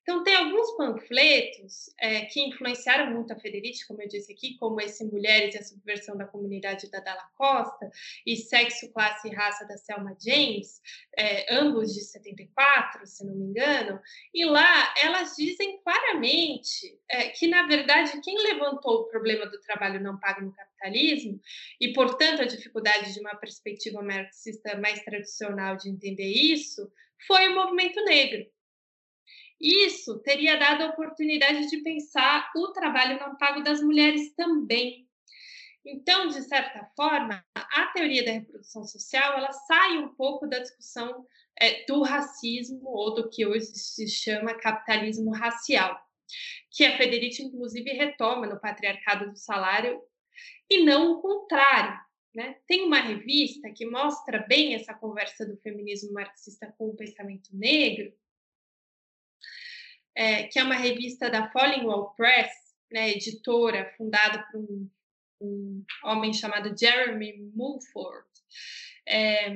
Então, 0.10 0.24
tem 0.24 0.36
alguns 0.36 0.76
panfletos 0.76 1.93
é, 1.99 2.22
que 2.22 2.41
influenciaram 2.41 3.14
muito 3.14 3.32
a 3.32 3.36
Federici, 3.36 3.88
como 3.88 4.01
eu 4.01 4.07
disse 4.07 4.34
aqui, 4.34 4.57
como 4.57 4.82
esse 4.82 5.05
Mulheres 5.05 5.53
e 5.53 5.60
a 5.60 5.64
Subversão 5.64 6.18
da 6.18 6.26
Comunidade 6.26 6.89
da 6.89 6.99
Dalla 6.99 7.30
Costa 7.38 7.91
e 8.26 8.36
Sexo, 8.36 8.91
Classe 8.91 9.28
e 9.28 9.36
Raça 9.36 9.68
da 9.68 9.78
Selma 9.78 10.18
James, 10.20 10.82
é, 11.16 11.53
ambos 11.53 11.93
de 11.93 12.01
74, 12.01 13.05
se 13.05 13.24
não 13.24 13.36
me 13.36 13.45
engano, 13.45 14.01
e 14.34 14.45
lá 14.45 14.95
elas 14.99 15.36
dizem 15.38 15.80
claramente 15.84 16.99
é, 17.07 17.30
que, 17.30 17.47
na 17.47 17.68
verdade, 17.68 18.20
quem 18.24 18.36
levantou 18.41 19.01
o 19.01 19.07
problema 19.10 19.45
do 19.45 19.62
trabalho 19.62 20.01
não 20.01 20.20
pago 20.20 20.41
no 20.41 20.51
capitalismo 20.51 21.39
e, 21.80 21.93
portanto, 21.93 22.41
a 22.41 22.45
dificuldade 22.45 23.14
de 23.14 23.20
uma 23.20 23.36
perspectiva 23.36 24.01
marxista 24.01 24.76
mais 24.76 25.03
tradicional 25.03 25.78
de 25.78 25.88
entender 25.88 26.32
isso 26.32 26.91
foi 27.28 27.47
o 27.47 27.53
movimento 27.53 28.03
negro 28.05 28.49
isso 29.60 30.20
teria 30.20 30.57
dado 30.57 30.84
a 30.84 30.89
oportunidade 30.89 31.70
de 31.70 31.78
pensar 31.78 32.51
o 32.55 32.70
trabalho 32.70 33.20
não 33.20 33.36
pago 33.36 33.62
das 33.62 33.82
mulheres 33.82 34.34
também. 34.36 35.07
Então, 35.86 36.28
de 36.28 36.41
certa 36.43 36.86
forma, 36.95 37.43
a 37.55 37.88
teoria 37.88 38.24
da 38.24 38.32
reprodução 38.32 38.84
social 38.84 39.38
ela 39.38 39.51
sai 39.51 39.97
um 39.97 40.10
pouco 40.10 40.47
da 40.47 40.60
discussão 40.60 41.26
é, 41.60 41.86
do 41.86 42.01
racismo 42.03 42.88
ou 42.89 43.14
do 43.14 43.30
que 43.30 43.45
hoje 43.45 43.66
se 43.66 44.07
chama 44.07 44.53
capitalismo 44.53 45.32
racial, 45.32 45.99
que 46.72 46.86
a 46.86 46.97
Federici 46.97 47.43
inclusive 47.43 47.91
retoma 47.91 48.47
no 48.47 48.60
patriarcado 48.60 49.32
do 49.32 49.38
salário 49.38 50.01
e 50.70 50.84
não 50.84 51.14
o 51.14 51.22
contrário, 51.22 51.99
Né? 52.34 52.57
Tem 52.68 52.86
uma 52.86 52.99
revista 52.99 53.72
que 53.72 53.86
mostra 53.86 54.45
bem 54.47 54.76
essa 54.76 54.93
conversa 54.93 55.45
do 55.45 55.57
feminismo 55.57 56.14
marxista 56.14 56.74
com 56.78 56.89
o 56.89 56.95
pensamento 56.95 57.49
negro, 57.51 58.14
é, 60.20 60.44
que 60.44 60.60
é 60.60 60.64
uma 60.64 60.76
revista 60.76 61.30
da 61.30 61.50
Falling 61.50 61.86
Wall 61.86 62.14
Press, 62.14 62.52
né, 62.92 63.12
editora, 63.12 63.90
fundada 63.96 64.46
por 64.52 64.60
um, 64.60 64.90
um 65.40 65.86
homem 66.04 66.34
chamado 66.34 66.78
Jeremy 66.78 67.50
Mulford, 67.56 68.28
é, 69.08 69.56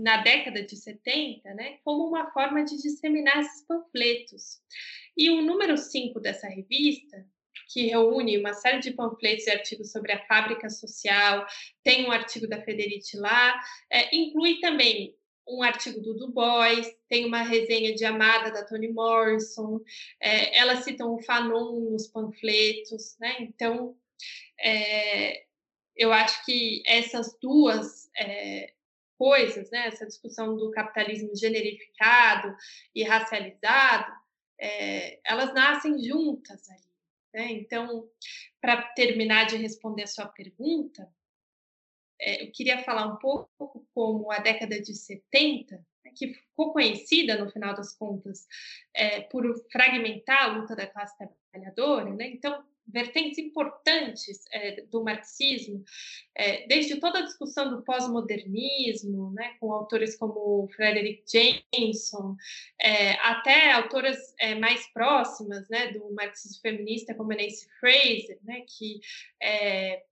na 0.00 0.18
década 0.18 0.62
de 0.62 0.76
70, 0.76 1.52
né, 1.54 1.78
como 1.82 2.06
uma 2.06 2.30
forma 2.30 2.64
de 2.64 2.76
disseminar 2.76 3.40
esses 3.40 3.66
panfletos. 3.66 4.60
E 5.16 5.30
o 5.30 5.42
número 5.42 5.76
5 5.76 6.20
dessa 6.20 6.46
revista 6.46 7.26
que 7.72 7.88
reúne 7.88 8.38
uma 8.38 8.54
série 8.54 8.78
de 8.78 8.92
panfletos 8.92 9.48
e 9.48 9.50
artigos 9.50 9.90
sobre 9.90 10.12
a 10.12 10.24
fábrica 10.26 10.70
social, 10.70 11.44
tem 11.82 12.06
um 12.06 12.12
artigo 12.12 12.46
da 12.46 12.62
Federici 12.62 13.16
lá, 13.16 13.60
é, 13.90 14.14
inclui 14.14 14.60
também 14.60 15.16
um 15.48 15.62
artigo 15.62 16.00
do 16.00 16.14
Du 16.14 16.32
Bois, 16.32 16.94
tem 17.08 17.24
uma 17.24 17.42
resenha 17.42 17.94
de 17.94 18.04
Amada 18.04 18.50
da 18.50 18.64
Toni 18.64 18.88
Morrison, 18.88 19.80
é, 20.20 20.56
elas 20.58 20.84
citam 20.84 21.14
o 21.14 21.22
Fanon 21.22 21.90
nos 21.90 22.08
panfletos, 22.08 23.16
né? 23.20 23.36
Então, 23.40 23.96
é, 24.60 25.44
eu 25.96 26.12
acho 26.12 26.44
que 26.44 26.82
essas 26.86 27.38
duas 27.40 28.10
é, 28.16 28.72
coisas, 29.16 29.70
né? 29.70 29.86
Essa 29.86 30.06
discussão 30.06 30.56
do 30.56 30.70
capitalismo 30.70 31.34
generificado 31.36 32.54
e 32.94 33.02
racializado, 33.04 34.12
é, 34.58 35.20
elas 35.24 35.54
nascem 35.54 36.02
juntas 36.02 36.68
ali. 36.70 36.86
Né? 37.34 37.52
Então, 37.52 38.08
para 38.60 38.82
terminar 38.94 39.44
de 39.44 39.56
responder 39.56 40.04
a 40.04 40.08
sua 40.08 40.26
pergunta, 40.26 41.06
eu 42.20 42.50
queria 42.52 42.82
falar 42.82 43.06
um 43.06 43.16
pouco 43.16 43.86
como 43.94 44.30
a 44.30 44.38
década 44.38 44.80
de 44.80 44.94
70, 44.94 45.76
né, 46.04 46.12
que 46.14 46.34
ficou 46.34 46.72
conhecida, 46.72 47.36
no 47.36 47.50
final 47.50 47.74
das 47.74 47.96
contas, 47.96 48.46
é, 48.94 49.22
por 49.22 49.44
fragmentar 49.70 50.44
a 50.44 50.58
luta 50.58 50.74
da 50.74 50.86
classe 50.86 51.16
trabalhadora. 51.16 52.14
Né? 52.14 52.28
Então, 52.28 52.64
vertentes 52.86 53.38
importantes 53.38 54.44
é, 54.52 54.82
do 54.82 55.02
marxismo, 55.02 55.82
é, 56.34 56.66
desde 56.66 57.00
toda 57.00 57.18
a 57.18 57.22
discussão 57.22 57.68
do 57.70 57.82
pós-modernismo, 57.82 59.32
né, 59.32 59.56
com 59.58 59.72
autores 59.72 60.16
como 60.16 60.68
Frederick 60.74 61.24
Jameson, 61.26 62.36
é, 62.80 63.12
até 63.14 63.72
autoras 63.72 64.16
é, 64.38 64.54
mais 64.54 64.86
próximas 64.92 65.68
né, 65.68 65.92
do 65.92 66.14
marxismo 66.14 66.60
feminista, 66.60 67.14
como 67.14 67.30
Nancy 67.30 67.66
Fraser, 67.80 68.38
né, 68.44 68.62
que 68.66 69.00
é, 69.42 70.04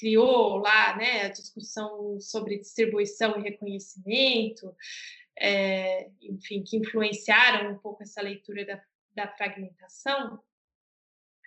criou 0.00 0.56
lá 0.56 0.96
né, 0.96 1.26
a 1.26 1.28
discussão 1.28 2.18
sobre 2.18 2.58
distribuição 2.58 3.38
e 3.38 3.42
reconhecimento, 3.42 4.74
é, 5.38 6.10
enfim, 6.22 6.62
que 6.62 6.78
influenciaram 6.78 7.72
um 7.72 7.78
pouco 7.78 8.02
essa 8.02 8.22
leitura 8.22 8.64
da, 8.64 8.82
da 9.14 9.28
fragmentação. 9.36 10.40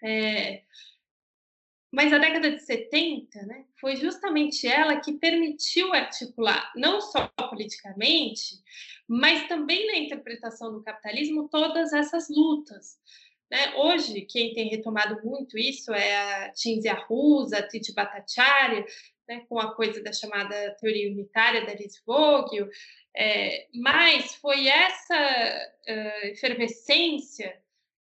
É, 0.04 0.62
mas 1.92 2.14
a 2.14 2.20
década 2.20 2.52
de 2.52 2.60
70 2.60 3.42
né, 3.44 3.66
foi 3.80 3.96
justamente 3.96 4.68
ela 4.68 5.00
que 5.00 5.14
permitiu 5.14 5.94
articular, 5.94 6.72
não 6.76 7.02
só 7.02 7.28
politicamente, 7.50 8.62
mas 9.08 9.48
também 9.48 9.88
na 9.88 9.98
interpretação 9.98 10.72
do 10.72 10.84
capitalismo, 10.84 11.50
todas 11.50 11.94
essas 11.94 12.30
lutas. 12.30 13.00
Né? 13.54 13.72
Hoje, 13.76 14.22
quem 14.22 14.52
tem 14.52 14.68
retomado 14.68 15.24
muito 15.24 15.60
isso 15.60 15.94
é 15.94 16.16
a 16.48 16.56
Cinzia 16.56 16.96
Rusa, 16.96 17.60
a 17.60 17.68
Titi 17.68 17.94
Bhattacharya, 17.94 18.84
né, 19.30 19.46
com 19.48 19.60
a 19.60 19.76
coisa 19.76 20.02
da 20.02 20.12
chamada 20.12 20.76
teoria 20.80 21.12
unitária 21.12 21.64
da 21.64 21.76
Liz 21.76 22.02
Vogel, 22.04 22.68
é, 23.16 23.68
mas 23.72 24.34
foi 24.38 24.68
essa 24.68 25.70
uh, 25.88 26.26
efervescência 26.30 27.56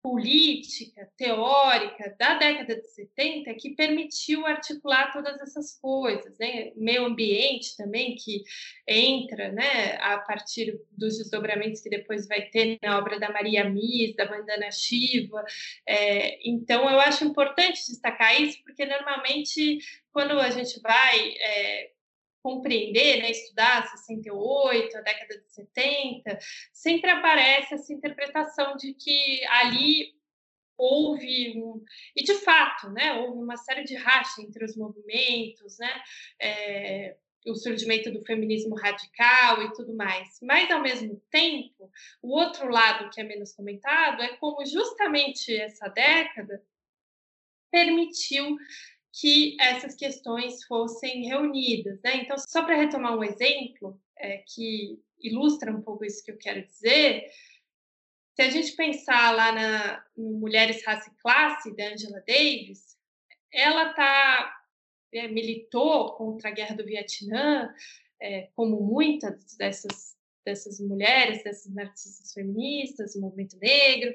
política, 0.02 1.10
teórica 1.18 2.16
da 2.18 2.36
década 2.36 2.76
de 2.76 2.88
70 2.88 3.54
que 3.56 3.76
permitiu 3.76 4.46
articular 4.46 5.12
todas 5.12 5.40
essas 5.42 5.78
coisas, 5.80 6.38
né? 6.38 6.72
Meio 6.76 7.06
ambiente 7.06 7.76
também 7.76 8.16
que 8.16 8.44
entra, 8.88 9.52
né, 9.52 9.98
a 10.00 10.18
partir 10.20 10.80
dos 10.92 11.18
desdobramentos 11.18 11.82
que 11.82 11.90
depois 11.90 12.28
vai 12.28 12.42
ter 12.44 12.78
na 12.82 12.98
obra 12.98 13.20
da 13.20 13.32
Maria 13.32 13.70
Mis, 13.70 14.16
da 14.16 14.26
Vandana 14.26 14.72
Shiva. 14.72 15.44
É, 15.86 16.40
então, 16.48 16.90
eu 16.90 17.00
acho 17.00 17.26
importante 17.26 17.86
destacar 17.88 18.40
isso, 18.42 18.62
porque 18.64 18.86
normalmente 18.86 19.80
quando 20.12 20.40
a 20.40 20.50
gente 20.50 20.80
vai 20.82 21.36
é, 21.40 21.92
compreender, 22.42 23.22
né, 23.22 23.32
estudar 23.32 23.88
68, 23.88 24.98
a 24.98 25.02
década 25.02 25.38
de 25.40 25.52
70, 25.54 26.40
sempre 26.72 27.10
aparece 27.10 27.74
essa 27.74 27.94
interpretação 27.94 28.76
de 28.78 28.94
que 28.94 29.46
ali 29.48 30.16
houve 30.78 31.60
um, 31.60 31.84
e 32.16 32.24
de 32.24 32.36
fato, 32.36 32.90
né, 32.92 33.14
houve 33.14 33.40
uma 33.40 33.58
série 33.58 33.84
de 33.84 33.96
racha 33.96 34.42
entre 34.42 34.64
os 34.64 34.78
movimentos, 34.78 35.78
né, 35.80 36.02
é, 36.40 37.18
o 37.48 37.56
surgimento 37.56 38.12
do 38.12 38.24
feminismo 38.24 38.76
radical 38.76 39.64
e 39.64 39.74
tudo 39.74 39.96
mais. 39.96 40.40
Mas, 40.42 40.70
ao 40.70 40.82
mesmo 40.82 41.22
tempo, 41.30 41.90
o 42.22 42.38
outro 42.38 42.70
lado 42.70 43.10
que 43.10 43.22
é 43.22 43.24
menos 43.24 43.54
comentado 43.54 44.22
é 44.22 44.36
como 44.38 44.66
justamente 44.66 45.56
essa 45.56 45.88
década 45.88 46.62
permitiu 47.72 48.58
que 49.20 49.58
essas 49.60 49.96
questões 49.96 50.64
fossem 50.66 51.28
reunidas. 51.28 52.00
Né? 52.04 52.18
Então, 52.18 52.38
só 52.38 52.64
para 52.64 52.76
retomar 52.76 53.18
um 53.18 53.24
exemplo 53.24 54.00
é, 54.18 54.44
que 54.48 55.00
ilustra 55.20 55.72
um 55.72 55.82
pouco 55.82 56.06
isso 56.06 56.24
que 56.24 56.32
eu 56.32 56.38
quero 56.38 56.66
dizer, 56.66 57.28
se 58.36 58.42
a 58.44 58.50
gente 58.52 58.76
pensar 58.76 59.32
lá 59.36 59.52
na 59.52 60.06
no 60.16 60.34
Mulheres, 60.34 60.86
Raça 60.86 61.10
e 61.10 61.22
Classe, 61.22 61.76
da 61.76 61.88
Angela 61.88 62.24
Davis, 62.28 62.96
ela 63.52 63.94
tá, 63.94 64.56
é, 65.12 65.28
militou 65.28 66.14
contra 66.14 66.50
a 66.50 66.54
guerra 66.54 66.76
do 66.76 66.86
Vietnã, 66.86 67.74
é, 68.22 68.50
como 68.56 68.80
muitas 68.80 69.56
dessas, 69.58 70.16
dessas 70.46 70.80
mulheres, 70.80 71.44
dessas 71.44 71.74
narcisistas 71.74 72.34
feministas, 72.34 73.16
do 73.16 73.22
movimento 73.22 73.58
negro, 73.58 74.14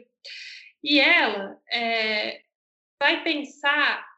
e 0.84 1.00
ela 1.00 1.61
é, 1.68 2.42
vai 3.00 3.24
pensar 3.24 4.11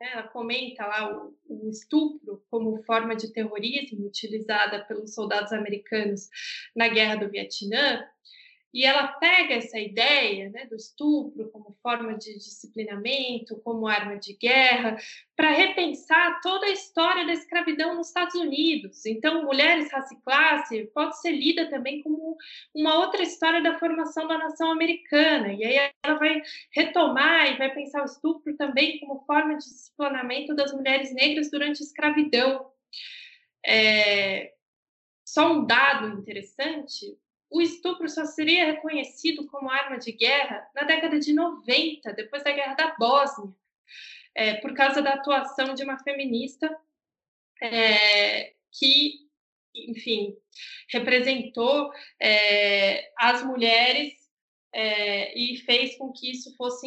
né, 0.00 0.12
ela 0.12 0.22
comenta 0.24 0.86
lá 0.86 1.10
o, 1.12 1.34
o, 1.48 1.70
estupro 1.70 2.44
como 2.50 2.82
forma 2.84 3.16
de 3.16 3.32
terrorismo 3.32 4.06
utilizada 4.06 4.84
pelos 4.84 5.14
soldados 5.14 5.52
americanos 5.52 6.28
na 6.74 6.88
guerra 6.88 7.16
do 7.16 7.30
Vietnã, 7.30 8.06
e 8.76 8.84
ela 8.84 9.08
pega 9.08 9.54
essa 9.54 9.78
ideia 9.78 10.50
né, 10.50 10.66
do 10.66 10.76
estupro 10.76 11.48
como 11.50 11.74
forma 11.82 12.12
de 12.12 12.34
disciplinamento, 12.34 13.58
como 13.64 13.86
arma 13.86 14.18
de 14.18 14.34
guerra, 14.34 14.98
para 15.34 15.50
repensar 15.50 16.42
toda 16.42 16.66
a 16.66 16.72
história 16.72 17.24
da 17.24 17.32
escravidão 17.32 17.94
nos 17.94 18.08
Estados 18.08 18.34
Unidos. 18.34 19.06
Então, 19.06 19.46
Mulheres, 19.46 19.90
Raça 19.90 20.12
e 20.12 20.20
Classe 20.20 20.90
pode 20.94 21.18
ser 21.22 21.30
lida 21.30 21.70
também 21.70 22.02
como 22.02 22.36
uma 22.74 22.98
outra 22.98 23.22
história 23.22 23.62
da 23.62 23.78
formação 23.78 24.28
da 24.28 24.36
nação 24.36 24.70
americana. 24.70 25.54
E 25.54 25.64
aí 25.64 25.90
ela 26.04 26.18
vai 26.18 26.42
retomar 26.70 27.50
e 27.50 27.56
vai 27.56 27.72
pensar 27.72 28.02
o 28.02 28.04
estupro 28.04 28.54
também 28.58 29.00
como 29.00 29.24
forma 29.24 29.56
de 29.56 29.64
disciplinamento 29.64 30.54
das 30.54 30.74
mulheres 30.74 31.14
negras 31.14 31.50
durante 31.50 31.82
a 31.82 31.86
escravidão. 31.86 32.70
É... 33.64 34.52
Só 35.24 35.50
um 35.50 35.64
dado 35.64 36.20
interessante: 36.20 37.16
o 37.50 37.60
estupro 37.60 38.08
só 38.08 38.24
seria 38.24 38.66
reconhecido 38.66 39.46
como 39.46 39.70
arma 39.70 39.98
de 39.98 40.12
guerra 40.12 40.68
na 40.74 40.82
década 40.82 41.18
de 41.18 41.32
90, 41.32 42.12
depois 42.12 42.42
da 42.42 42.52
Guerra 42.52 42.74
da 42.74 42.94
Bósnia, 42.96 43.54
é, 44.34 44.54
por 44.54 44.74
causa 44.74 45.00
da 45.00 45.14
atuação 45.14 45.74
de 45.74 45.82
uma 45.82 45.98
feminista 45.98 46.76
é, 47.62 48.52
que, 48.72 49.26
enfim, 49.74 50.36
representou 50.90 51.90
é, 52.20 53.10
as 53.16 53.42
mulheres 53.42 54.14
é, 54.72 55.38
e 55.38 55.56
fez 55.58 55.96
com 55.96 56.12
que 56.12 56.30
isso 56.30 56.54
fosse 56.54 56.86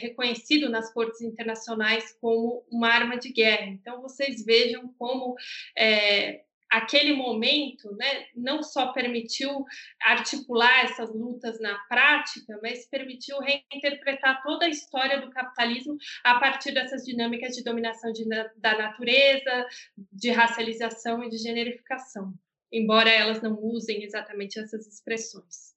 reconhecido 0.00 0.70
nas 0.70 0.90
cortes 0.94 1.20
internacionais 1.20 2.16
como 2.20 2.64
uma 2.70 2.88
arma 2.88 3.18
de 3.18 3.30
guerra. 3.30 3.66
Então, 3.66 4.00
vocês 4.00 4.42
vejam 4.44 4.88
como 4.98 5.36
é, 5.76 6.44
aquele 6.72 7.12
momento 7.12 7.94
né, 7.96 8.24
não 8.34 8.62
só 8.62 8.92
permitiu 8.92 9.64
articular 10.00 10.84
essas 10.84 11.14
lutas 11.14 11.60
na 11.60 11.74
prática, 11.88 12.58
mas 12.62 12.88
permitiu 12.88 13.38
reinterpretar 13.38 14.42
toda 14.42 14.64
a 14.64 14.68
história 14.68 15.20
do 15.20 15.30
capitalismo 15.30 15.96
a 16.24 16.40
partir 16.40 16.72
dessas 16.72 17.04
dinâmicas 17.04 17.54
de 17.54 17.62
dominação 17.62 18.12
de, 18.12 18.24
da 18.56 18.78
natureza, 18.78 19.66
de 20.10 20.30
racialização 20.30 21.22
e 21.22 21.28
de 21.28 21.36
generificação, 21.36 22.32
embora 22.72 23.10
elas 23.10 23.42
não 23.42 23.58
usem 23.62 24.02
exatamente 24.02 24.58
essas 24.58 24.86
expressões. 24.86 25.74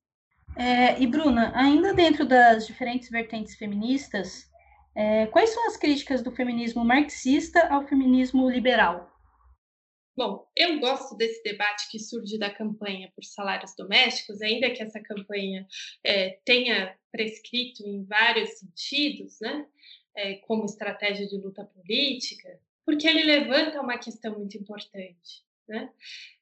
É, 0.58 1.00
e 1.02 1.06
Bruna, 1.06 1.52
ainda 1.56 1.94
dentro 1.94 2.26
das 2.26 2.66
diferentes 2.66 3.10
vertentes 3.10 3.56
feministas, 3.56 4.50
É, 4.98 5.28
quais 5.28 5.50
são 5.50 5.68
as 5.68 5.76
críticas 5.76 6.24
do 6.24 6.32
feminismo 6.32 6.86
marxista 6.86 7.68
ao 7.68 7.86
feminismo 7.86 8.50
liberal? 8.50 9.15
Bom, 10.18 10.50
eu 10.56 10.80
gosto 10.80 11.16
desse 11.18 11.44
debate 11.44 11.90
que 11.92 12.00
surge 12.00 12.38
da 12.38 12.50
campanha 12.50 13.12
por 13.14 13.24
salários 13.26 13.76
domésticos, 13.76 14.42
ainda 14.42 14.72
que 14.72 14.82
essa 14.82 15.02
campanha 15.02 15.68
é, 16.04 16.40
tenha 16.46 16.98
prescrito 17.12 17.86
em 17.86 18.06
vários 18.06 18.52
sentidos, 18.52 19.38
né, 19.42 19.68
é, 20.16 20.36
como 20.36 20.64
estratégia 20.64 21.28
de 21.28 21.38
luta 21.38 21.66
política, 21.66 22.62
porque 22.86 23.06
ele 23.06 23.24
levanta 23.24 23.82
uma 23.82 23.98
questão 23.98 24.38
muito 24.38 24.58
importante. 24.58 25.44
Né? 25.68 25.92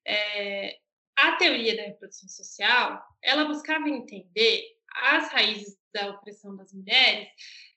É, 0.06 0.80
a 1.16 1.32
teoria 1.38 1.76
da 1.76 1.84
reprodução 1.84 2.30
social, 2.30 3.04
ela 3.24 3.46
buscava 3.46 3.90
entender 3.90 4.78
as 4.96 5.32
raízes 5.32 5.80
da 5.92 6.12
opressão 6.12 6.56
das 6.56 6.72
mulheres 6.74 7.30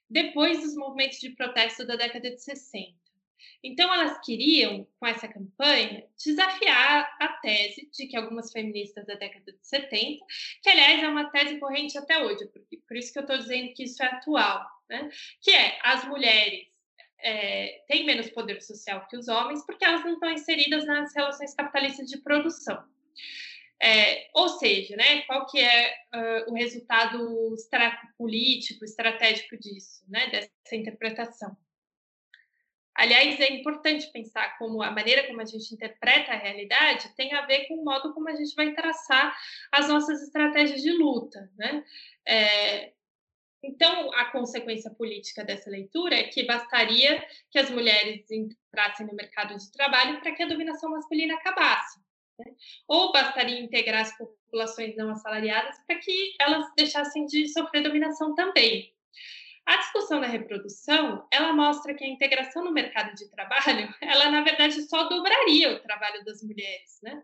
depois 0.07 0.61
dos 0.61 0.75
movimentos 0.75 1.19
de 1.19 1.31
protesto 1.31 1.87
da 1.87 1.95
década 1.95 2.29
de 2.29 2.39
60. 2.39 3.06
Então, 3.63 3.93
elas 3.93 4.19
queriam, 4.23 4.87
com 4.99 5.07
essa 5.07 5.27
campanha, 5.27 6.05
desafiar 6.23 7.15
a 7.19 7.27
tese 7.41 7.89
de 7.91 8.07
que 8.07 8.17
algumas 8.17 8.51
feministas 8.51 9.05
da 9.05 9.15
década 9.15 9.51
de 9.51 9.59
70, 9.61 10.25
que 10.63 10.69
aliás 10.69 11.03
é 11.03 11.07
uma 11.07 11.29
tese 11.29 11.59
corrente 11.59 11.97
até 11.97 12.23
hoje, 12.23 12.47
por 12.87 12.97
isso 12.97 13.11
que 13.11 13.19
eu 13.19 13.23
estou 13.23 13.37
dizendo 13.37 13.73
que 13.73 13.83
isso 13.83 14.01
é 14.03 14.07
atual, 14.07 14.65
né? 14.89 15.09
que 15.41 15.51
é 15.51 15.79
as 15.83 16.05
mulheres 16.07 16.67
é, 17.19 17.83
têm 17.87 18.05
menos 18.05 18.29
poder 18.29 18.61
social 18.61 19.07
que 19.07 19.17
os 19.17 19.27
homens 19.27 19.65
porque 19.65 19.83
elas 19.83 20.03
não 20.03 20.13
estão 20.13 20.31
inseridas 20.31 20.85
nas 20.85 21.13
relações 21.15 21.53
capitalistas 21.53 22.07
de 22.07 22.17
produção. 22.19 22.83
É, 23.79 24.29
ou 24.33 24.49
seja, 24.49 24.95
né, 24.95 25.21
qual 25.23 25.45
que 25.45 25.59
é 25.59 25.93
uh, 26.15 26.51
o 26.51 26.55
resultado 26.55 27.55
político, 28.17 28.83
estratégico 28.83 29.55
disso, 29.55 30.03
né, 30.07 30.27
dessa 30.31 30.75
interpretação? 30.75 31.55
Aliás, 32.97 33.39
é 33.39 33.53
importante 33.53 34.11
pensar 34.11 34.57
como 34.57 34.81
a 34.81 34.89
maneira 34.89 35.27
como 35.27 35.39
a 35.39 35.45
gente 35.45 35.71
interpreta 35.71 36.31
a 36.31 36.37
realidade 36.37 37.15
tem 37.15 37.31
a 37.31 37.45
ver 37.45 37.67
com 37.67 37.75
o 37.75 37.85
modo 37.85 38.11
como 38.11 38.27
a 38.27 38.35
gente 38.35 38.55
vai 38.55 38.73
traçar 38.73 39.37
as 39.71 39.87
nossas 39.87 40.23
estratégias 40.23 40.81
de 40.81 40.91
luta, 40.91 41.47
né? 41.55 41.83
É, 42.27 42.93
então, 43.63 44.11
a 44.13 44.25
consequência 44.31 44.89
política 44.91 45.43
dessa 45.43 45.69
leitura 45.69 46.15
é 46.15 46.23
que 46.23 46.45
bastaria 46.45 47.23
que 47.51 47.59
as 47.59 47.69
mulheres 47.69 48.25
entrassem 48.31 49.05
no 49.05 49.13
mercado 49.13 49.55
de 49.55 49.71
trabalho 49.71 50.19
para 50.19 50.31
que 50.31 50.43
a 50.43 50.47
dominação 50.47 50.91
masculina 50.91 51.35
acabasse. 51.35 51.99
Né? 52.39 52.45
Ou 52.87 53.11
bastaria 53.11 53.59
integrar 53.59 54.01
as 54.01 54.17
populações 54.17 54.95
não 54.95 55.09
assalariadas 55.09 55.77
para 55.85 55.97
que 55.99 56.35
elas 56.39 56.65
deixassem 56.75 57.25
de 57.25 57.47
sofrer 57.47 57.83
dominação 57.83 58.33
também. 58.35 58.93
A 59.67 59.75
discussão 59.75 60.21
da 60.21 60.27
reprodução, 60.27 61.27
ela 61.29 61.51
mostra 61.51 61.93
que 61.93 62.01
a 62.01 62.07
integração 62.07 62.63
no 62.63 62.71
mercado 62.71 63.13
de 63.13 63.29
trabalho, 63.29 63.93
ela 64.01 64.31
na 64.31 64.41
verdade 64.41 64.81
só 64.83 65.09
dobraria 65.09 65.73
o 65.73 65.79
trabalho 65.81 66.23
das 66.23 66.41
mulheres, 66.41 66.99
né? 67.03 67.21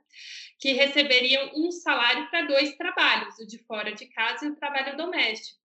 Que 0.60 0.74
receberiam 0.74 1.52
um 1.56 1.72
salário 1.72 2.30
para 2.30 2.42
dois 2.46 2.76
trabalhos, 2.76 3.40
o 3.40 3.48
de 3.48 3.60
fora 3.60 3.94
de 3.94 4.08
casa 4.08 4.46
e 4.46 4.50
o 4.50 4.56
trabalho 4.58 4.98
doméstico. 4.98 5.58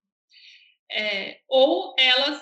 É, 0.89 1.41
ou 1.49 1.93
elas 1.99 2.41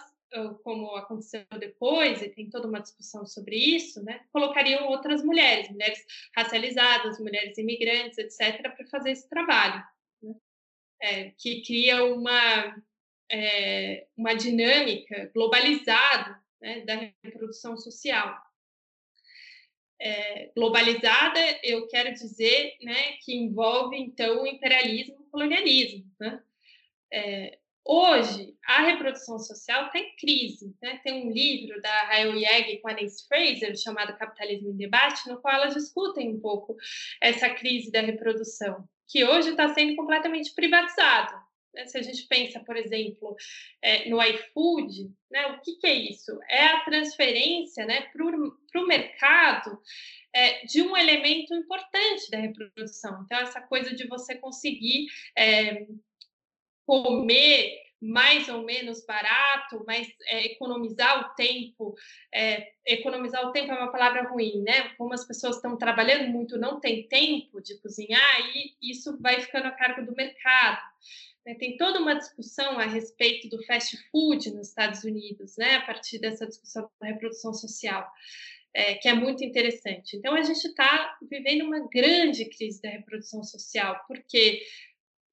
como 0.63 0.95
aconteceu 0.95 1.45
depois, 1.57 2.21
e 2.21 2.29
tem 2.29 2.49
toda 2.49 2.67
uma 2.67 2.81
discussão 2.81 3.25
sobre 3.25 3.55
isso, 3.55 4.03
né, 4.03 4.25
colocariam 4.31 4.88
outras 4.88 5.23
mulheres, 5.23 5.69
mulheres 5.69 6.03
racializadas, 6.35 7.19
mulheres 7.19 7.57
imigrantes, 7.57 8.17
etc., 8.17 8.61
para 8.75 8.85
fazer 8.88 9.11
esse 9.11 9.27
trabalho, 9.29 9.81
né, 10.21 10.35
é, 11.01 11.31
que 11.38 11.61
cria 11.61 12.03
uma, 12.03 12.75
é, 13.30 14.07
uma 14.15 14.34
dinâmica 14.34 15.32
globalizada 15.34 16.41
né, 16.61 16.82
da 16.82 16.95
reprodução 17.23 17.78
social. 17.78 18.36
É, 19.99 20.51
globalizada, 20.55 21.39
eu 21.63 21.88
quero 21.88 22.13
dizer 22.13 22.78
né, 22.82 23.13
que 23.23 23.36
envolve, 23.36 23.97
então, 23.97 24.43
o 24.43 24.47
imperialismo 24.47 25.15
e 25.15 25.23
o 25.23 25.30
colonialismo. 25.32 26.05
Né? 26.19 26.43
É, 27.11 27.57
Hoje, 27.89 28.53
a 28.67 28.82
reprodução 28.82 29.39
social 29.39 29.86
está 29.86 29.97
em 29.97 30.13
crise. 30.17 30.75
Né? 30.82 30.99
Tem 31.01 31.25
um 31.25 31.32
livro 31.32 31.82
da 31.82 32.01
Rael 32.01 32.36
Yeg 32.36 32.80
com 32.80 32.89
a 32.89 32.91
Nancy 32.91 33.25
Fraser, 33.25 33.78
chamado 33.78 34.17
Capitalismo 34.17 34.71
em 34.71 34.75
Debate, 34.75 35.30
no 35.30 35.39
qual 35.39 35.55
elas 35.55 35.73
discutem 35.73 36.28
um 36.28 36.39
pouco 36.41 36.75
essa 37.21 37.49
crise 37.49 37.89
da 37.89 38.01
reprodução, 38.01 38.84
que 39.07 39.23
hoje 39.23 39.51
está 39.51 39.73
sendo 39.73 39.95
completamente 39.95 40.53
privatizado. 40.53 41.47
Né? 41.74 41.86
Se 41.86 41.97
a 41.97 42.01
gente 42.01 42.28
pensa, 42.28 42.59
por 42.59 42.76
exemplo, 42.76 43.36
é, 43.82 44.09
no 44.09 44.22
iFood, 44.22 45.11
né? 45.32 45.47
o 45.47 45.61
que, 45.61 45.76
que, 45.76 45.88
é 45.88 45.93
isso? 45.93 46.38
É 46.49 46.65
a 46.65 46.86
transferência 46.86 47.86
né, 47.86 48.01
para 48.11 48.82
o 48.82 48.88
mercado 48.88 49.80
é, 50.34 50.65
de 50.65 50.82
um 50.82 50.95
elemento 50.95 51.53
importante 51.53 52.30
da 52.30 52.38
reprodução. 52.38 53.24
Então, 53.26 53.39
essa 53.39 53.61
coisa 53.61 53.95
de 53.95 54.07
você 54.07 54.36
conseguir 54.36 55.07
é, 55.38 55.88
comer 56.86 57.88
mais 57.99 58.47
ou 58.47 58.63
menos 58.63 59.03
barato, 59.05 59.84
mas 59.86 60.07
é, 60.28 60.45
economizar 60.45 61.20
o 61.20 61.36
tempo. 61.36 61.95
É, 62.34 62.72
economizar 62.86 63.45
o 63.45 63.51
tempo 63.51 63.72
é 63.72 63.76
uma 63.76 63.91
palavra 63.91 64.30
ruim, 64.30 64.61
né? 64.61 64.89
Como 64.97 65.13
as 65.13 65.26
pessoas 65.26 65.55
estão 65.55 65.78
trabalhando 65.78 66.30
muito, 66.30 66.57
não 66.57 66.80
tem 66.80 67.07
tempo 67.07 67.61
de 67.61 67.80
cozinhar, 67.80 68.39
e 68.55 68.76
isso 68.82 69.18
vai 69.20 69.41
ficando 69.41 69.68
a 69.68 69.72
cargo 69.72 70.05
do 70.05 70.15
mercado. 70.15 70.82
Né? 71.48 71.56
Tem 71.56 71.78
toda 71.78 72.00
uma 72.00 72.14
discussão 72.14 72.78
a 72.78 72.86
respeito 72.86 73.48
do 73.48 73.64
fast 73.64 73.95
food 74.12 74.52
nos 74.52 74.68
Estados 74.68 75.06
Unidos, 75.06 75.56
né? 75.58 75.76
A 75.76 75.86
partir 75.86 76.20
dessa 76.20 76.45
discussão 76.45 76.91
da 77.00 77.08
reprodução 77.08 77.54
social. 77.54 78.06
É, 78.74 78.95
que 78.95 79.08
é 79.08 79.14
muito 79.14 79.43
interessante. 79.43 80.18
Então, 80.18 80.36
a 80.36 80.41
gente 80.43 80.64
está 80.64 81.18
vivendo 81.32 81.64
uma 81.64 81.88
grande 81.88 82.45
crise 82.45 82.80
da 82.80 82.89
reprodução 82.89 83.41
social, 83.41 84.04
porque 84.08 84.62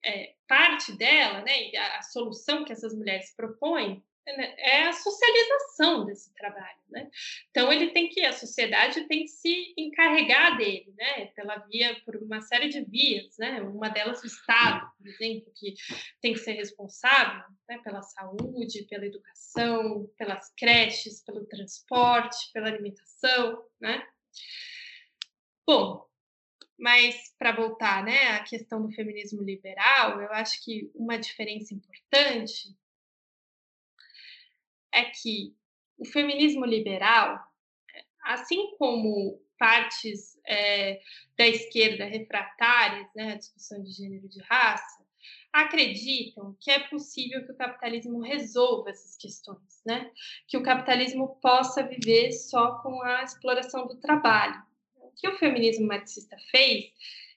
é, 0.03 0.35
parte 0.49 0.97
dela, 0.97 1.43
né, 1.43 1.71
a, 1.77 1.99
a, 1.99 2.03
solução 2.03 2.65
que 2.65 2.73
essas 2.73 2.95
mulheres 2.95 3.35
propõem 3.37 4.03
é 4.27 4.87
a 4.87 4.93
socialização 4.93 6.07
desse 6.07 6.33
trabalho, 6.35 6.79
né? 6.89 7.11
Então 7.51 7.73
ele 7.73 7.91
tem 7.91 8.09
que 8.09 8.25
a 8.25 8.33
sociedade 8.33 9.07
tem 9.07 9.23
que 9.23 9.29
se 9.29 9.75
encarregar 9.77 10.57
dele, 10.57 10.93
né? 10.97 11.27
Pela 11.27 11.59
via 11.67 12.01
por 12.05 12.17
uma 12.17 12.41
série 12.41 12.69
de 12.69 12.83
vias, 12.85 13.37
né? 13.39 13.61
Uma 13.63 13.89
delas 13.89 14.23
o 14.23 14.27
Estado, 14.27 14.91
por 14.97 15.07
exemplo, 15.07 15.53
que 15.55 15.75
tem 16.21 16.33
que 16.33 16.41
ser 16.41 16.53
responsável, 16.53 17.45
né? 17.69 17.79
Pela 17.85 18.03
saúde, 18.03 18.87
pela 18.89 19.07
educação, 19.07 20.11
pelas 20.17 20.53
creches, 20.57 21.23
pelo 21.23 21.47
transporte, 21.47 22.51
pela 22.53 22.69
alimentação, 22.69 23.63
né? 23.81 24.07
Bom, 25.67 26.07
mas 26.79 27.35
para 27.39 27.53
voltar, 27.53 28.05
né, 28.05 28.33
à 28.33 28.43
questão 28.43 28.83
do 28.83 28.93
feminismo 28.93 29.43
liberal, 29.43 30.21
eu 30.21 30.33
acho 30.33 30.63
que 30.65 30.91
uma 30.95 31.17
diferença 31.17 31.73
importante 31.73 32.77
é 34.95 35.05
que 35.05 35.55
o 35.99 36.05
feminismo 36.05 36.65
liberal, 36.65 37.39
assim 38.23 38.77
como 38.79 39.41
partes 39.59 40.39
é, 40.47 41.01
da 41.37 41.47
esquerda 41.47 42.05
refratárias 42.05 43.09
né, 43.15 43.33
à 43.33 43.37
discussão 43.37 43.83
de 43.83 43.91
gênero 43.93 44.27
e 44.27 44.29
de 44.29 44.41
raça, 44.43 45.05
acreditam 45.53 46.57
que 46.61 46.71
é 46.71 46.81
possível 46.81 47.45
que 47.45 47.53
o 47.53 47.57
capitalismo 47.57 48.21
resolva 48.21 48.91
essas 48.91 49.17
questões, 49.17 49.83
né? 49.87 50.11
que 50.49 50.57
o 50.57 50.63
capitalismo 50.63 51.37
possa 51.41 51.83
viver 51.83 52.33
só 52.33 52.79
com 52.79 53.01
a 53.03 53.23
exploração 53.23 53.87
do 53.87 54.01
trabalho 54.01 54.61
que 55.17 55.29
o 55.29 55.39
feminismo 55.39 55.87
marxista 55.87 56.37
fez, 56.51 56.87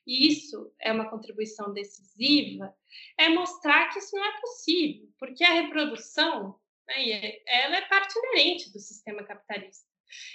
e 0.06 0.28
isso 0.28 0.72
é 0.80 0.92
uma 0.92 1.10
contribuição 1.10 1.74
decisiva, 1.74 2.74
é 3.18 3.30
mostrar 3.30 3.90
que 3.90 4.00
isso 4.00 4.16
não 4.16 4.24
é 4.24 4.42
possível, 4.42 5.10
porque 5.20 5.44
a 5.44 5.54
reprodução, 5.54 6.56
né, 6.88 7.40
ela 7.46 7.78
é 7.78 7.82
parte 7.82 8.18
inerente 8.18 8.72
do 8.72 8.80
sistema 8.80 9.24
capitalista. 9.24 9.88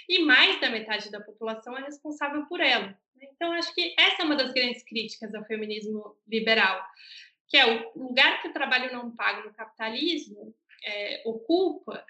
E 0.07 0.19
mais 0.19 0.61
da 0.61 0.69
metade 0.69 1.11
da 1.11 1.19
população 1.19 1.77
é 1.77 1.81
responsável 1.81 2.45
por 2.45 2.61
ela. 2.61 2.87
Né. 3.15 3.27
Então, 3.33 3.51
acho 3.53 3.73
que 3.73 3.95
essa 3.97 4.21
é 4.21 4.25
uma 4.25 4.35
das 4.35 4.53
grandes 4.53 4.83
críticas 4.83 5.33
ao 5.33 5.45
feminismo 5.45 6.15
liberal, 6.27 6.85
que 7.47 7.57
é 7.57 7.65
o 7.65 7.99
lugar 7.99 8.41
que 8.41 8.49
o 8.49 8.53
trabalho 8.53 8.93
não 8.93 9.15
pago 9.15 9.47
no 9.47 9.53
capitalismo 9.53 10.55
é, 10.85 11.23
ocupa, 11.25 12.05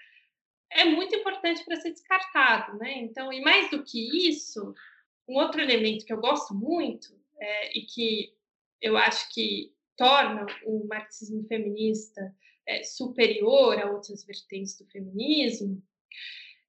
é 0.70 0.84
muito 0.84 1.14
importante 1.14 1.64
para 1.64 1.76
ser 1.76 1.90
descartado, 1.90 2.76
né? 2.78 2.98
Então, 2.98 3.32
e 3.32 3.40
mais 3.40 3.70
do 3.70 3.84
que 3.84 4.28
isso, 4.28 4.74
um 5.28 5.36
outro 5.36 5.60
elemento 5.60 6.04
que 6.04 6.12
eu 6.12 6.20
gosto 6.20 6.54
muito 6.54 7.16
é, 7.38 7.78
e 7.78 7.82
que 7.82 8.34
eu 8.80 8.96
acho 8.96 9.32
que 9.32 9.72
torna 9.96 10.44
o 10.64 10.86
marxismo 10.86 11.46
feminista 11.46 12.34
é, 12.66 12.82
superior 12.82 13.78
a 13.78 13.90
outras 13.90 14.24
vertentes 14.24 14.76
do 14.78 14.86
feminismo 14.86 15.82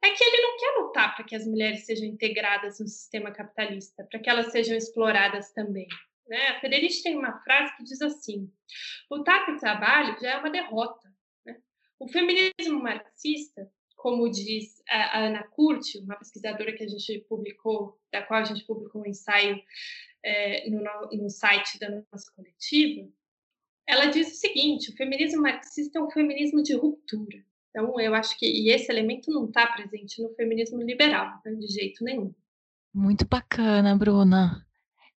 é 0.03 0.11
que 0.11 0.23
ele 0.23 0.41
não 0.41 0.57
quer 0.57 0.79
lutar 0.79 1.15
para 1.15 1.25
que 1.25 1.35
as 1.35 1.47
mulheres 1.47 1.85
sejam 1.85 2.05
integradas 2.05 2.79
no 2.79 2.87
sistema 2.87 3.31
capitalista, 3.31 4.03
para 4.09 4.19
que 4.19 4.29
elas 4.29 4.51
sejam 4.51 4.77
exploradas 4.77 5.51
também. 5.51 5.87
Né? 6.27 6.49
A 6.49 6.59
Federici 6.59 7.03
tem 7.03 7.17
uma 7.17 7.39
frase 7.41 7.75
que 7.77 7.83
diz 7.83 8.01
assim: 8.01 8.51
lutar 9.09 9.45
pelo 9.45 9.59
trabalho 9.59 10.19
já 10.19 10.31
é 10.31 10.37
uma 10.37 10.49
derrota. 10.49 11.11
Né? 11.45 11.57
O 11.99 12.07
feminismo 12.07 12.81
marxista, 12.81 13.71
como 13.95 14.29
diz 14.29 14.81
a 14.89 15.19
Ana 15.19 15.43
Curti, 15.43 15.99
uma 15.99 16.17
pesquisadora 16.17 16.73
que 16.73 16.83
a 16.83 16.87
gente 16.87 17.25
publicou, 17.27 17.99
da 18.11 18.21
qual 18.21 18.41
a 18.41 18.43
gente 18.43 18.65
publicou 18.65 19.01
um 19.01 19.07
ensaio 19.07 19.61
é, 20.23 20.69
no, 20.69 20.83
no 21.11 21.29
site 21.29 21.79
da 21.79 21.89
nossa 21.89 22.31
coletiva, 22.35 23.07
ela 23.87 24.07
diz 24.07 24.31
o 24.31 24.35
seguinte: 24.35 24.91
o 24.91 24.95
feminismo 24.95 25.41
marxista 25.41 25.99
é 25.99 26.01
um 26.01 26.09
feminismo 26.09 26.61
de 26.63 26.73
ruptura. 26.73 27.43
Então, 27.69 27.99
eu 27.99 28.15
acho 28.15 28.37
que 28.39 28.45
e 28.45 28.69
esse 28.69 28.89
elemento 28.91 29.29
não 29.31 29.45
está 29.45 29.67
presente 29.67 30.21
no 30.21 30.33
feminismo 30.35 30.81
liberal, 30.81 31.41
né, 31.45 31.51
de 31.53 31.67
jeito 31.67 32.03
nenhum. 32.03 32.33
Muito 32.93 33.27
bacana, 33.27 33.95
Bruna. 33.97 34.65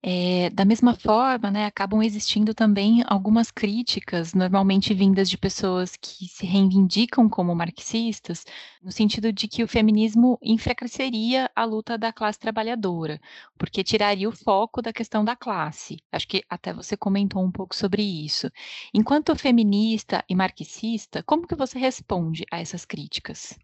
É, 0.03 0.49
da 0.51 0.65
mesma 0.65 0.95
forma, 0.95 1.51
né, 1.51 1.67
acabam 1.67 2.03
existindo 2.03 2.55
também 2.55 3.03
algumas 3.07 3.51
críticas, 3.51 4.33
normalmente 4.33 4.95
vindas 4.95 5.29
de 5.29 5.37
pessoas 5.37 5.97
que 5.97 6.27
se 6.29 6.47
reivindicam 6.47 7.29
como 7.29 7.55
marxistas, 7.55 8.45
no 8.81 8.93
sentido 8.93 9.33
de 9.33 9.49
que 9.49 9.63
o 9.63 9.69
feminismo 9.69 10.39
enfraqueceria 10.41 11.51
a 11.55 11.65
luta 11.65 11.99
da 11.99 12.13
classe 12.13 12.39
trabalhadora, 12.39 13.21
porque 13.59 13.83
tiraria 13.83 14.29
o 14.29 14.33
foco 14.33 14.81
da 14.81 14.93
questão 14.93 15.25
da 15.25 15.35
classe. 15.35 15.97
Acho 16.13 16.29
que 16.29 16.45
até 16.49 16.73
você 16.73 16.97
comentou 16.97 17.43
um 17.45 17.51
pouco 17.51 17.75
sobre 17.75 18.03
isso. 18.03 18.49
Enquanto 18.95 19.35
feminista 19.35 20.25
e 20.29 20.35
marxista, 20.35 21.23
como 21.25 21.47
que 21.47 21.57
você 21.57 21.77
responde 21.79 22.45
a 22.53 22.61
essas 22.61 22.85
críticas? 22.85 23.59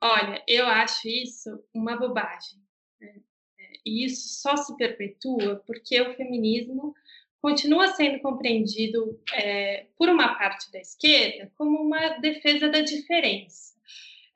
Olha, 0.00 0.42
eu 0.48 0.66
acho 0.66 1.06
isso 1.08 1.50
uma 1.74 1.96
bobagem. 1.96 2.58
E 3.84 4.04
isso 4.04 4.40
só 4.40 4.56
se 4.56 4.76
perpetua 4.76 5.62
porque 5.66 6.00
o 6.00 6.14
feminismo 6.14 6.94
continua 7.40 7.88
sendo 7.88 8.20
compreendido 8.20 9.20
é, 9.32 9.86
por 9.96 10.08
uma 10.08 10.34
parte 10.36 10.70
da 10.72 10.80
esquerda 10.80 11.52
como 11.56 11.80
uma 11.80 12.18
defesa 12.18 12.68
da 12.68 12.80
diferença, 12.80 13.74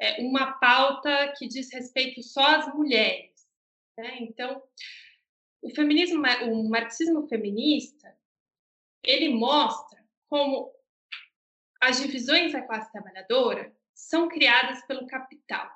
é, 0.01 0.23
uma 0.23 0.53
pauta 0.53 1.35
que 1.37 1.49
diz 1.49 1.73
respeito 1.73 2.23
só 2.23 2.43
às 2.43 2.75
mulheres. 2.75 3.47
Né? 3.99 4.19
Então, 4.21 4.63
o 5.61 5.71
feminismo, 5.71 6.23
o 6.49 6.69
marxismo 6.69 7.27
feminista, 7.29 8.17
ele 9.05 9.29
mostra 9.31 10.03
como 10.29 10.73
as 11.81 12.01
divisões 12.01 12.53
da 12.53 12.63
classe 12.63 12.91
trabalhadora 12.93 13.75
são 13.93 14.29
criadas 14.29 14.85
pelo 14.87 15.07
capital. 15.07 15.71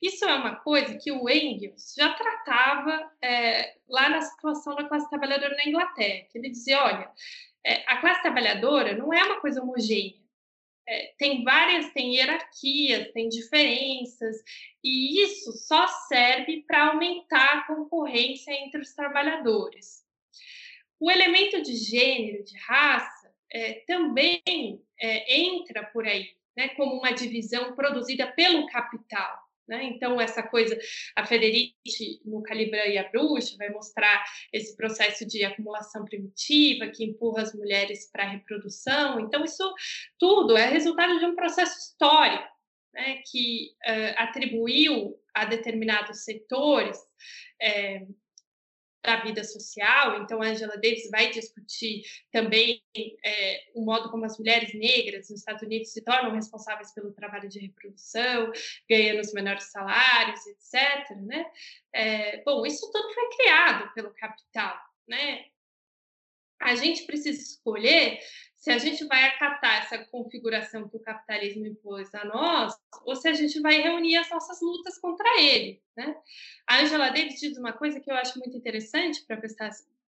Isso 0.00 0.24
é 0.24 0.34
uma 0.34 0.56
coisa 0.56 0.98
que 0.98 1.10
o 1.12 1.28
Engels 1.28 1.94
já 1.96 2.12
tratava 2.14 3.10
é, 3.22 3.76
lá 3.88 4.08
na 4.08 4.20
situação 4.20 4.74
da 4.74 4.84
classe 4.84 5.08
trabalhadora 5.08 5.56
na 5.56 5.68
Inglaterra, 5.68 6.26
ele 6.34 6.50
dizia, 6.50 6.82
olha, 6.82 7.10
é, 7.64 7.82
a 7.86 7.98
classe 7.98 8.22
trabalhadora 8.22 8.96
não 8.96 9.12
é 9.12 9.22
uma 9.24 9.40
coisa 9.40 9.62
homogênea, 9.62 10.24
é, 10.86 11.14
tem 11.18 11.42
várias, 11.42 11.92
tem 11.92 12.14
hierarquias, 12.14 13.10
tem 13.12 13.28
diferenças, 13.28 14.36
e 14.82 15.22
isso 15.22 15.52
só 15.52 15.86
serve 15.86 16.62
para 16.66 16.88
aumentar 16.88 17.58
a 17.58 17.66
concorrência 17.66 18.52
entre 18.52 18.80
os 18.80 18.92
trabalhadores. 18.94 20.04
O 21.00 21.10
elemento 21.10 21.62
de 21.62 21.74
gênero, 21.74 22.44
de 22.44 22.56
raça, 22.58 23.34
é, 23.50 23.84
também 23.86 24.42
é, 25.00 25.38
entra 25.38 25.84
por 25.84 26.06
aí, 26.06 26.28
né, 26.56 26.68
como 26.70 26.98
uma 26.98 27.12
divisão 27.12 27.74
produzida 27.74 28.30
pelo 28.32 28.66
capital. 28.66 29.43
Né? 29.66 29.84
Então, 29.84 30.20
essa 30.20 30.42
coisa, 30.42 30.78
a 31.16 31.24
Federici, 31.24 32.20
no 32.24 32.42
Calibra 32.42 32.86
e 32.86 32.98
a 32.98 33.08
Bruxa, 33.08 33.56
vai 33.56 33.70
mostrar 33.70 34.22
esse 34.52 34.76
processo 34.76 35.26
de 35.26 35.42
acumulação 35.44 36.04
primitiva 36.04 36.88
que 36.88 37.04
empurra 37.04 37.42
as 37.42 37.54
mulheres 37.54 38.10
para 38.10 38.24
a 38.24 38.28
reprodução. 38.28 39.20
Então, 39.20 39.42
isso 39.44 39.72
tudo 40.18 40.56
é 40.56 40.68
resultado 40.68 41.18
de 41.18 41.24
um 41.24 41.34
processo 41.34 41.78
histórico 41.78 42.54
né? 42.92 43.22
que 43.30 43.70
uh, 43.86 44.14
atribuiu 44.16 45.18
a 45.34 45.44
determinados 45.44 46.24
setores. 46.24 46.98
É, 47.60 48.06
da 49.04 49.16
vida 49.22 49.44
social. 49.44 50.22
Então, 50.22 50.40
a 50.40 50.46
Angela 50.46 50.76
Davis 50.76 51.10
vai 51.10 51.30
discutir 51.30 52.02
também 52.32 52.82
é, 53.24 53.64
o 53.74 53.84
modo 53.84 54.10
como 54.10 54.24
as 54.24 54.38
mulheres 54.38 54.72
negras 54.74 55.28
nos 55.28 55.40
Estados 55.40 55.62
Unidos 55.62 55.92
se 55.92 56.02
tornam 56.02 56.32
responsáveis 56.32 56.92
pelo 56.94 57.12
trabalho 57.12 57.48
de 57.48 57.60
reprodução, 57.60 58.50
ganhando 58.88 59.20
os 59.20 59.32
menores 59.34 59.64
salários, 59.70 60.40
etc. 60.46 61.16
Né? 61.22 61.44
É, 61.92 62.42
bom, 62.42 62.64
isso 62.64 62.90
tudo 62.90 63.12
foi 63.12 63.28
criado 63.36 63.92
pelo 63.92 64.14
capital. 64.14 64.76
Né? 65.06 65.44
A 66.60 66.74
gente 66.74 67.04
precisa 67.04 67.40
escolher 67.40 68.20
se 68.64 68.70
a 68.70 68.78
gente 68.78 69.04
vai 69.04 69.24
acatar 69.24 69.82
essa 69.82 69.98
configuração 70.06 70.88
que 70.88 70.96
o 70.96 71.00
capitalismo 71.00 71.66
impôs 71.66 72.14
a 72.14 72.24
nós, 72.24 72.74
ou 73.04 73.14
se 73.14 73.28
a 73.28 73.34
gente 73.34 73.60
vai 73.60 73.78
reunir 73.78 74.16
as 74.16 74.30
nossas 74.30 74.58
lutas 74.62 74.98
contra 74.98 75.28
ele. 75.38 75.82
Né? 75.94 76.16
A 76.66 76.80
Angela 76.80 77.10
Davis 77.10 77.38
diz 77.38 77.58
uma 77.58 77.74
coisa 77.74 78.00
que 78.00 78.10
eu 78.10 78.16
acho 78.16 78.38
muito 78.38 78.56
interessante 78.56 79.22
para 79.26 79.38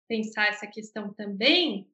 pensar 0.07 0.47
essa 0.47 0.68
questão 0.68 1.12
também, 1.12 1.90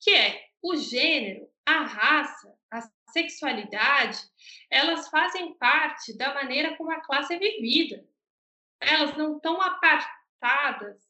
que 0.00 0.10
é 0.10 0.46
o 0.62 0.74
gênero, 0.74 1.46
a 1.66 1.84
raça, 1.84 2.54
a 2.70 2.80
sexualidade, 3.12 4.18
elas 4.70 5.08
fazem 5.08 5.52
parte 5.54 6.16
da 6.16 6.32
maneira 6.32 6.78
como 6.78 6.90
a 6.92 7.00
classe 7.02 7.34
é 7.34 7.38
vivida. 7.38 8.02
Elas 8.80 9.14
não 9.18 9.36
estão 9.36 9.60
apartadas, 9.60 11.03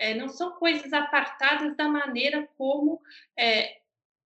é, 0.00 0.14
não 0.14 0.30
são 0.30 0.52
coisas 0.52 0.90
apartadas 0.94 1.76
da 1.76 1.86
maneira 1.86 2.48
como 2.56 3.00
é, 3.38 3.80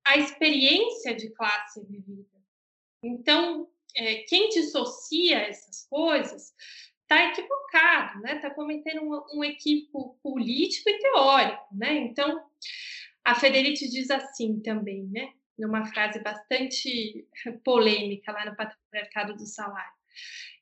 a 0.06 0.16
experiência 0.16 1.14
de 1.14 1.30
classe 1.30 1.84
vivida. 1.84 2.28
Então, 3.02 3.68
é, 3.96 4.22
quem 4.28 4.48
dissocia 4.50 5.40
essas 5.40 5.84
coisas 5.88 6.54
está 7.02 7.26
equivocado, 7.26 8.20
né? 8.20 8.36
Está 8.36 8.50
cometendo 8.50 9.02
um, 9.02 9.38
um 9.40 9.44
equívoco 9.44 10.16
político 10.22 10.88
e 10.88 10.98
teórico, 10.98 11.66
né? 11.72 11.92
Então, 11.94 12.46
a 13.24 13.34
Federici 13.34 13.90
diz 13.90 14.10
assim 14.12 14.60
também, 14.60 15.02
né? 15.08 15.32
Numa 15.58 15.84
frase 15.86 16.20
bastante 16.20 17.26
polêmica 17.64 18.30
lá 18.30 18.44
no 18.44 18.56
Patriarcado 18.56 19.34
do 19.34 19.46
Salário. 19.46 19.93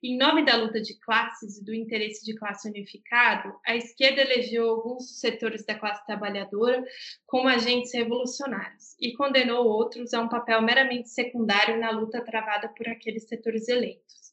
Em 0.02 0.16
nome 0.16 0.44
da 0.44 0.56
luta 0.56 0.80
de 0.80 0.98
classes 0.98 1.58
e 1.58 1.64
do 1.64 1.72
interesse 1.72 2.24
de 2.24 2.34
classe 2.34 2.68
unificado, 2.68 3.56
a 3.64 3.76
esquerda 3.76 4.20
elegeu 4.20 4.68
alguns 4.68 5.20
setores 5.20 5.64
da 5.64 5.78
classe 5.78 6.04
trabalhadora 6.04 6.84
como 7.24 7.48
agentes 7.48 7.94
revolucionários 7.94 8.96
e 9.00 9.12
condenou 9.12 9.64
outros 9.64 10.12
a 10.12 10.20
um 10.20 10.28
papel 10.28 10.60
meramente 10.60 11.08
secundário 11.08 11.78
na 11.78 11.90
luta 11.90 12.24
travada 12.24 12.68
por 12.68 12.88
aqueles 12.88 13.28
setores 13.28 13.68
eleitos. 13.68 14.32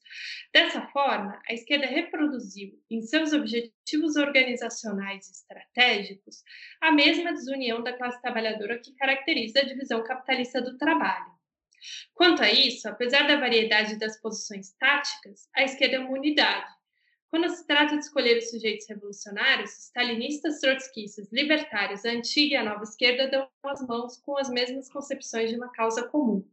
Dessa 0.51 0.81
forma, 0.87 1.39
a 1.47 1.53
esquerda 1.53 1.85
reproduziu, 1.85 2.71
em 2.89 3.01
seus 3.01 3.31
objetivos 3.31 4.15
organizacionais 4.15 5.27
e 5.27 5.31
estratégicos, 5.31 6.43
a 6.81 6.91
mesma 6.91 7.31
desunião 7.31 7.83
da 7.83 7.93
classe 7.93 8.19
trabalhadora 8.19 8.79
que 8.79 8.95
caracteriza 8.95 9.59
a 9.59 9.65
divisão 9.65 10.03
capitalista 10.03 10.59
do 10.59 10.79
trabalho 10.79 11.38
Quanto 12.13 12.41
a 12.41 12.51
isso, 12.51 12.87
apesar 12.87 13.27
da 13.27 13.39
variedade 13.39 13.97
das 13.97 14.19
posições 14.21 14.71
táticas, 14.79 15.47
a 15.55 15.63
esquerda 15.63 15.97
é 15.97 15.99
uma 15.99 16.17
unidade. 16.17 16.79
Quando 17.29 17.47
se 17.49 17.65
trata 17.67 17.95
de 17.95 18.03
escolher 18.03 18.37
os 18.37 18.49
sujeitos 18.49 18.87
revolucionários, 18.89 19.71
stalinistas, 19.71 20.59
trotskistas, 20.59 21.31
libertários, 21.31 22.03
a 22.03 22.09
antiga 22.09 22.55
e 22.55 22.57
a 22.57 22.63
nova 22.63 22.83
esquerda 22.83 23.27
dão 23.27 23.47
as 23.63 23.85
mãos 23.85 24.17
com 24.17 24.37
as 24.37 24.49
mesmas 24.49 24.91
concepções 24.91 25.51
de 25.51 25.55
uma 25.55 25.71
causa 25.71 26.07
comum. 26.07 26.43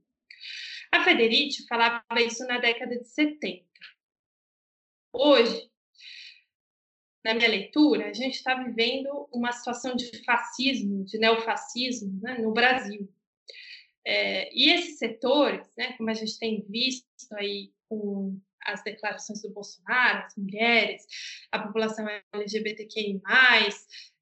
A 0.92 1.02
Federici 1.02 1.66
falava 1.66 2.04
isso 2.20 2.46
na 2.46 2.58
década 2.58 2.98
de 2.98 3.08
70. 3.08 3.64
Hoje, 5.12 5.70
na 7.24 7.34
minha 7.34 7.48
leitura, 7.48 8.08
a 8.08 8.12
gente 8.12 8.34
está 8.34 8.54
vivendo 8.54 9.28
uma 9.32 9.52
situação 9.52 9.96
de 9.96 10.22
fascismo, 10.24 11.04
de 11.04 11.18
neofascismo 11.18 12.20
né, 12.22 12.38
no 12.38 12.52
Brasil. 12.52 13.12
É, 14.09 14.48
e 14.54 14.70
esses 14.70 14.98
setores, 14.98 15.66
né, 15.76 15.94
como 15.94 16.09
a 16.09 16.14
gente 16.14 16.38
tem 16.38 16.64
visto 16.68 17.07
aí 17.32 17.72
com 17.88 18.40
as 18.64 18.82
declarações 18.84 19.42
do 19.42 19.50
Bolsonaro, 19.50 20.24
as 20.24 20.36
mulheres, 20.36 21.04
a 21.50 21.59
população 21.59 22.07
LGBTQI+, 22.32 23.20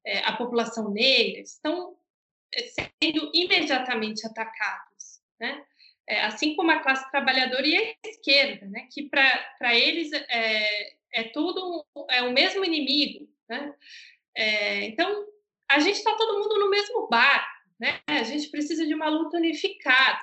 é, 0.03 0.19
a 0.19 0.33
população 0.33 0.91
negra, 0.91 1.41
estão 1.41 1.95
é, 2.53 2.63
sendo 2.63 3.29
imediatamente 3.33 4.25
atacados, 4.25 5.21
né? 5.39 5.63
É, 6.07 6.21
assim 6.21 6.55
como 6.55 6.69
a 6.69 6.79
classe 6.79 7.09
trabalhadora 7.09 7.65
e 7.65 7.75
a 7.77 7.95
esquerda, 8.05 8.67
né? 8.67 8.87
que 8.91 9.09
para 9.09 9.75
eles 9.75 10.11
é, 10.13 10.93
é 11.11 11.23
tudo 11.33 11.83
é 12.11 12.21
o 12.21 12.31
mesmo 12.31 12.63
inimigo. 12.63 13.27
Né? 13.49 13.73
É, 14.35 14.85
então, 14.85 15.25
a 15.67 15.79
gente 15.79 15.95
está 15.95 16.15
todo 16.15 16.37
mundo 16.37 16.59
no 16.59 16.69
mesmo 16.69 17.07
barco. 17.07 17.54
Né? 17.79 17.99
A 18.07 18.23
gente 18.23 18.49
precisa 18.49 18.85
de 18.85 18.93
uma 18.93 19.09
luta 19.09 19.37
unificada. 19.37 20.19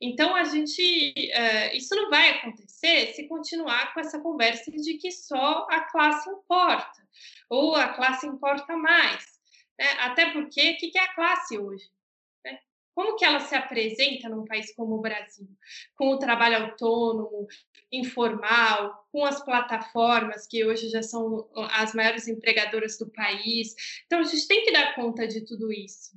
Então, 0.00 0.34
a 0.34 0.44
gente, 0.44 1.14
uh, 1.16 1.76
isso 1.76 1.94
não 1.94 2.10
vai 2.10 2.30
acontecer 2.30 3.14
se 3.14 3.26
continuar 3.28 3.92
com 3.92 4.00
essa 4.00 4.18
conversa 4.20 4.70
de 4.70 4.94
que 4.94 5.10
só 5.10 5.66
a 5.70 5.80
classe 5.80 6.28
importa, 6.28 7.06
ou 7.48 7.74
a 7.74 7.88
classe 7.88 8.26
importa 8.26 8.76
mais. 8.76 9.24
Né? 9.78 9.86
Até 10.00 10.32
porque, 10.32 10.72
o 10.72 10.76
que 10.76 10.98
é 10.98 11.02
a 11.02 11.14
classe 11.14 11.58
hoje? 11.58 11.84
Né? 12.44 12.58
como 12.94 13.14
que 13.14 13.26
ela 13.26 13.40
se 13.40 13.54
apresenta 13.54 14.26
num 14.26 14.46
país 14.46 14.74
como 14.74 14.94
o 14.94 15.00
Brasil, 15.02 15.46
com 15.96 16.08
o 16.08 16.18
trabalho 16.18 16.64
autônomo, 16.64 17.46
informal, 17.92 19.06
com 19.12 19.22
as 19.24 19.44
plataformas 19.44 20.46
que 20.46 20.64
hoje 20.64 20.88
já 20.88 21.02
são 21.02 21.46
as 21.72 21.92
maiores 21.94 22.26
empregadoras 22.26 22.96
do 22.96 23.10
país. 23.10 23.74
Então 24.06 24.20
a 24.20 24.24
gente 24.24 24.48
tem 24.48 24.64
que 24.64 24.72
dar 24.72 24.94
conta 24.94 25.28
de 25.28 25.44
tudo 25.44 25.70
isso. 25.70 26.16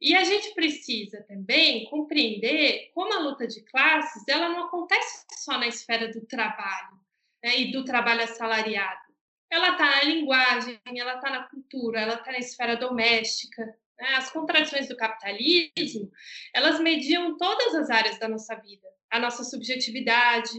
E 0.00 0.14
a 0.14 0.24
gente 0.24 0.54
precisa 0.54 1.22
também 1.24 1.84
compreender 1.84 2.90
como 2.94 3.12
a 3.12 3.18
luta 3.18 3.46
de 3.46 3.60
classes 3.62 4.26
ela 4.26 4.48
não 4.48 4.64
acontece 4.64 5.26
só 5.32 5.58
na 5.58 5.66
esfera 5.66 6.08
do 6.08 6.24
trabalho 6.26 6.98
né, 7.44 7.60
e 7.60 7.72
do 7.72 7.84
trabalho 7.84 8.22
assalariado. 8.22 9.10
Ela 9.50 9.72
está 9.72 9.84
na 9.84 10.04
linguagem, 10.04 10.80
ela 10.96 11.16
está 11.16 11.30
na 11.30 11.42
cultura, 11.48 12.00
ela 12.00 12.14
está 12.14 12.32
na 12.32 12.38
esfera 12.38 12.76
doméstica. 12.76 13.66
Né? 13.98 14.14
As 14.14 14.30
contradições 14.30 14.88
do 14.88 14.96
capitalismo 14.96 16.10
elas 16.54 16.80
mediam 16.80 17.36
todas 17.36 17.74
as 17.74 17.90
áreas 17.90 18.18
da 18.18 18.28
nossa 18.28 18.54
vida, 18.56 18.88
a 19.10 19.18
nossa 19.18 19.44
subjetividade. 19.44 20.52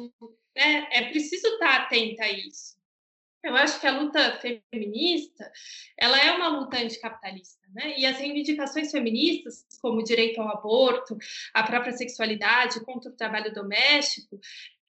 Né? 0.55 0.87
É 0.91 1.09
preciso 1.09 1.47
estar 1.47 1.81
atenta 1.81 2.25
a 2.25 2.31
isso. 2.31 2.80
Eu 3.43 3.55
acho 3.55 3.79
que 3.79 3.87
a 3.87 3.99
luta 3.99 4.39
feminista, 4.39 5.51
ela 5.97 6.19
é 6.19 6.31
uma 6.31 6.47
luta 6.47 6.77
anticapitalista, 6.77 7.67
né? 7.73 7.97
E 7.97 8.05
as 8.05 8.17
reivindicações 8.17 8.91
feministas, 8.91 9.65
como 9.81 9.99
o 9.99 10.03
direito 10.03 10.39
ao 10.39 10.49
aborto, 10.49 11.17
a 11.53 11.63
própria 11.63 11.91
sexualidade, 11.91 12.85
contra 12.85 13.09
o 13.09 13.15
trabalho 13.15 13.51
doméstico, 13.53 14.39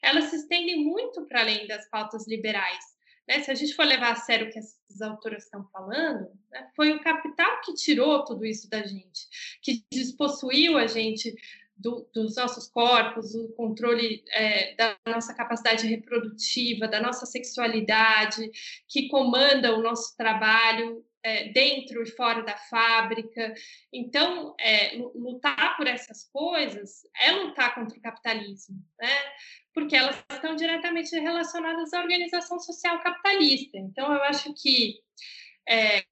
elas 0.02 0.24
se 0.24 0.36
estendem 0.36 0.84
muito 0.84 1.24
para 1.26 1.40
além 1.40 1.66
das 1.66 1.88
pautas 1.88 2.26
liberais. 2.26 2.84
Né? 3.26 3.40
Se 3.40 3.50
a 3.50 3.54
gente 3.54 3.74
for 3.74 3.86
levar 3.86 4.12
a 4.12 4.16
sério 4.16 4.48
o 4.48 4.50
que 4.50 4.58
essas 4.58 5.00
autoras 5.00 5.44
estão 5.44 5.64
falando, 5.72 6.28
né? 6.50 6.68
foi 6.74 6.90
o 6.92 7.00
capital 7.00 7.60
que 7.60 7.72
tirou 7.74 8.24
tudo 8.24 8.44
isso 8.44 8.68
da 8.68 8.82
gente, 8.82 9.28
que 9.62 9.84
despossuiu 9.92 10.76
a 10.76 10.86
gente 10.86 11.34
do, 11.76 12.08
dos 12.14 12.36
nossos 12.36 12.68
corpos, 12.68 13.34
o 13.34 13.48
controle 13.54 14.22
é, 14.30 14.74
da 14.76 14.96
nossa 15.06 15.34
capacidade 15.34 15.86
reprodutiva, 15.86 16.86
da 16.88 17.00
nossa 17.00 17.26
sexualidade, 17.26 18.50
que 18.88 19.08
comanda 19.08 19.76
o 19.76 19.82
nosso 19.82 20.16
trabalho 20.16 21.04
é, 21.22 21.48
dentro 21.52 22.02
e 22.02 22.10
fora 22.10 22.42
da 22.42 22.56
fábrica. 22.56 23.54
Então, 23.92 24.54
é, 24.60 24.96
lutar 25.14 25.76
por 25.76 25.86
essas 25.86 26.28
coisas 26.30 27.02
é 27.20 27.32
lutar 27.32 27.74
contra 27.74 27.96
o 27.96 28.02
capitalismo, 28.02 28.76
né? 29.00 29.16
porque 29.74 29.96
elas 29.96 30.22
estão 30.30 30.54
diretamente 30.54 31.18
relacionadas 31.18 31.92
à 31.92 32.00
organização 32.00 32.58
social 32.58 33.02
capitalista. 33.02 33.78
Então, 33.78 34.12
eu 34.12 34.22
acho 34.24 34.52
que 34.54 34.96
é, 35.68 36.04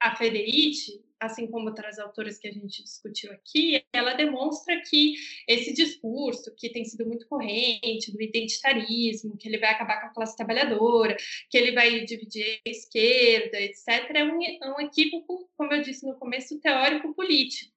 a 0.00 0.16
Federici, 0.16 1.04
assim 1.20 1.46
como 1.46 1.68
outras 1.68 1.98
autoras 1.98 2.38
que 2.38 2.48
a 2.48 2.52
gente 2.52 2.82
discutiu 2.82 3.32
aqui, 3.32 3.84
ela 3.92 4.14
demonstra 4.14 4.80
que 4.82 5.14
esse 5.46 5.72
discurso, 5.72 6.54
que 6.56 6.70
tem 6.70 6.84
sido 6.84 7.06
muito 7.06 7.26
corrente, 7.26 8.12
do 8.12 8.22
identitarismo, 8.22 9.36
que 9.36 9.48
ele 9.48 9.58
vai 9.58 9.70
acabar 9.70 10.00
com 10.00 10.06
a 10.06 10.14
classe 10.14 10.36
trabalhadora, 10.36 11.16
que 11.50 11.58
ele 11.58 11.72
vai 11.72 12.04
dividir 12.04 12.60
a 12.66 12.70
esquerda, 12.70 13.60
etc., 13.60 13.88
é 14.14 14.24
um, 14.24 14.42
é 14.42 14.70
um 14.76 14.80
equívoco, 14.80 15.48
como 15.56 15.72
eu 15.72 15.82
disse 15.82 16.06
no 16.06 16.14
começo, 16.14 16.60
teórico-político. 16.60 17.76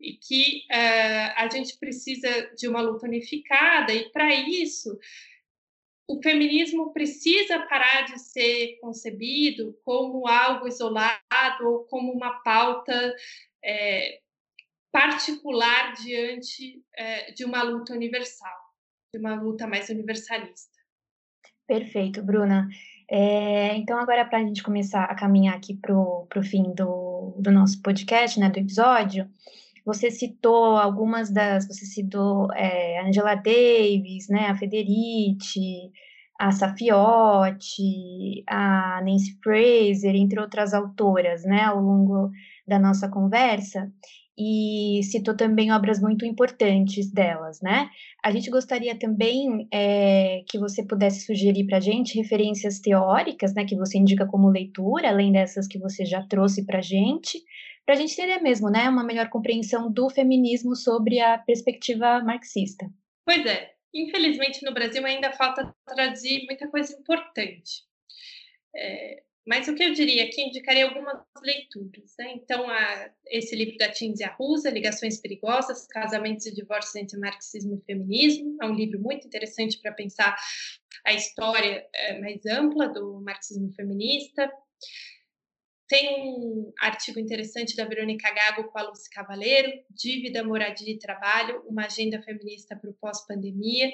E 0.00 0.14
que 0.14 0.64
uh, 0.70 1.32
a 1.36 1.48
gente 1.50 1.78
precisa 1.78 2.28
de 2.58 2.68
uma 2.68 2.82
luta 2.82 3.06
unificada, 3.06 3.92
e 3.94 4.10
para 4.10 4.34
isso 4.34 4.98
o 6.06 6.22
feminismo 6.22 6.92
precisa 6.92 7.60
parar 7.66 8.02
de 8.02 8.18
ser 8.18 8.78
concebido 8.80 9.78
como 9.84 10.28
algo 10.28 10.68
isolado 10.68 11.66
ou 11.66 11.84
como 11.84 12.12
uma 12.12 12.40
pauta 12.42 13.14
é, 13.64 14.20
particular 14.92 15.94
diante 15.94 16.82
é, 16.96 17.32
de 17.32 17.44
uma 17.44 17.62
luta 17.62 17.94
universal, 17.94 18.56
de 19.12 19.18
uma 19.18 19.34
luta 19.34 19.66
mais 19.66 19.88
universalista. 19.88 20.74
Perfeito, 21.66 22.22
Bruna. 22.22 22.68
É, 23.10 23.74
então, 23.76 23.98
agora, 23.98 24.24
para 24.24 24.38
a 24.38 24.42
gente 24.42 24.62
começar 24.62 25.04
a 25.04 25.14
caminhar 25.14 25.56
aqui 25.56 25.74
para 25.74 25.94
o 25.94 26.42
fim 26.42 26.74
do, 26.74 27.34
do 27.38 27.50
nosso 27.50 27.80
podcast, 27.80 28.38
né, 28.38 28.50
do 28.50 28.58
episódio, 28.58 29.28
você 29.84 30.10
citou 30.10 30.76
algumas 30.76 31.30
das, 31.30 31.66
você 31.66 31.84
citou 31.84 32.52
é, 32.54 33.00
Angela 33.06 33.34
Davis, 33.34 34.28
né, 34.28 34.46
a 34.46 34.56
Federici, 34.56 35.90
a 36.38 36.50
Safiotti, 36.50 38.42
a 38.48 39.00
Nancy 39.04 39.38
Fraser, 39.42 40.14
entre 40.16 40.40
outras 40.40 40.74
autoras, 40.74 41.44
né, 41.44 41.62
ao 41.62 41.80
longo 41.80 42.30
da 42.66 42.78
nossa 42.78 43.08
conversa, 43.08 43.92
e 44.36 45.00
citou 45.04 45.36
também 45.36 45.70
obras 45.70 46.00
muito 46.00 46.26
importantes 46.26 47.08
delas, 47.12 47.60
né? 47.62 47.88
A 48.24 48.32
gente 48.32 48.50
gostaria 48.50 48.98
também 48.98 49.68
é, 49.72 50.42
que 50.48 50.58
você 50.58 50.84
pudesse 50.84 51.24
sugerir 51.24 51.66
para 51.66 51.76
a 51.76 51.80
gente 51.80 52.18
referências 52.18 52.80
teóricas, 52.80 53.54
né, 53.54 53.64
que 53.64 53.76
você 53.76 53.96
indica 53.96 54.26
como 54.26 54.48
leitura, 54.48 55.08
além 55.08 55.30
dessas 55.30 55.68
que 55.68 55.78
você 55.78 56.04
já 56.04 56.20
trouxe 56.26 56.66
para 56.66 56.78
a 56.78 56.82
gente, 56.82 57.38
para 57.84 57.94
a 57.94 57.98
gente 57.98 58.16
ter 58.16 58.40
mesmo, 58.40 58.70
né, 58.70 58.88
uma 58.88 59.04
melhor 59.04 59.28
compreensão 59.28 59.90
do 59.92 60.08
feminismo 60.08 60.74
sobre 60.74 61.20
a 61.20 61.38
perspectiva 61.38 62.20
marxista. 62.20 62.86
Pois 63.24 63.44
é, 63.46 63.74
infelizmente 63.92 64.64
no 64.64 64.72
Brasil 64.72 65.04
ainda 65.04 65.32
falta 65.32 65.74
traduzir 65.86 66.44
muita 66.46 66.68
coisa 66.68 66.94
importante. 66.98 67.82
É, 68.76 69.22
mas 69.46 69.68
o 69.68 69.74
que 69.74 69.82
eu 69.82 69.92
diria 69.92 70.24
aqui, 70.24 70.40
indicaria 70.40 70.86
algumas 70.86 71.22
leituras. 71.42 72.14
Né? 72.18 72.32
Então, 72.34 72.68
a, 72.68 73.10
esse 73.26 73.54
livro 73.54 73.76
da 73.76 73.90
Tinzia 73.90 74.34
Rusa, 74.38 74.70
Ligações 74.70 75.20
Perigosas, 75.20 75.86
Casamentos 75.86 76.46
e 76.46 76.54
Divórcios 76.54 76.96
entre 76.96 77.18
Marxismo 77.18 77.76
e 77.76 77.84
Feminismo, 77.84 78.56
é 78.62 78.66
um 78.66 78.74
livro 78.74 78.98
muito 78.98 79.26
interessante 79.26 79.78
para 79.80 79.92
pensar 79.92 80.34
a 81.04 81.12
história 81.12 81.86
é, 81.94 82.18
mais 82.20 82.44
ampla 82.46 82.88
do 82.88 83.20
marxismo 83.20 83.70
feminista. 83.74 84.50
Tem 85.86 86.22
um 86.22 86.72
artigo 86.78 87.20
interessante 87.20 87.76
da 87.76 87.84
Verônica 87.84 88.32
Gago 88.32 88.64
com 88.64 88.78
a 88.78 88.82
Lucy 88.82 89.10
Cavaleiro, 89.10 89.70
Dívida, 89.90 90.42
Moradia 90.42 90.92
e 90.92 90.98
Trabalho, 90.98 91.62
uma 91.66 91.84
agenda 91.84 92.22
feminista 92.22 92.74
para 92.74 92.90
o 92.90 92.94
pós-pandemia. 92.94 93.92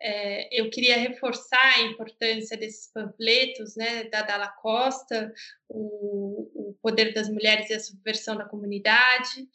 É, 0.00 0.60
eu 0.60 0.68
queria 0.68 0.98
reforçar 0.98 1.76
a 1.76 1.82
importância 1.82 2.56
desses 2.56 2.92
panfletos, 2.92 3.74
né, 3.76 4.04
da 4.04 4.20
Dalla 4.20 4.48
Costa, 4.48 5.32
o, 5.68 6.70
o 6.70 6.74
Poder 6.82 7.14
das 7.14 7.30
Mulheres 7.30 7.70
e 7.70 7.74
a 7.74 7.80
Subversão 7.80 8.36
da 8.36 8.44
Comunidade, 8.44 9.48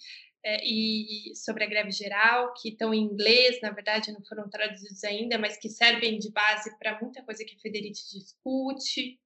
é, 0.43 0.65
e 0.65 1.35
sobre 1.35 1.63
a 1.63 1.67
greve 1.67 1.91
geral, 1.91 2.51
que 2.55 2.69
estão 2.69 2.91
em 2.91 3.03
inglês, 3.03 3.61
na 3.61 3.69
verdade 3.69 4.11
não 4.11 4.25
foram 4.25 4.49
traduzidos 4.49 5.03
ainda, 5.03 5.37
mas 5.37 5.57
que 5.57 5.69
servem 5.69 6.17
de 6.17 6.31
base 6.31 6.75
para 6.79 6.99
muita 6.99 7.21
coisa 7.21 7.45
que 7.45 7.55
a 7.55 7.59
Federici 7.59 8.17
discute 8.17 9.19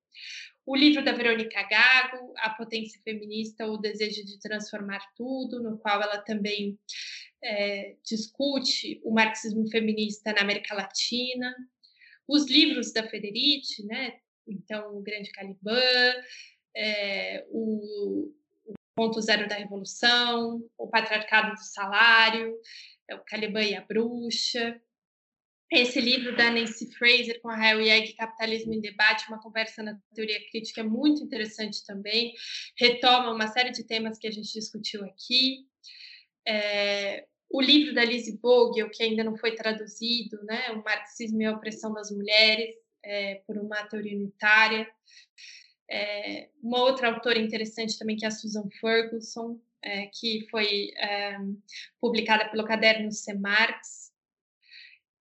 o 0.65 0.75
livro 0.75 1.03
da 1.03 1.11
Verônica 1.11 1.61
Gago, 1.63 2.33
A 2.37 2.49
Potência 2.49 2.99
Feminista, 3.03 3.67
O 3.67 3.77
Desejo 3.77 4.25
de 4.25 4.39
Transformar 4.39 5.01
Tudo, 5.15 5.61
no 5.61 5.77
qual 5.77 6.01
ela 6.01 6.17
também 6.17 6.79
é, 7.43 7.95
discute 8.03 8.99
o 9.03 9.13
marxismo 9.13 9.69
feminista 9.69 10.33
na 10.33 10.41
América 10.41 10.73
Latina. 10.73 11.55
Os 12.27 12.49
livros 12.49 12.91
da 12.91 13.07
Federici, 13.07 13.85
né? 13.85 14.17
então, 14.47 14.97
O 14.97 15.01
Grande 15.03 15.31
Caliban, 15.31 16.13
é, 16.75 17.45
o, 17.49 18.31
o 18.65 18.73
Ponto 18.95 19.21
Zero 19.21 19.47
da 19.47 19.55
Revolução, 19.55 20.63
O 20.77 20.87
Patriarcado 20.87 21.53
do 21.53 21.63
Salário, 21.63 22.55
é, 23.07 23.15
O 23.15 23.23
Caliban 23.23 23.61
e 23.61 23.75
a 23.75 23.81
Bruxa, 23.81 24.81
esse 25.81 25.99
livro 25.99 26.35
da 26.35 26.49
Nancy 26.49 26.91
Fraser 26.93 27.41
com 27.41 27.49
a 27.49 27.55
Rael 27.55 27.81
Yeg, 27.81 28.13
Capitalismo 28.13 28.73
em 28.73 28.79
Debate, 28.79 29.27
uma 29.27 29.41
conversa 29.41 29.83
na 29.83 29.99
teoria 30.13 30.39
crítica, 30.49 30.81
é 30.81 30.83
muito 30.83 31.23
interessante 31.23 31.85
também. 31.85 32.33
Retoma 32.77 33.31
uma 33.31 33.47
série 33.47 33.71
de 33.71 33.83
temas 33.83 34.17
que 34.17 34.27
a 34.27 34.31
gente 34.31 34.51
discutiu 34.53 35.03
aqui. 35.03 35.65
É, 36.47 37.25
o 37.49 37.61
livro 37.61 37.93
da 37.93 38.03
Lizzie 38.03 38.39
Vogel, 38.41 38.89
que 38.89 39.03
ainda 39.03 39.23
não 39.23 39.37
foi 39.37 39.55
traduzido, 39.55 40.43
né? 40.43 40.71
O 40.71 40.83
Marxismo 40.83 41.41
e 41.41 41.45
a 41.45 41.53
Opressão 41.53 41.93
das 41.93 42.11
Mulheres, 42.11 42.75
é, 43.03 43.35
por 43.47 43.57
uma 43.57 43.83
teoria 43.85 44.17
unitária. 44.17 44.89
É, 45.89 46.49
uma 46.61 46.79
outra 46.81 47.09
autora 47.09 47.37
interessante 47.37 47.97
também, 47.97 48.15
que 48.15 48.25
é 48.25 48.27
a 48.27 48.31
Susan 48.31 48.67
Ferguson, 48.79 49.59
é, 49.81 50.07
que 50.07 50.47
foi 50.49 50.91
é, 50.97 51.37
publicada 52.01 52.49
pelo 52.49 52.65
Caderno 52.65 53.11
C. 53.11 53.33
Marx, 53.33 54.04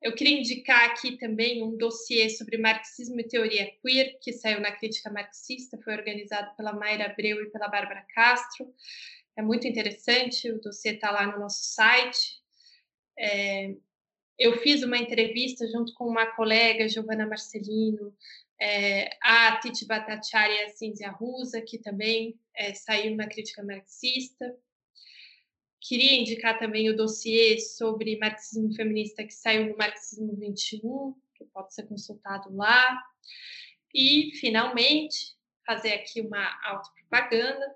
eu 0.03 0.15
queria 0.15 0.39
indicar 0.39 0.91
aqui 0.91 1.17
também 1.17 1.63
um 1.63 1.77
dossiê 1.77 2.29
sobre 2.29 2.59
marxismo 2.59 3.21
e 3.21 3.25
teoria 3.29 3.71
queer, 3.81 4.19
que 4.21 4.33
saiu 4.33 4.61
na 4.61 4.73
Crítica 4.73 5.11
Marxista, 5.11 5.79
foi 5.79 5.95
organizado 5.95 6.55
pela 6.57 6.73
Mayra 6.73 7.07
Abreu 7.07 7.43
e 7.43 7.51
pela 7.51 7.69
Bárbara 7.69 8.05
Castro. 8.15 8.75
É 9.37 9.43
muito 9.43 9.67
interessante, 9.67 10.51
o 10.51 10.61
dossiê 10.61 10.95
está 10.95 11.11
lá 11.11 11.27
no 11.27 11.39
nosso 11.39 11.65
site. 11.65 12.43
É, 13.17 13.75
eu 14.39 14.59
fiz 14.59 14.83
uma 14.83 14.99
entrevista 14.99 15.67
junto 15.69 15.95
com 15.95 16.09
uma 16.09 16.27
colega, 16.35 16.89
Giovana 16.89 17.27
Marcelino, 17.27 18.13
é, 18.61 19.11
a 19.23 19.59
Titi 19.61 19.87
Bhattacharya 19.87 20.63
e 20.63 20.65
a 20.65 20.69
Cinzia 20.71 21.11
Rusa, 21.11 21.63
que 21.63 21.79
também 21.79 22.39
é, 22.57 22.75
saiu 22.75 23.15
na 23.17 23.29
Crítica 23.29 23.63
Marxista. 23.63 24.53
Queria 25.83 26.21
indicar 26.21 26.59
também 26.59 26.89
o 26.89 26.97
dossiê 26.97 27.59
sobre 27.59 28.19
marxismo 28.19 28.73
feminista 28.75 29.25
que 29.25 29.35
saiu 29.35 29.69
no 29.69 29.77
Marxismo 29.77 30.35
21, 30.37 31.15
que 31.35 31.45
pode 31.47 31.75
ser 31.75 31.83
consultado 31.85 32.55
lá. 32.55 33.03
E, 33.93 34.31
finalmente, 34.37 35.37
fazer 35.67 35.93
aqui 35.95 36.21
uma 36.21 36.59
autopropaganda 36.65 37.75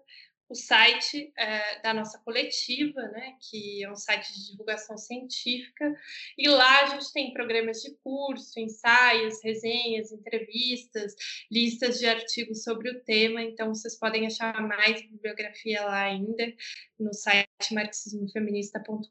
o 0.49 0.55
site 0.55 1.33
é, 1.37 1.81
da 1.81 1.93
nossa 1.93 2.19
coletiva, 2.19 3.03
né, 3.09 3.35
que 3.41 3.83
é 3.83 3.91
um 3.91 3.97
site 3.97 4.33
de 4.33 4.51
divulgação 4.51 4.97
científica, 4.97 5.95
e 6.39 6.49
lá 6.49 6.83
a 6.83 6.87
gente 6.87 7.13
tem 7.13 7.33
programas 7.33 7.83
de 7.83 7.97
curso, 8.03 8.59
ensaios, 8.61 9.43
resenhas, 9.43 10.13
entrevistas, 10.13 11.15
listas 11.51 11.99
de 11.99 12.07
artigos 12.07 12.63
sobre 12.63 12.91
o 12.91 13.01
tema, 13.03 13.43
então 13.43 13.75
vocês 13.75 13.99
podem 13.99 14.27
achar 14.27 14.61
mais 14.63 15.03
bibliografia 15.03 15.85
lá 15.85 16.03
ainda 16.03 16.53
no 16.99 17.13
site 17.13 17.49
marxismofeminista.com. 17.73 19.03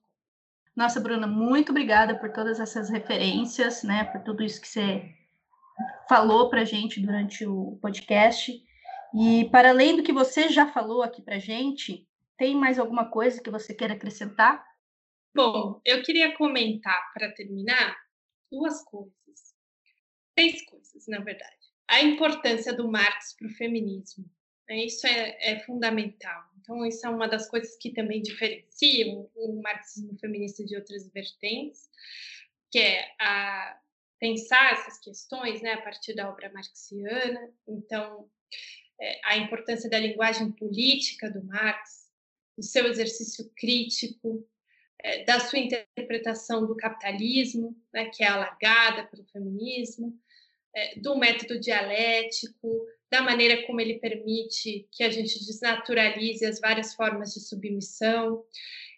Nossa, 0.76 1.00
Bruna, 1.00 1.28
muito 1.28 1.70
obrigada 1.70 2.20
por 2.20 2.32
todas 2.32 2.60
essas 2.60 2.90
referências, 2.90 3.84
né, 3.84 4.06
por 4.06 4.22
tudo 4.24 4.44
isso 4.44 4.62
que 4.62 4.68
você 4.68 5.14
falou 6.08 6.50
para 6.50 6.64
gente 6.64 7.00
durante 7.00 7.46
o 7.46 7.78
podcast. 7.82 8.64
E 9.18 9.50
para 9.50 9.70
além 9.70 9.96
do 9.96 10.04
que 10.04 10.12
você 10.12 10.50
já 10.50 10.72
falou 10.72 11.02
aqui 11.02 11.22
para 11.22 11.40
gente, 11.40 12.06
tem 12.38 12.54
mais 12.54 12.78
alguma 12.78 13.10
coisa 13.10 13.42
que 13.42 13.50
você 13.50 13.74
queira 13.74 13.94
acrescentar? 13.94 14.66
Bom, 15.34 15.80
eu 15.86 16.04
queria 16.04 16.36
comentar 16.36 17.14
para 17.14 17.32
terminar 17.32 17.96
duas 18.52 18.84
coisas, 18.84 19.56
três 20.36 20.66
coisas, 20.66 21.08
na 21.08 21.20
verdade. 21.20 21.56
A 21.88 22.02
importância 22.02 22.74
do 22.74 22.90
Marx 22.90 23.36
para 23.38 23.48
o 23.48 23.52
feminismo, 23.52 24.30
né? 24.68 24.86
isso 24.86 25.08
é, 25.08 25.38
é, 25.40 25.60
fundamental. 25.62 26.44
Então, 26.60 26.86
isso 26.86 27.06
é 27.06 27.10
uma 27.10 27.28
das 27.28 27.48
coisas 27.50 27.78
que 27.78 27.94
também 27.94 28.22
diferenciam 28.22 29.30
o 29.36 29.62
marxismo 29.62 30.18
feminista 30.20 30.66
de 30.66 30.76
outras 30.76 31.08
vertentes, 31.14 31.90
que 32.72 32.80
é 32.80 33.16
a, 33.22 33.80
pensar 34.20 34.74
essas 34.74 35.00
questões 35.00 35.62
né, 35.62 35.74
a 35.74 35.82
partir 35.82 36.16
da 36.16 36.30
obra 36.30 36.52
marxiana. 36.52 37.54
Então, 37.68 38.30
a 39.24 39.38
importância 39.38 39.90
da 39.90 40.00
linguagem 40.00 40.52
política 40.52 41.30
do 41.30 41.44
Marx, 41.44 42.06
do 42.58 42.64
seu 42.64 42.88
exercício 42.88 43.52
crítico, 43.56 44.48
é, 45.04 45.24
da 45.24 45.40
sua 45.40 45.60
interpretação 45.60 46.66
do 46.66 46.76
capitalismo, 46.76 47.76
né, 47.94 48.06
que 48.06 48.24
é 48.24 48.28
alargada 48.28 49.06
pelo 49.08 49.26
feminismo, 49.26 50.18
é, 50.76 51.00
do 51.00 51.18
método 51.18 51.60
dialético, 51.60 52.86
da 53.12 53.22
maneira 53.22 53.66
como 53.68 53.80
ele 53.80 54.00
permite 54.00 54.88
que 54.92 55.04
a 55.04 55.10
gente 55.10 55.40
desnaturalize 55.46 56.46
as 56.46 56.60
várias 56.60 56.96
formas 56.96 57.34
de 57.34 57.40
submissão. 57.40 58.44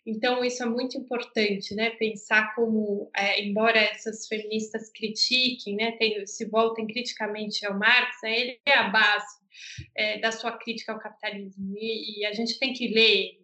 Então, 0.06 0.44
isso 0.44 0.64
é 0.64 0.66
muito 0.66 0.98
importante, 0.98 1.76
né? 1.76 1.90
Pensar 1.92 2.56
como, 2.56 3.12
é, 3.14 3.44
embora 3.44 3.78
essas 3.78 4.26
feministas 4.26 4.90
critiquem, 4.90 5.76
né, 5.76 5.92
tem, 5.98 6.26
se 6.26 6.46
voltem 6.46 6.88
criticamente 6.88 7.66
ao 7.66 7.78
Marx, 7.78 8.16
né, 8.24 8.40
ele 8.40 8.60
é 8.66 8.74
a 8.74 8.88
base 8.90 9.47
é, 9.96 10.20
da 10.20 10.32
sua 10.32 10.58
crítica 10.58 10.94
ao 10.94 11.00
capitalismo. 11.00 11.76
E, 11.78 12.22
e, 12.22 12.26
a 12.26 12.34
gente 12.34 12.60
tem 12.60 12.74
que 12.74 12.88
ler 12.88 13.38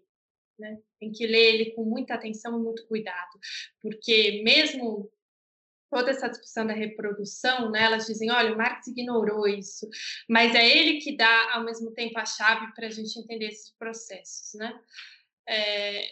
né? 0.60 0.78
tem 1.00 1.12
que 1.12 1.26
ler 1.26 1.56
ele 1.56 1.72
com 1.72 1.84
muita 1.84 2.14
atenção 2.14 2.58
e 2.58 2.64
muito 2.64 2.88
cuidado, 2.88 3.40
porque 3.82 4.42
mesmo 4.44 5.12
toda 5.90 6.10
essa 6.10 6.28
discussão 6.28 6.66
da 6.66 6.74
reprodução, 6.74 7.70
né, 7.70 7.84
elas 7.84 8.08
dizem, 8.08 8.32
olha, 8.32 8.54
o 8.54 8.58
Marx 8.58 8.88
ignorou 8.88 9.48
isso, 9.48 9.88
mas 10.28 10.56
é 10.56 10.68
ele 10.68 11.00
que 11.00 11.16
dá, 11.16 11.54
ao 11.54 11.64
mesmo 11.64 11.92
tempo, 11.94 12.18
a 12.18 12.26
chave 12.26 12.74
para 12.74 12.88
a 12.88 12.90
gente 12.90 13.18
entender 13.20 13.48
esses 13.48 13.72
processos, 13.78 14.56
né? 14.56 14.74
É, 15.48 16.08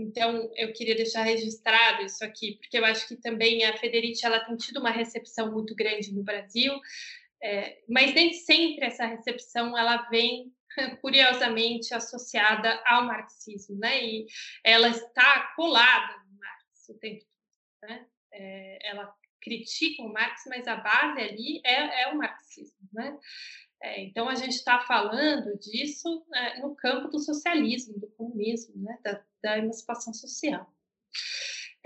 então, 0.00 0.48
eu 0.54 0.72
queria 0.72 0.94
deixar 0.94 1.24
registrado 1.24 2.04
isso 2.04 2.24
aqui, 2.24 2.56
porque 2.58 2.78
eu 2.78 2.84
acho 2.84 3.08
que 3.08 3.16
também 3.16 3.64
a 3.64 3.76
Federici 3.76 4.24
ela 4.24 4.44
tem 4.44 4.56
tido 4.56 4.78
uma 4.78 4.92
recepção 4.92 5.50
muito 5.50 5.74
grande 5.74 6.14
no 6.14 6.22
Brasil, 6.22 6.72
é, 7.42 7.82
mas 7.88 8.14
nem 8.14 8.32
sempre 8.32 8.86
essa 8.86 9.06
recepção 9.06 9.76
ela 9.76 10.08
vem 10.08 10.52
curiosamente 11.00 11.94
associada 11.94 12.82
ao 12.84 13.04
marxismo, 13.04 13.76
né? 13.78 14.04
E 14.04 14.26
ela 14.64 14.88
está 14.88 15.52
colada 15.54 16.18
no 16.24 16.38
Marx 16.38 16.88
o 16.88 16.98
tempo 16.98 17.24
todo, 17.24 17.90
né? 17.90 18.06
É, 18.32 18.90
ela 18.90 19.14
critica 19.40 20.02
o 20.02 20.12
Marx, 20.12 20.42
mas 20.46 20.66
a 20.66 20.76
base 20.76 21.20
ali 21.20 21.60
é, 21.64 22.02
é 22.02 22.08
o 22.08 22.16
marxismo, 22.16 22.88
né? 22.92 23.18
É, 23.80 24.02
então 24.02 24.28
a 24.28 24.34
gente 24.34 24.54
está 24.54 24.80
falando 24.80 25.56
disso 25.58 26.26
né, 26.28 26.58
no 26.60 26.74
campo 26.74 27.08
do 27.08 27.20
socialismo, 27.20 27.98
do 27.98 28.08
comunismo, 28.08 28.74
né? 28.82 28.98
Da, 29.02 29.24
da 29.42 29.58
emancipação 29.58 30.12
social. 30.12 30.72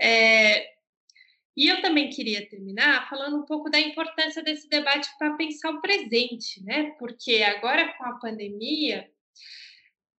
É, 0.01 0.73
e 1.55 1.67
eu 1.67 1.81
também 1.81 2.09
queria 2.09 2.47
terminar 2.49 3.07
falando 3.09 3.37
um 3.37 3.45
pouco 3.45 3.69
da 3.69 3.79
importância 3.79 4.41
desse 4.41 4.67
debate 4.67 5.07
para 5.19 5.35
pensar 5.35 5.71
o 5.71 5.81
presente, 5.81 6.63
né? 6.63 6.91
Porque 6.97 7.43
agora 7.43 7.93
com 7.95 8.05
a 8.05 8.19
pandemia 8.19 9.09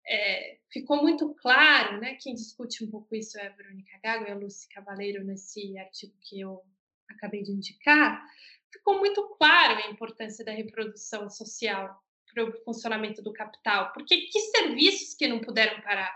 é, 0.07 0.57
ficou 0.71 1.01
muito 1.01 1.33
claro, 1.35 1.99
né? 1.99 2.15
Quem 2.21 2.35
discute 2.35 2.83
um 2.83 2.91
pouco 2.91 3.15
isso 3.15 3.37
é 3.39 3.47
a 3.47 3.55
Verônica 3.55 3.99
Gago 4.03 4.25
e 4.27 4.31
a 4.31 4.35
Lucy 4.35 4.69
Cavaleiro 4.69 5.23
nesse 5.23 5.77
artigo 5.77 6.13
que 6.21 6.39
eu 6.39 6.61
acabei 7.09 7.41
de 7.41 7.51
indicar. 7.51 8.23
Ficou 8.71 8.99
muito 8.99 9.27
claro 9.37 9.75
a 9.75 9.89
importância 9.89 10.45
da 10.45 10.51
reprodução 10.51 11.29
social 11.29 11.99
para 12.31 12.43
o 12.43 12.63
funcionamento 12.63 13.21
do 13.21 13.33
capital, 13.33 13.91
porque 13.93 14.21
que 14.21 14.39
serviços 14.39 15.15
que 15.15 15.27
não 15.27 15.39
puderam 15.39 15.81
parar? 15.81 16.15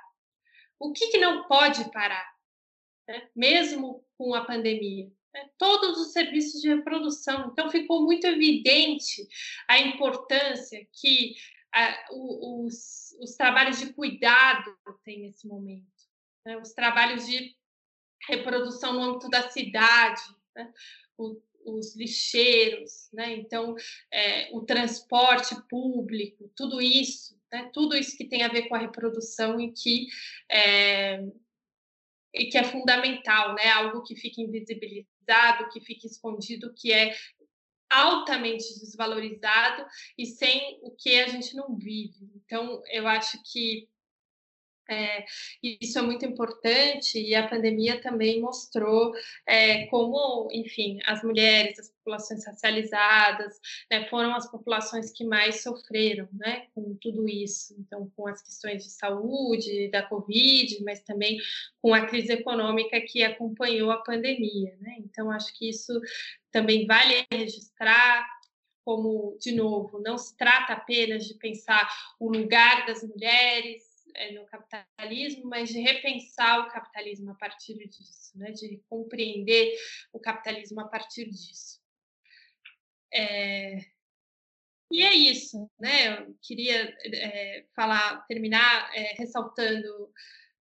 O 0.79 0.91
que, 0.91 1.07
que 1.07 1.17
não 1.17 1.47
pode 1.47 1.91
parar? 1.91 2.36
Né? 3.07 3.29
Mesmo 3.35 4.05
com 4.17 4.33
a 4.33 4.45
pandemia. 4.45 5.11
Né? 5.33 5.49
Todos 5.57 5.99
os 5.99 6.11
serviços 6.11 6.61
de 6.61 6.69
reprodução. 6.69 7.49
Então, 7.51 7.69
ficou 7.69 8.03
muito 8.03 8.25
evidente 8.25 9.27
a 9.67 9.79
importância 9.79 10.85
que 10.91 11.35
a, 11.73 12.07
os, 12.11 13.15
os, 13.19 13.35
trabalhos 13.35 13.79
de 13.79 13.93
cuidado 13.93 14.75
têm 15.03 15.21
nesse 15.21 15.47
momento. 15.47 15.85
Né? 16.45 16.57
Os 16.57 16.73
trabalhos 16.73 17.25
de 17.25 17.55
reprodução 18.27 18.93
no 18.93 19.01
âmbito 19.01 19.29
da 19.29 19.49
cidade, 19.49 20.21
né? 20.55 20.73
o, 21.17 21.39
os 21.65 21.95
lixeiros, 21.95 23.09
né? 23.13 23.33
então 23.33 23.75
é, 24.11 24.49
o 24.53 24.61
transporte 24.61 25.55
público, 25.69 26.49
tudo 26.55 26.81
isso, 26.81 27.39
né? 27.51 27.69
tudo 27.73 27.95
isso 27.95 28.17
que 28.17 28.25
tem 28.25 28.43
a 28.43 28.47
ver 28.47 28.67
com 28.67 28.75
a 28.75 28.79
reprodução 28.79 29.59
e 29.59 29.71
que 29.71 30.07
é, 30.49 31.23
e 32.37 32.49
que 32.49 32.57
é 32.57 32.63
fundamental, 32.63 33.55
né? 33.55 33.69
Algo 33.69 34.03
que 34.03 34.15
fica 34.15 34.41
invisibilizado, 34.41 35.69
que 35.71 35.81
fica 35.81 36.07
escondido, 36.07 36.73
que 36.75 36.91
é 36.91 37.15
altamente 37.89 38.79
desvalorizado 38.79 39.85
e 40.17 40.25
sem 40.25 40.79
o 40.81 40.91
que 40.91 41.19
a 41.19 41.27
gente 41.27 41.55
não 41.55 41.75
vive. 41.75 42.29
Então, 42.35 42.81
eu 42.91 43.07
acho 43.07 43.41
que 43.51 43.87
é, 44.89 45.25
isso 45.61 45.97
é 45.99 46.01
muito 46.01 46.25
importante 46.25 47.19
e 47.19 47.35
a 47.35 47.47
pandemia 47.47 48.01
também 48.01 48.41
mostrou 48.41 49.13
é, 49.45 49.85
como, 49.87 50.47
enfim, 50.51 50.99
as 51.05 51.23
mulheres, 51.23 51.79
as 51.79 51.89
populações 51.89 52.45
racializadas, 52.45 53.59
né, 53.91 54.07
foram 54.09 54.33
as 54.33 54.49
populações 54.49 55.11
que 55.11 55.23
mais 55.25 55.61
sofreram, 55.61 56.27
né, 56.33 56.67
com 56.73 56.95
tudo 57.01 57.27
isso. 57.27 57.75
Então, 57.79 58.11
com 58.15 58.27
as 58.27 58.41
questões 58.41 58.83
de 58.83 58.91
saúde, 58.91 59.89
da 59.89 60.03
Covid, 60.03 60.83
mas 60.83 61.01
também 61.01 61.37
com 61.81 61.93
a 61.93 62.05
crise 62.05 62.33
econômica 62.33 62.99
que 63.01 63.23
acompanhou 63.23 63.91
a 63.91 64.01
pandemia, 64.03 64.75
né. 64.79 64.95
Então, 64.99 65.29
acho 65.31 65.53
que 65.57 65.69
isso 65.69 65.99
também 66.51 66.85
vale 66.85 67.25
registrar 67.31 68.25
como, 68.87 69.37
de 69.41 69.51
novo, 69.51 69.99
não 69.99 70.17
se 70.17 70.33
trata 70.37 70.71
apenas 70.71 71.25
de 71.25 71.33
pensar 71.33 71.93
o 72.17 72.31
lugar 72.31 72.85
das 72.85 73.03
mulheres, 73.03 73.83
é, 74.15 74.31
no 74.33 74.45
capitalismo, 74.45 75.45
mas 75.45 75.69
de 75.69 75.79
repensar 75.79 76.59
o 76.59 76.71
capitalismo 76.71 77.31
a 77.31 77.35
partir 77.35 77.75
disso, 77.87 78.37
né? 78.37 78.51
de 78.51 78.81
compreender 78.89 79.75
o 80.13 80.19
capitalismo 80.19 80.81
a 80.81 80.87
partir 80.87 81.25
disso. 81.25 81.79
É... 83.13 83.77
E 84.89 85.03
é 85.03 85.13
isso, 85.13 85.69
né? 85.77 86.07
Eu 86.07 86.37
queria 86.41 86.95
é, 87.03 87.65
falar, 87.75 88.25
terminar 88.25 88.89
é, 88.95 89.15
ressaltando 89.17 90.13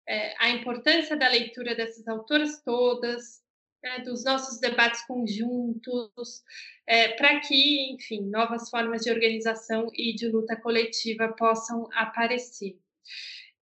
é, 0.07 0.35
a 0.37 0.49
importância 0.49 1.15
da 1.15 1.29
leitura 1.29 1.75
dessas 1.75 2.05
autoras 2.07 2.61
todas, 2.61 3.41
né, 3.81 3.99
dos 3.99 4.23
nossos 4.23 4.59
debates 4.59 5.05
conjuntos, 5.05 6.43
é, 6.85 7.09
para 7.09 7.39
que, 7.41 7.91
enfim, 7.93 8.21
novas 8.29 8.69
formas 8.69 9.01
de 9.01 9.11
organização 9.11 9.89
e 9.93 10.13
de 10.13 10.27
luta 10.27 10.55
coletiva 10.55 11.33
possam 11.37 11.87
aparecer. 11.93 12.77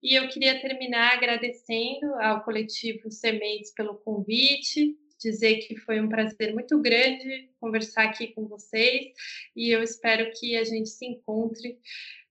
E 0.06 0.14
eu 0.14 0.28
queria 0.28 0.62
terminar 0.62 1.14
agradecendo 1.14 2.14
ao 2.22 2.44
coletivo 2.44 3.10
Sementes 3.10 3.74
pelo 3.74 3.96
convite, 3.96 4.96
dizer 5.20 5.56
que 5.62 5.76
foi 5.78 6.00
um 6.00 6.08
prazer 6.08 6.54
muito 6.54 6.80
grande 6.80 7.50
conversar 7.60 8.04
aqui 8.04 8.28
com 8.28 8.48
vocês 8.48 9.08
e 9.56 9.72
eu 9.72 9.82
espero 9.82 10.32
que 10.40 10.56
a 10.58 10.64
gente 10.64 10.90
se 10.90 11.08
encontre 11.08 11.80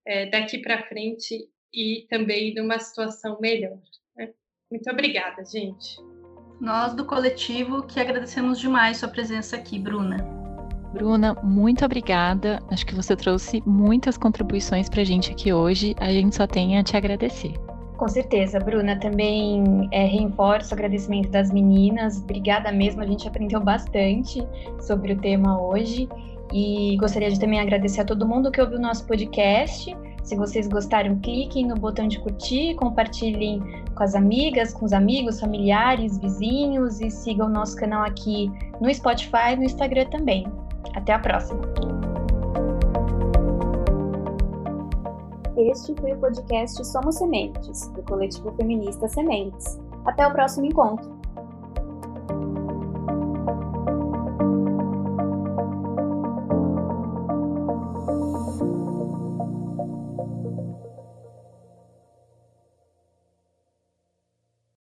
é, 0.07 0.27
daqui 0.27 0.59
para 0.59 0.87
frente 0.87 1.51
e 1.73 2.07
também 2.09 2.55
numa 2.55 2.79
situação 2.79 3.41
melhor. 3.41 3.81
Né? 4.15 4.33
Muito 4.71 4.89
obrigada, 4.89 5.45
gente. 5.45 5.97
Nós 6.61 6.95
do 6.95 7.05
coletivo 7.05 7.85
que 7.89 7.99
agradecemos 7.99 8.61
demais 8.61 8.99
sua 8.99 9.09
presença 9.09 9.57
aqui, 9.57 9.81
Bruna. 9.81 10.44
Bruna, 10.95 11.35
muito 11.43 11.85
obrigada. 11.85 12.63
Acho 12.71 12.87
que 12.87 12.95
você 12.95 13.17
trouxe 13.17 13.61
muitas 13.67 14.17
contribuições 14.17 14.89
para 14.89 15.03
a 15.03 15.05
gente 15.05 15.33
aqui 15.33 15.53
hoje. 15.53 15.97
A 15.99 16.11
gente 16.13 16.37
só 16.37 16.47
tem 16.47 16.79
a 16.79 16.85
te 16.85 16.97
agradecer. 16.97 17.53
Com 17.97 18.07
certeza, 18.09 18.61
Bruna. 18.61 18.99
Também 19.01 19.89
é, 19.91 20.07
reforço 20.07 20.71
o 20.71 20.75
agradecimento 20.75 21.31
das 21.31 21.51
meninas. 21.51 22.19
Obrigada 22.19 22.71
mesmo, 22.71 23.03
a 23.03 23.07
gente 23.07 23.27
aprendeu 23.27 23.61
bastante 23.61 24.47
sobre 24.81 25.15
o 25.15 25.17
tema 25.17 25.61
hoje. 25.61 26.09
E 26.53 26.97
gostaria 26.99 27.31
de 27.31 27.41
também 27.41 27.59
agradecer 27.59 28.03
a 28.03 28.05
todo 28.05 28.27
mundo 28.27 28.51
que 28.53 28.61
ouviu 28.61 28.79
o 28.79 28.81
nosso 28.81 29.05
podcast. 29.05 29.97
Se 30.23 30.37
vocês 30.37 30.69
gostaram, 30.69 31.19
cliquem 31.19 31.67
no 31.67 31.75
botão 31.75 32.07
de 32.07 32.21
curtir, 32.21 32.75
compartilhem 32.77 33.61
com 33.95 34.03
as 34.03 34.15
amigas, 34.15 34.73
com 34.73 34.85
os 34.85 34.93
amigos, 34.93 35.41
familiares, 35.41 36.19
vizinhos 36.19 37.01
e 37.01 37.11
sigam 37.11 37.47
o 37.47 37.51
nosso 37.51 37.77
canal 37.77 38.05
aqui 38.05 38.51
no 38.81 38.93
Spotify 38.95 39.53
e 39.53 39.57
no 39.57 39.65
Instagram 39.65 40.07
também. 40.07 40.47
Até 40.95 41.13
a 41.13 41.19
próxima! 41.19 41.61
Este 45.57 45.95
foi 46.01 46.13
o 46.13 46.19
podcast 46.19 46.85
Somos 46.87 47.17
Sementes, 47.17 47.89
do 47.89 48.03
coletivo 48.03 48.53
feminista 48.57 49.09
Sementes. 49.09 49.79
Até 50.05 50.27
o 50.27 50.33
próximo 50.33 50.67
encontro! 50.67 51.24